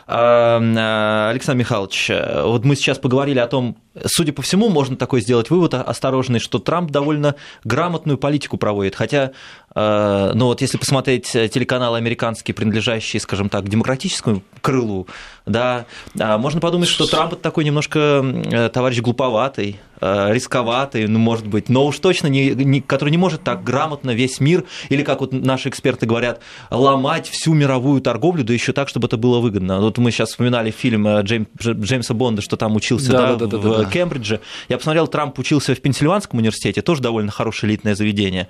А, 0.07 1.31
Александр 1.31 1.61
Михайлович, 1.61 2.11
вот 2.43 2.65
мы 2.65 2.75
сейчас 2.75 2.99
поговорили 2.99 3.39
о 3.39 3.47
том, 3.47 3.77
судя 4.07 4.33
по 4.33 4.43
всему, 4.43 4.69
можно 4.69 4.97
такой 4.97 5.21
сделать 5.21 5.51
вывод 5.51 5.75
осторожный, 5.75 6.39
что 6.39 6.59
Трамп 6.59 6.91
довольно 6.91 7.35
грамотную 7.65 8.19
политику 8.19 8.57
проводит. 8.57 8.95
Хотя, 8.95 9.33
а, 9.75 10.33
ну 10.35 10.47
вот 10.47 10.61
если 10.61 10.79
посмотреть 10.79 11.31
телеканалы 11.31 11.99
американские, 11.99 12.55
принадлежащие, 12.55 13.21
скажем 13.21 13.49
так, 13.49 13.69
демократическому 13.69 14.43
крылу, 14.61 15.07
да, 15.47 15.87
а, 16.19 16.39
можно 16.39 16.61
подумать, 16.61 16.89
что 16.89 17.07
Трамп 17.07 17.35
это 17.35 17.43
такой 17.43 17.65
немножко 17.65 18.71
товарищ 18.73 19.01
глуповатый, 19.01 19.81
Э, 20.03 20.33
рисковатый, 20.33 21.07
ну, 21.07 21.19
может 21.19 21.47
быть, 21.47 21.69
но 21.69 21.87
уж 21.87 21.99
точно 21.99 22.29
не, 22.29 22.51
не, 22.51 22.81
который 22.81 23.11
не 23.11 23.19
может 23.19 23.43
так 23.43 23.63
грамотно 23.63 24.13
весь 24.13 24.41
мир, 24.41 24.65
или, 24.89 25.03
как 25.03 25.21
вот 25.21 25.33
наши 25.33 25.69
эксперты 25.69 26.07
говорят, 26.07 26.41
ломать 26.71 27.29
всю 27.29 27.53
мировую 27.53 28.01
торговлю, 28.01 28.43
да 28.43 28.55
еще 28.55 28.73
так, 28.73 28.89
чтобы 28.89 29.09
это 29.09 29.19
было 29.19 29.41
выгодно. 29.41 29.81
Вот 29.81 29.99
мы 29.99 30.11
сейчас 30.11 30.31
вспоминали 30.31 30.71
фильм 30.71 31.07
э, 31.07 31.23
Джейм, 31.23 31.49
Джеймса 31.61 32.15
Бонда, 32.15 32.41
что 32.41 32.57
там 32.57 32.77
учился 32.77 33.13
да, 33.13 33.37
да, 33.37 33.47
да, 33.47 33.59
в 33.59 33.80
да. 33.85 33.91
Кембридже. 33.91 34.41
Я 34.69 34.79
посмотрел, 34.79 35.07
Трамп 35.07 35.39
учился 35.39 35.75
в 35.75 35.81
Пенсильванском 35.81 36.39
университете, 36.39 36.83
тоже 36.83 37.03
довольно 37.03 37.31
хорошее 37.31 37.71
элитное 37.71 37.95
заведение. 37.95 38.49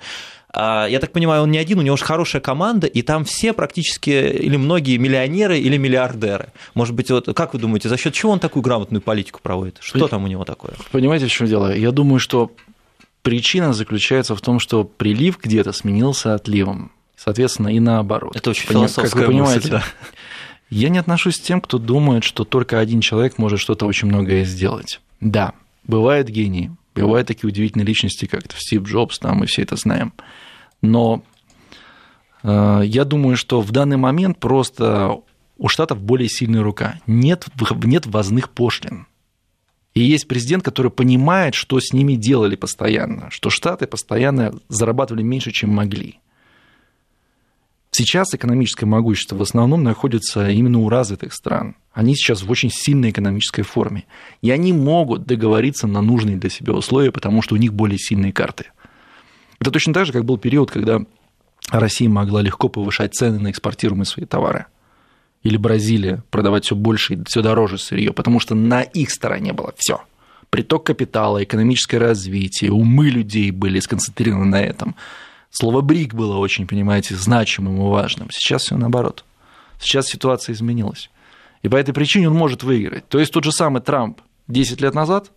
А, 0.53 0.85
я 0.87 0.99
так 0.99 1.11
понимаю, 1.11 1.43
он 1.43 1.51
не 1.51 1.57
один, 1.57 1.79
у 1.79 1.81
него 1.81 1.95
же 1.97 2.03
хорошая 2.03 2.41
команда, 2.41 2.87
и 2.87 3.01
там 3.01 3.23
все 3.23 3.53
практически 3.53 4.09
или 4.09 4.57
многие 4.57 4.97
миллионеры 4.97 5.59
или 5.59 5.77
миллиардеры. 5.77 6.49
Может 6.73 6.93
быть, 6.93 7.09
вот 7.09 7.27
как 7.35 7.53
вы 7.53 7.59
думаете, 7.59 7.89
за 7.89 7.97
счет 7.97 8.13
чего 8.13 8.31
он 8.31 8.39
такую 8.39 8.63
грамотную 8.63 9.01
политику 9.01 9.39
проводит? 9.41 9.77
Что 9.79 10.07
там 10.07 10.23
у 10.23 10.27
него 10.27 10.43
такое? 10.43 10.73
Понимаете, 10.91 11.27
в 11.27 11.31
чем 11.31 11.47
дело? 11.47 11.73
Я 11.73 11.91
думаю, 11.91 12.19
что 12.19 12.51
причина 13.21 13.73
заключается 13.73 14.35
в 14.35 14.41
том, 14.41 14.59
что 14.59 14.83
прилив 14.83 15.39
где-то 15.41 15.71
сменился 15.71 16.33
отливом. 16.33 16.91
Соответственно, 17.15 17.67
и 17.67 17.79
наоборот. 17.79 18.35
Это 18.35 18.49
очень 18.49 18.67
Поним... 18.67 18.87
Как 18.87 19.13
вы 19.13 19.25
понимаете, 19.25 19.55
мысль, 19.55 19.69
да. 19.69 19.83
Я 20.71 20.89
не 20.89 20.97
отношусь 20.97 21.37
к 21.37 21.43
тем, 21.43 21.61
кто 21.61 21.77
думает, 21.77 22.23
что 22.23 22.45
только 22.45 22.79
один 22.79 23.01
человек 23.01 23.37
может 23.37 23.59
что-то 23.59 23.85
очень 23.85 24.07
многое 24.07 24.43
сделать. 24.43 25.01
Да, 25.21 25.53
бывают 25.85 26.27
гении, 26.27 26.71
Бывают 26.93 27.27
такие 27.27 27.47
удивительные 27.47 27.85
личности, 27.85 28.25
как 28.25 28.43
Стив 28.57 28.83
Джобс, 28.83 29.19
там 29.19 29.37
мы 29.37 29.45
все 29.45 29.61
это 29.61 29.77
знаем. 29.77 30.13
Но 30.81 31.23
э, 32.43 32.81
я 32.83 33.05
думаю, 33.05 33.37
что 33.37 33.61
в 33.61 33.71
данный 33.71 33.97
момент 33.97 34.39
просто 34.39 35.21
у 35.57 35.67
Штатов 35.69 36.01
более 36.01 36.27
сильная 36.27 36.63
рука. 36.63 36.99
Нет, 37.07 37.47
нет 37.83 38.05
ввозных 38.05 38.49
пошлин. 38.49 39.07
И 39.93 40.01
есть 40.01 40.27
президент, 40.27 40.63
который 40.63 40.91
понимает, 40.91 41.53
что 41.53 41.79
с 41.79 41.93
ними 41.93 42.15
делали 42.15 42.55
постоянно, 42.55 43.29
что 43.29 43.49
Штаты 43.49 43.87
постоянно 43.87 44.53
зарабатывали 44.67 45.21
меньше, 45.21 45.51
чем 45.51 45.69
могли. 45.69 46.19
Сейчас 47.93 48.33
экономическое 48.33 48.85
могущество 48.85 49.35
в 49.35 49.41
основном 49.41 49.83
находится 49.83 50.49
именно 50.49 50.79
у 50.79 50.87
развитых 50.87 51.33
стран. 51.33 51.75
Они 51.91 52.15
сейчас 52.15 52.41
в 52.41 52.49
очень 52.49 52.71
сильной 52.71 53.09
экономической 53.11 53.63
форме. 53.63 54.05
И 54.41 54.49
они 54.49 54.71
могут 54.71 55.25
договориться 55.25 55.87
на 55.87 56.01
нужные 56.01 56.37
для 56.37 56.49
себя 56.49 56.73
условия, 56.73 57.11
потому 57.11 57.41
что 57.41 57.55
у 57.55 57.57
них 57.57 57.73
более 57.73 57.99
сильные 57.99 58.31
карты. 58.31 58.67
Это 59.59 59.71
точно 59.71 59.93
так 59.93 60.05
же, 60.05 60.13
как 60.13 60.23
был 60.23 60.37
период, 60.37 60.71
когда 60.71 61.01
Россия 61.69 62.07
могла 62.07 62.41
легко 62.41 62.69
повышать 62.69 63.13
цены 63.13 63.39
на 63.39 63.51
экспортируемые 63.51 64.05
свои 64.05 64.25
товары. 64.25 64.67
Или 65.43 65.57
Бразилия 65.57 66.23
продавать 66.29 66.63
все 66.65 66.75
больше 66.75 67.15
и 67.15 67.23
все 67.25 67.41
дороже 67.41 67.77
сырье, 67.77 68.13
потому 68.13 68.39
что 68.39 68.55
на 68.55 68.83
их 68.83 69.11
стороне 69.11 69.51
было 69.51 69.73
все. 69.75 70.01
Приток 70.49 70.85
капитала, 70.85 71.43
экономическое 71.43 71.97
развитие, 71.97 72.71
умы 72.71 73.09
людей 73.09 73.51
были 73.51 73.79
сконцентрированы 73.79 74.45
на 74.45 74.61
этом. 74.61 74.95
Слово 75.51 75.81
«брик» 75.81 76.13
было 76.13 76.37
очень, 76.37 76.65
понимаете, 76.65 77.15
значимым 77.15 77.77
и 77.77 77.89
важным. 77.89 78.29
Сейчас 78.31 78.63
все 78.63 78.77
наоборот. 78.77 79.25
Сейчас 79.79 80.07
ситуация 80.07 80.53
изменилась. 80.53 81.09
И 81.61 81.67
по 81.67 81.75
этой 81.75 81.93
причине 81.93 82.29
он 82.29 82.35
может 82.35 82.63
выиграть. 82.63 83.07
То 83.09 83.19
есть 83.19 83.33
тот 83.33 83.43
же 83.43 83.51
самый 83.51 83.81
Трамп 83.81 84.21
10 84.47 84.79
лет 84.81 84.95
назад 84.95 85.31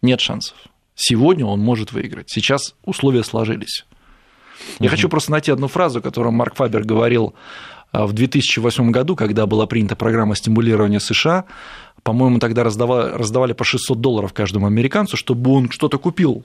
нет 0.00 0.20
шансов. 0.20 0.56
Сегодня 0.94 1.44
он 1.44 1.58
может 1.58 1.92
выиграть. 1.92 2.30
Сейчас 2.30 2.74
условия 2.84 3.24
сложились. 3.24 3.84
Я 4.78 4.88
хочу 4.88 5.08
просто 5.08 5.32
найти 5.32 5.50
одну 5.50 5.66
фразу, 5.66 6.00
которую 6.00 6.32
Марк 6.32 6.54
Фабер 6.54 6.84
говорил 6.84 7.34
а, 7.90 8.06
в 8.06 8.12
2008 8.12 8.92
году, 8.92 9.16
когда 9.16 9.46
была 9.46 9.66
принята 9.66 9.96
программа 9.96 10.36
стимулирования 10.36 11.00
США. 11.00 11.46
По-моему, 12.04 12.38
тогда 12.38 12.62
раздавали, 12.62 13.12
раздавали 13.12 13.54
по 13.54 13.64
600 13.64 14.00
долларов 14.00 14.32
каждому 14.32 14.66
американцу, 14.66 15.16
чтобы 15.16 15.50
он 15.50 15.68
что-то 15.70 15.98
купил 15.98 16.44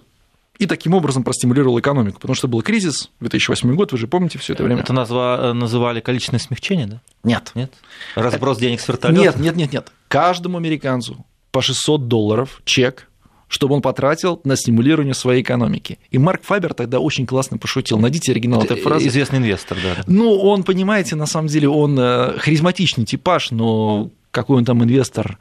и 0.59 0.65
таким 0.65 0.93
образом 0.93 1.23
простимулировал 1.23 1.79
экономику, 1.79 2.19
потому 2.19 2.35
что 2.35 2.49
был 2.49 2.61
кризис, 2.61 3.09
2008 3.21 3.75
год, 3.75 3.93
вы 3.93 3.97
же 3.97 4.07
помните 4.07 4.37
все 4.37 4.53
это 4.53 4.63
время. 4.63 4.81
Это 4.81 4.91
назва... 4.91 5.53
называли 5.53 6.01
количественное 6.01 6.41
смягчение, 6.41 6.85
да? 6.85 7.01
Нет. 7.23 7.51
Нет? 7.55 7.73
Разброс 8.15 8.57
денег 8.57 8.81
с 8.81 8.87
вертолета? 8.87 9.21
Нет, 9.21 9.37
нет, 9.37 9.55
нет, 9.55 9.71
нет. 9.71 9.91
Каждому 10.09 10.57
американцу 10.57 11.25
по 11.51 11.61
600 11.61 12.09
долларов 12.09 12.61
чек, 12.65 13.07
чтобы 13.47 13.73
он 13.73 13.81
потратил 13.81 14.41
на 14.43 14.57
стимулирование 14.57 15.13
своей 15.13 15.43
экономики. 15.43 15.97
И 16.11 16.17
Марк 16.17 16.43
Фабер 16.43 16.73
тогда 16.73 16.99
очень 16.99 17.25
классно 17.25 17.57
пошутил. 17.57 17.97
Найдите 17.97 18.33
оригинал 18.33 18.61
этой 18.61 18.81
фразы. 18.81 19.07
Известный 19.07 19.39
инвестор, 19.39 19.77
да. 19.81 20.03
Ну, 20.07 20.35
он, 20.35 20.63
понимаете, 20.63 21.15
на 21.15 21.25
самом 21.25 21.47
деле, 21.47 21.69
он 21.69 21.97
э, 21.97 22.37
харизматичный 22.37 23.05
типаж, 23.05 23.51
но 23.51 24.11
какой 24.31 24.57
он 24.57 24.65
там 24.65 24.83
инвестор, 24.83 25.39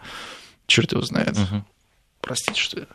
черт 0.69 0.93
его 0.93 1.03
знает. 1.03 1.33
Угу. 1.33 1.64
Простите, 2.21 2.61
что 2.61 2.81
я 2.81 2.87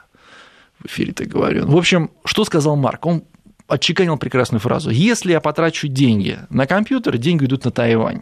в 0.83 0.87
эфире 0.87 1.13
так 1.13 1.27
говорю. 1.27 1.65
В 1.65 1.77
общем, 1.77 2.11
что 2.25 2.45
сказал 2.45 2.75
Марк? 2.75 3.05
Он 3.05 3.23
отчеканил 3.67 4.17
прекрасную 4.17 4.59
фразу. 4.59 4.89
Если 4.89 5.31
я 5.31 5.39
потрачу 5.39 5.87
деньги 5.87 6.39
на 6.49 6.67
компьютер, 6.67 7.17
деньги 7.17 7.45
идут 7.45 7.65
на 7.65 7.71
Тайвань. 7.71 8.21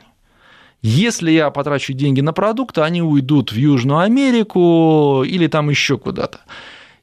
Если 0.81 1.31
я 1.31 1.51
потрачу 1.51 1.93
деньги 1.93 2.21
на 2.21 2.33
продукты, 2.33 2.81
они 2.81 3.01
уйдут 3.01 3.51
в 3.51 3.55
Южную 3.55 3.99
Америку 3.99 5.23
или 5.23 5.47
там 5.47 5.69
еще 5.69 5.97
куда-то. 5.97 6.41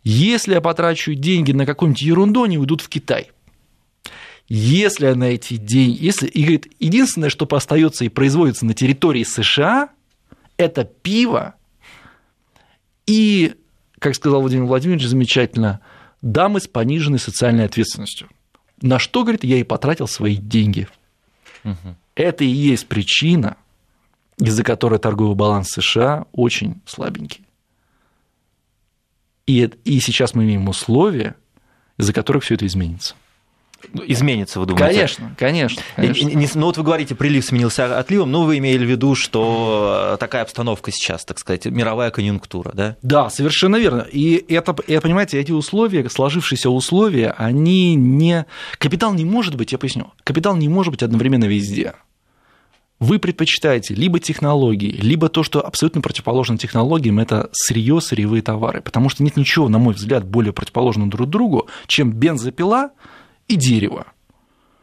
Если 0.03 0.55
я 0.55 0.61
потрачу 0.61 1.15
деньги 1.15 1.53
на 1.53 1.67
какую-нибудь 1.67 2.03
ерунду, 2.03 2.45
они 2.45 2.59
уйдут 2.59 2.81
в 2.81 2.89
Китай. 2.89 3.31
Если 4.49 5.07
я 5.07 5.15
на 5.15 5.25
эти 5.25 5.57
деньги... 5.57 6.03
Если, 6.03 6.27
и 6.27 6.43
говорит, 6.43 6.73
единственное, 6.81 7.29
что 7.29 7.47
остается 7.51 8.05
и 8.05 8.09
производится 8.09 8.65
на 8.65 8.75
территории 8.75 9.23
США, 9.23 9.91
это 10.57 10.85
пиво 10.85 11.55
и 13.07 13.55
как 13.99 14.15
сказал 14.15 14.41
Владимир 14.41 14.65
Владимирович 14.65 15.07
замечательно, 15.07 15.81
дамы 16.23 16.61
с 16.61 16.69
пониженной 16.69 17.19
социальной 17.19 17.65
ответственностью. 17.65 18.29
На 18.81 18.99
что, 18.99 19.23
говорит, 19.23 19.45
я 19.45 19.57
и 19.57 19.65
потратил 19.65 20.07
свои 20.07 20.37
деньги. 20.37 20.89
Угу. 21.65 21.97
Это 22.15 22.45
и 22.45 22.49
есть 22.49 22.87
причина, 22.87 23.57
из-за 24.39 24.63
которой 24.63 24.99
торговый 24.99 25.35
баланс 25.35 25.71
США 25.71 26.27
очень 26.33 26.81
слабенький. 26.87 27.45
И, 29.47 29.71
и 29.85 30.01
сейчас 30.01 30.35
мы 30.35 30.45
имеем 30.45 30.69
условия, 30.69 31.35
из-за 31.97 32.13
которых 32.13 32.45
все 32.45 32.55
это 32.55 32.67
изменится. 32.67 33.15
Изменится, 34.07 34.59
вы 34.59 34.67
думаете? 34.67 34.95
Конечно, 34.95 35.35
конечно. 35.39 35.83
конечно. 35.95 36.31
Ну 36.55 36.67
вот 36.67 36.77
вы 36.77 36.83
говорите, 36.83 37.15
прилив 37.15 37.45
сменился 37.45 37.99
отливом, 37.99 38.31
но 38.31 38.45
вы 38.45 38.59
имели 38.59 38.85
в 38.85 38.91
виду, 38.91 39.15
что 39.15 40.17
такая 40.19 40.43
обстановка 40.43 40.91
сейчас, 40.91 41.25
так 41.25 41.39
сказать, 41.39 41.67
мировая 41.67 42.11
конъюнктура, 42.11 42.73
да? 42.75 42.97
Да, 43.03 43.31
совершенно 43.31 43.77
верно. 43.77 44.07
И 44.11 44.45
это, 44.49 44.75
это 44.87 45.01
понимаете, 45.01 45.39
эти 45.39 45.53
условия, 45.53 46.09
сложившиеся 46.11 46.71
условия, 46.71 47.35
они 47.39 47.95
не... 47.95 48.47
Капитал 48.79 49.15
не 49.15 49.25
может 49.25 49.55
быть, 49.55 49.73
я 49.73 49.79
поясню, 49.79 50.13
капитал 50.25 50.57
не 50.57 50.69
может 50.69 50.91
быть 50.91 51.03
одновременно 51.03 51.45
везде. 51.45 51.95
Вы 52.99 53.21
предпочитаете 53.21 53.95
либо 53.95 54.19
технологии, 54.19 54.91
либо 54.91 55.29
то, 55.29 55.45
что 55.45 55.65
абсолютно 55.65 56.01
противоположно 56.01 56.59
технологиям, 56.59 57.21
это 57.21 57.49
сырье, 57.53 58.01
сырьевые 58.01 58.43
товары. 58.43 58.81
Потому 58.81 59.09
что 59.09 59.23
нет 59.23 59.37
ничего, 59.37 59.69
на 59.69 59.79
мой 59.79 59.95
взгляд, 59.95 60.27
более 60.27 60.53
противоположного 60.53 61.09
друг 61.09 61.31
другу, 61.31 61.69
чем 61.87 62.13
бензопила– 62.13 62.91
и 63.49 63.57
дерево. 63.57 64.07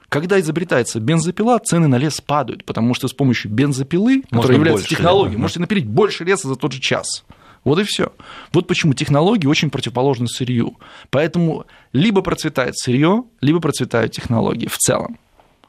Когда 0.09 0.39
изобретается 0.39 0.99
бензопила, 0.99 1.59
цены 1.59 1.87
на 1.87 1.97
лес 1.97 2.21
падают, 2.21 2.63
потому 2.65 2.93
что 2.93 3.07
с 3.07 3.13
помощью 3.13 3.51
бензопилы, 3.51 4.23
Можно 4.29 4.41
которая 4.41 4.57
является 4.57 4.87
технологией, 4.87 5.35
да. 5.35 5.41
можете 5.41 5.59
напилить 5.59 5.85
больше 5.85 6.23
леса 6.23 6.47
за 6.47 6.55
тот 6.55 6.71
же 6.71 6.79
час. 6.79 7.25
Вот 7.63 7.79
и 7.79 7.83
все. 7.83 8.13
Вот 8.53 8.67
почему 8.67 8.93
технологии 8.93 9.47
очень 9.47 9.71
противоположны 9.71 10.27
сырью. 10.27 10.77
Поэтому 11.09 11.65
либо 11.93 12.21
процветает 12.21 12.77
сырье, 12.77 13.23
либо 13.41 13.59
процветают 13.59 14.11
технологии 14.11 14.67
в 14.67 14.77
целом. 14.77 15.17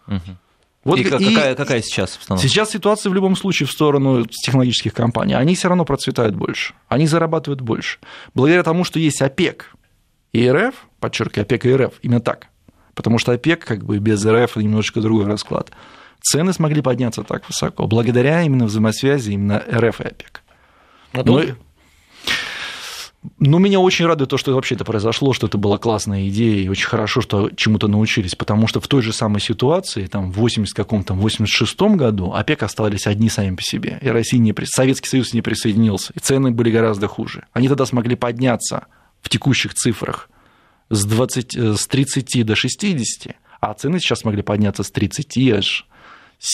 Угу. 0.06 0.36
Вот 0.84 0.98
и, 0.98 1.02
и 1.02 1.04
какая, 1.04 1.56
какая 1.56 1.82
сейчас 1.82 2.14
обстановка? 2.14 2.46
Сейчас 2.46 2.70
ситуация 2.70 3.10
в 3.10 3.14
любом 3.14 3.34
случае 3.34 3.66
в 3.66 3.72
сторону 3.72 4.24
технологических 4.26 4.94
компаний. 4.94 5.34
Они 5.34 5.56
все 5.56 5.68
равно 5.68 5.84
процветают 5.84 6.36
больше, 6.36 6.74
они 6.86 7.08
зарабатывают 7.08 7.60
больше. 7.60 7.98
Благодаря 8.34 8.62
тому, 8.62 8.84
что 8.84 9.00
есть 9.00 9.20
ОПЕК 9.20 9.74
и 10.32 10.48
РФ, 10.48 10.74
подчеркиваю, 11.00 11.42
ОПЕК 11.42 11.66
и 11.66 11.74
РФ, 11.74 11.94
именно 12.02 12.20
так, 12.20 12.48
потому 12.96 13.18
что 13.18 13.30
ОПЕК 13.30 13.64
как 13.64 13.84
бы 13.84 13.98
без 13.98 14.26
РФ 14.26 14.56
немножечко 14.56 15.00
другой 15.00 15.26
расклад. 15.26 15.70
Цены 16.20 16.52
смогли 16.52 16.82
подняться 16.82 17.22
так 17.22 17.46
высоко, 17.46 17.86
благодаря 17.86 18.42
именно 18.42 18.64
взаимосвязи 18.64 19.30
именно 19.30 19.62
РФ 19.70 20.00
и 20.00 20.04
ОПЕК. 20.04 20.42
А 21.12 21.22
ну, 21.22 21.42
ну, 23.38 23.58
меня 23.58 23.80
очень 23.80 24.06
радует 24.06 24.30
то, 24.30 24.38
что 24.38 24.54
вообще 24.54 24.76
это 24.76 24.84
произошло, 24.84 25.32
что 25.32 25.46
это 25.46 25.58
была 25.58 25.78
классная 25.78 26.28
идея, 26.28 26.64
и 26.64 26.68
очень 26.68 26.86
хорошо, 26.86 27.20
что 27.20 27.50
чему-то 27.50 27.88
научились, 27.88 28.34
потому 28.34 28.66
что 28.66 28.80
в 28.80 28.88
той 28.88 29.02
же 29.02 29.12
самой 29.12 29.40
ситуации, 29.40 30.06
там, 30.06 30.30
в 30.30 30.36
80 30.36 30.74
каком-то, 30.74 31.14
86 31.14 31.80
году, 31.96 32.32
ОПЕК 32.32 32.62
оставались 32.62 33.06
одни 33.06 33.28
сами 33.28 33.54
по 33.56 33.62
себе, 33.62 33.98
и 34.00 34.08
Россия 34.08 34.40
не, 34.40 34.54
Советский 34.64 35.08
Союз 35.08 35.32
не 35.32 35.42
присоединился, 35.42 36.12
и 36.14 36.20
цены 36.20 36.50
были 36.50 36.70
гораздо 36.70 37.08
хуже. 37.08 37.44
Они 37.52 37.68
тогда 37.68 37.84
смогли 37.84 38.16
подняться 38.16 38.86
в 39.22 39.28
текущих 39.28 39.74
цифрах 39.74 40.28
с, 40.90 41.04
20, 41.04 41.56
э, 41.56 41.74
с 41.74 41.86
30 41.86 42.44
до 42.44 42.54
60, 42.54 43.36
а 43.60 43.74
цены 43.74 43.98
сейчас 44.00 44.24
могли 44.24 44.42
подняться 44.42 44.82
с 44.82 44.90
30 44.90 45.52
аж 45.52 45.86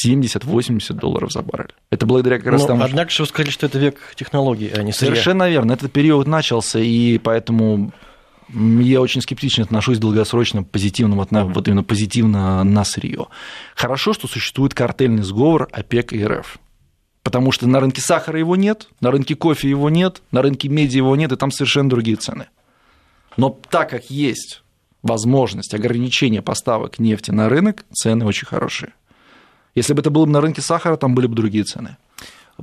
70-80 0.04 0.94
долларов 0.94 1.32
за 1.32 1.42
баррель. 1.42 1.74
Это 1.90 2.06
благодаря 2.06 2.38
как 2.38 2.46
раз 2.46 2.62
Но, 2.62 2.66
тому, 2.68 2.82
Однако 2.84 3.10
что... 3.10 3.24
вы 3.24 3.28
сказали, 3.28 3.50
что 3.50 3.66
это 3.66 3.78
век 3.78 3.96
технологий, 4.14 4.68
а 4.68 4.82
не 4.82 4.92
сырья. 4.92 5.12
Совершенно 5.12 5.48
верно. 5.48 5.72
Этот 5.72 5.92
период 5.92 6.26
начался, 6.26 6.78
и 6.78 7.18
поэтому 7.18 7.92
я 8.52 9.00
очень 9.00 9.22
скептично 9.22 9.64
отношусь 9.64 9.98
долгосрочно 9.98 10.62
позитивно, 10.62 11.16
вот, 11.16 11.30
на, 11.30 11.44
вот 11.46 11.66
именно 11.66 11.82
позитивно 11.82 12.62
на 12.62 12.84
сырье. 12.84 13.26
Хорошо, 13.74 14.12
что 14.12 14.28
существует 14.28 14.74
картельный 14.74 15.22
сговор 15.22 15.68
ОПЕК 15.72 16.12
и 16.12 16.24
РФ. 16.24 16.58
Потому 17.22 17.52
что 17.52 17.68
на 17.68 17.80
рынке 17.80 18.00
сахара 18.00 18.38
его 18.38 18.56
нет, 18.56 18.88
на 19.00 19.10
рынке 19.10 19.36
кофе 19.36 19.68
его 19.68 19.90
нет, 19.90 20.22
на 20.32 20.42
рынке 20.42 20.68
меди 20.68 20.96
его 20.96 21.14
нет, 21.14 21.32
и 21.32 21.36
там 21.36 21.50
совершенно 21.50 21.88
другие 21.88 22.16
цены. 22.16 22.46
Но 23.36 23.56
так 23.70 23.90
как 23.90 24.10
есть 24.10 24.62
возможность 25.02 25.74
ограничения 25.74 26.42
поставок 26.42 26.98
нефти 26.98 27.30
на 27.30 27.48
рынок, 27.48 27.84
цены 27.92 28.24
очень 28.24 28.46
хорошие. 28.46 28.92
Если 29.74 29.94
бы 29.94 30.00
это 30.00 30.10
было 30.10 30.26
бы 30.26 30.32
на 30.32 30.40
рынке 30.40 30.60
сахара, 30.60 30.96
там 30.96 31.14
были 31.14 31.26
бы 31.26 31.34
другие 31.34 31.64
цены. 31.64 31.96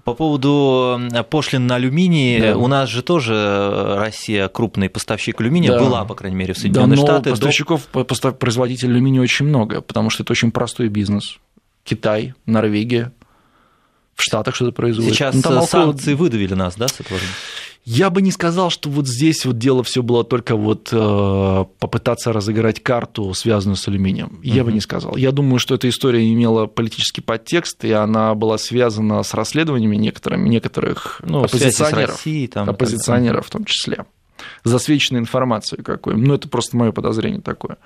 По 0.04 0.14
поводу 0.14 1.02
пошлин 1.30 1.66
на 1.66 1.76
алюминий, 1.76 2.40
да. 2.40 2.58
у 2.58 2.68
нас 2.68 2.90
же 2.90 3.02
тоже 3.02 3.96
Россия 3.98 4.48
крупный 4.48 4.88
поставщик 4.88 5.42
алюминия, 5.42 5.72
да. 5.72 5.80
была, 5.80 6.06
по 6.06 6.14
крайней 6.14 6.38
мере, 6.38 6.54
в 6.54 6.58
Соединенные 6.60 6.98
да, 6.98 7.04
Штаты. 7.04 7.30
Поставщиков, 7.32 7.88
до... 7.92 8.32
производителей 8.32 8.94
алюминия 8.94 9.22
очень 9.22 9.48
много, 9.48 9.82
потому 9.82 10.12
что 10.12 10.24
это 10.24 10.32
очень 10.32 10.52
простой 10.52 10.90
бизнес. 10.90 11.40
Китай, 11.84 12.36
Норвегия, 12.46 13.12
в 14.20 14.24
Штатах 14.24 14.56
что-то 14.56 14.72
производит. 14.72 15.14
Сейчас 15.14 15.36
ну, 15.36 15.42
там 15.42 15.64
санкции 15.64 16.14
около... 16.14 16.26
выдавили 16.26 16.54
нас, 16.54 16.76
да, 16.76 16.88
с 16.88 17.00
этого? 17.00 17.20
Я 17.86 18.10
бы 18.10 18.22
не 18.22 18.32
сказал, 18.32 18.70
что 18.70 18.90
вот 18.90 19.08
здесь 19.08 19.46
вот 19.46 19.58
дело 19.58 19.84
все 19.84 20.04
было 20.04 20.24
только 20.24 20.56
вот 20.56 20.90
э, 20.92 21.66
попытаться 21.80 22.34
разыграть 22.34 22.84
карту, 22.84 23.34
связанную 23.34 23.78
с 23.78 23.88
алюминием. 23.88 24.40
Я 24.44 24.62
uh-huh. 24.62 24.66
бы 24.66 24.74
не 24.74 24.82
сказал. 24.82 25.16
Я 25.16 25.32
думаю, 25.32 25.60
что 25.60 25.76
эта 25.76 25.88
история 25.90 26.32
имела 26.32 26.68
политический 26.68 27.22
подтекст, 27.22 27.84
и 27.86 27.92
она 27.92 28.36
была 28.36 28.58
связана 28.58 29.24
с 29.24 29.34
расследованиями 29.34 29.96
некоторыми, 29.96 30.50
некоторых 30.50 31.22
ну, 31.24 31.46
оппозиционеров, 31.46 32.12
Россией, 32.12 32.48
там, 32.48 32.70
оппозиционеров 32.70 33.48
в 33.48 33.50
том 33.50 33.64
числе, 33.66 34.06
засвеченной 34.64 35.22
информацией 35.22 35.82
какой. 35.82 36.16
Ну, 36.16 36.34
это 36.34 36.50
просто 36.50 36.76
мое 36.76 36.92
подозрение 36.92 37.42
такое, 37.42 37.78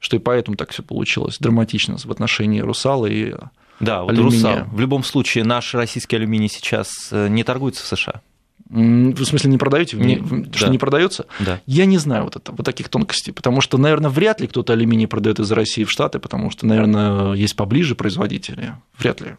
что 0.00 0.16
и 0.16 0.18
поэтому 0.18 0.56
так 0.56 0.72
все 0.72 0.82
получилось 0.82 1.38
драматично 1.38 1.96
в 1.96 2.10
отношении 2.10 2.60
Русала 2.60 3.06
и 3.06 3.32
да, 3.80 4.02
вот 4.02 4.10
алюминия. 4.10 4.56
Русал. 4.56 4.64
В 4.72 4.80
любом 4.80 5.04
случае, 5.04 5.44
наш 5.44 5.74
российский 5.74 6.16
алюминий 6.16 6.48
сейчас 6.48 7.08
э, 7.10 7.28
не 7.28 7.44
торгуется 7.44 7.82
в 7.82 7.86
США. 7.86 8.22
В 8.68 9.24
смысле, 9.24 9.50
не 9.50 9.56
продаете? 9.56 9.96
Не, 9.96 10.16
что 10.52 10.66
да. 10.66 10.72
не 10.72 10.78
продается? 10.78 11.26
Да. 11.40 11.60
Я 11.64 11.86
не 11.86 11.96
знаю 11.96 12.24
вот, 12.24 12.36
это, 12.36 12.52
вот 12.52 12.64
таких 12.64 12.90
тонкостей, 12.90 13.32
потому 13.32 13.62
что, 13.62 13.78
наверное, 13.78 14.10
вряд 14.10 14.40
ли 14.40 14.46
кто-то 14.46 14.74
алюминий 14.74 15.06
продает 15.06 15.40
из 15.40 15.50
России 15.52 15.84
в 15.84 15.90
Штаты, 15.90 16.18
потому 16.18 16.50
что, 16.50 16.66
наверное, 16.66 17.32
есть 17.32 17.56
поближе 17.56 17.94
производители. 17.94 18.74
Вряд 18.98 19.22
ли. 19.22 19.36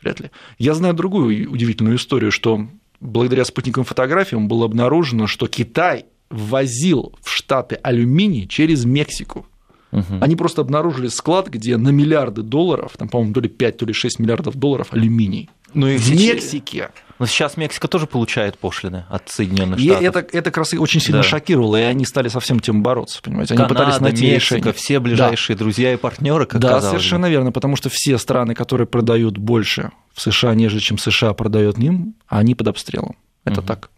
Вряд 0.00 0.18
ли. 0.18 0.30
Я 0.58 0.74
знаю 0.74 0.94
другую 0.94 1.48
удивительную 1.50 1.96
историю, 1.96 2.32
что 2.32 2.66
благодаря 3.00 3.44
спутниковым 3.44 3.84
фотографиям 3.84 4.48
было 4.48 4.64
обнаружено, 4.64 5.28
что 5.28 5.46
Китай 5.46 6.06
ввозил 6.28 7.14
в 7.22 7.30
Штаты 7.30 7.78
алюминий 7.82 8.48
через 8.48 8.84
Мексику. 8.84 9.46
Угу. 9.92 10.18
Они 10.20 10.36
просто 10.36 10.62
обнаружили 10.62 11.08
склад, 11.08 11.48
где 11.48 11.76
на 11.76 11.90
миллиарды 11.90 12.42
долларов, 12.42 12.92
там, 12.96 13.08
по-моему, 13.08 13.34
то 13.34 13.40
ли 13.40 13.48
5, 13.48 13.76
то 13.76 13.86
ли 13.86 13.92
6 13.92 14.18
миллиардов 14.18 14.56
долларов 14.56 14.88
алюминий. 14.92 15.50
Ну 15.74 15.86
и 15.86 15.96
в 15.96 16.10
Мексике. 16.10 16.90
Но 17.18 17.26
сейчас 17.26 17.56
Мексика 17.56 17.88
тоже 17.88 18.06
получает 18.06 18.58
пошлины 18.58 19.04
от 19.08 19.28
Соединенных 19.28 19.78
Штатов. 19.78 20.02
И 20.02 20.04
это, 20.04 20.18
это 20.18 20.50
как 20.50 20.58
раз 20.58 20.74
очень 20.74 21.00
сильно 21.00 21.22
да. 21.22 21.28
шокировало, 21.28 21.76
и 21.76 21.82
они 21.82 22.04
стали 22.04 22.28
со 22.28 22.40
всем 22.40 22.58
тем 22.58 22.82
бороться, 22.82 23.20
понимаете? 23.22 23.54
Они 23.54 23.62
Канада, 23.62 23.74
пытались 23.74 24.00
найти 24.00 24.26
Мексика, 24.32 24.56
решение. 24.56 24.72
все 24.72 24.98
ближайшие 24.98 25.56
да. 25.56 25.64
друзья 25.64 25.92
и 25.92 25.96
партнеры, 25.96 26.46
как 26.46 26.60
Да, 26.60 26.80
совершенно 26.80 27.28
бы. 27.28 27.30
верно, 27.30 27.52
потому 27.52 27.76
что 27.76 27.90
все 27.90 28.18
страны, 28.18 28.54
которые 28.54 28.86
продают 28.86 29.38
больше 29.38 29.92
в 30.12 30.20
США, 30.20 30.54
нежели 30.54 30.80
чем 30.80 30.98
США 30.98 31.32
продает 31.34 31.78
им, 31.78 32.14
они 32.26 32.54
под 32.54 32.68
обстрелом. 32.68 33.16
Это 33.44 33.60
угу. 33.60 33.68
так. 33.68 33.90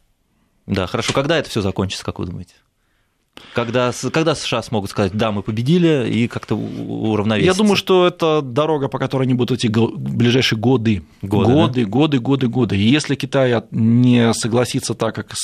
Да, 0.67 0.87
хорошо. 0.87 1.13
Когда 1.13 1.39
это 1.39 1.49
все 1.51 1.61
закончится, 1.61 2.05
как 2.05 2.19
вы 2.19 2.27
думаете? 2.27 2.55
Когда, 3.53 3.93
когда 4.13 4.35
США 4.35 4.63
смогут 4.63 4.91
сказать, 4.91 5.13
да, 5.13 5.33
мы 5.33 5.43
победили, 5.43 6.09
и 6.09 6.29
как-то 6.29 6.55
уравновесить? 6.55 7.47
Я 7.47 7.55
думаю, 7.55 7.77
что 7.77 8.07
это 8.07 8.43
дорога, 8.43 8.89
по 8.89 8.99
которой 8.99 9.25
они 9.25 9.35
будут 9.35 9.59
идти 9.59 9.69
в 9.69 9.99
ближайшие 9.99 10.59
годы. 10.59 11.03
Годы, 11.23 11.53
годы, 11.53 11.85
да? 11.85 11.91
годы, 11.91 12.19
годы, 12.21 12.49
годы. 12.49 12.77
И 12.77 12.83
если 12.83 13.17
Китай 13.17 13.63
не 13.73 14.33
согласится 14.35 14.95
так, 14.95 15.17
как 15.17 15.29
так 15.29 15.37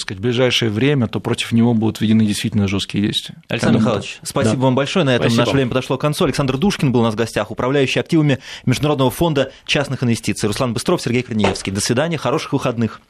сказать, 0.00 0.18
в 0.18 0.20
ближайшее 0.20 0.70
время, 0.70 1.08
то 1.08 1.20
против 1.20 1.52
него 1.52 1.72
будут 1.72 2.00
введены 2.00 2.26
действительно 2.26 2.68
жесткие 2.68 3.04
действия. 3.04 3.36
Александр 3.48 3.80
Михайлович, 3.80 4.18
спасибо 4.22 4.56
да. 4.56 4.62
вам 4.62 4.74
большое. 4.74 5.04
На 5.04 5.14
этом 5.14 5.28
спасибо. 5.28 5.40
наше 5.40 5.52
время 5.52 5.68
подошло 5.70 5.96
к 5.96 6.00
концу. 6.00 6.24
Александр 6.24 6.58
Душкин 6.58 6.92
был 6.92 7.00
у 7.00 7.04
нас 7.04 7.14
в 7.14 7.16
гостях, 7.16 7.50
управляющий 7.50 8.00
активами 8.00 8.40
Международного 8.66 9.10
фонда 9.10 9.52
частных 9.64 10.02
инвестиций. 10.02 10.46
Руслан 10.48 10.74
Быстров, 10.74 11.00
Сергей 11.00 11.22
Корнеевский. 11.22 11.72
До 11.72 11.80
свидания, 11.80 12.18
хороших 12.18 12.52
выходных. 12.52 13.00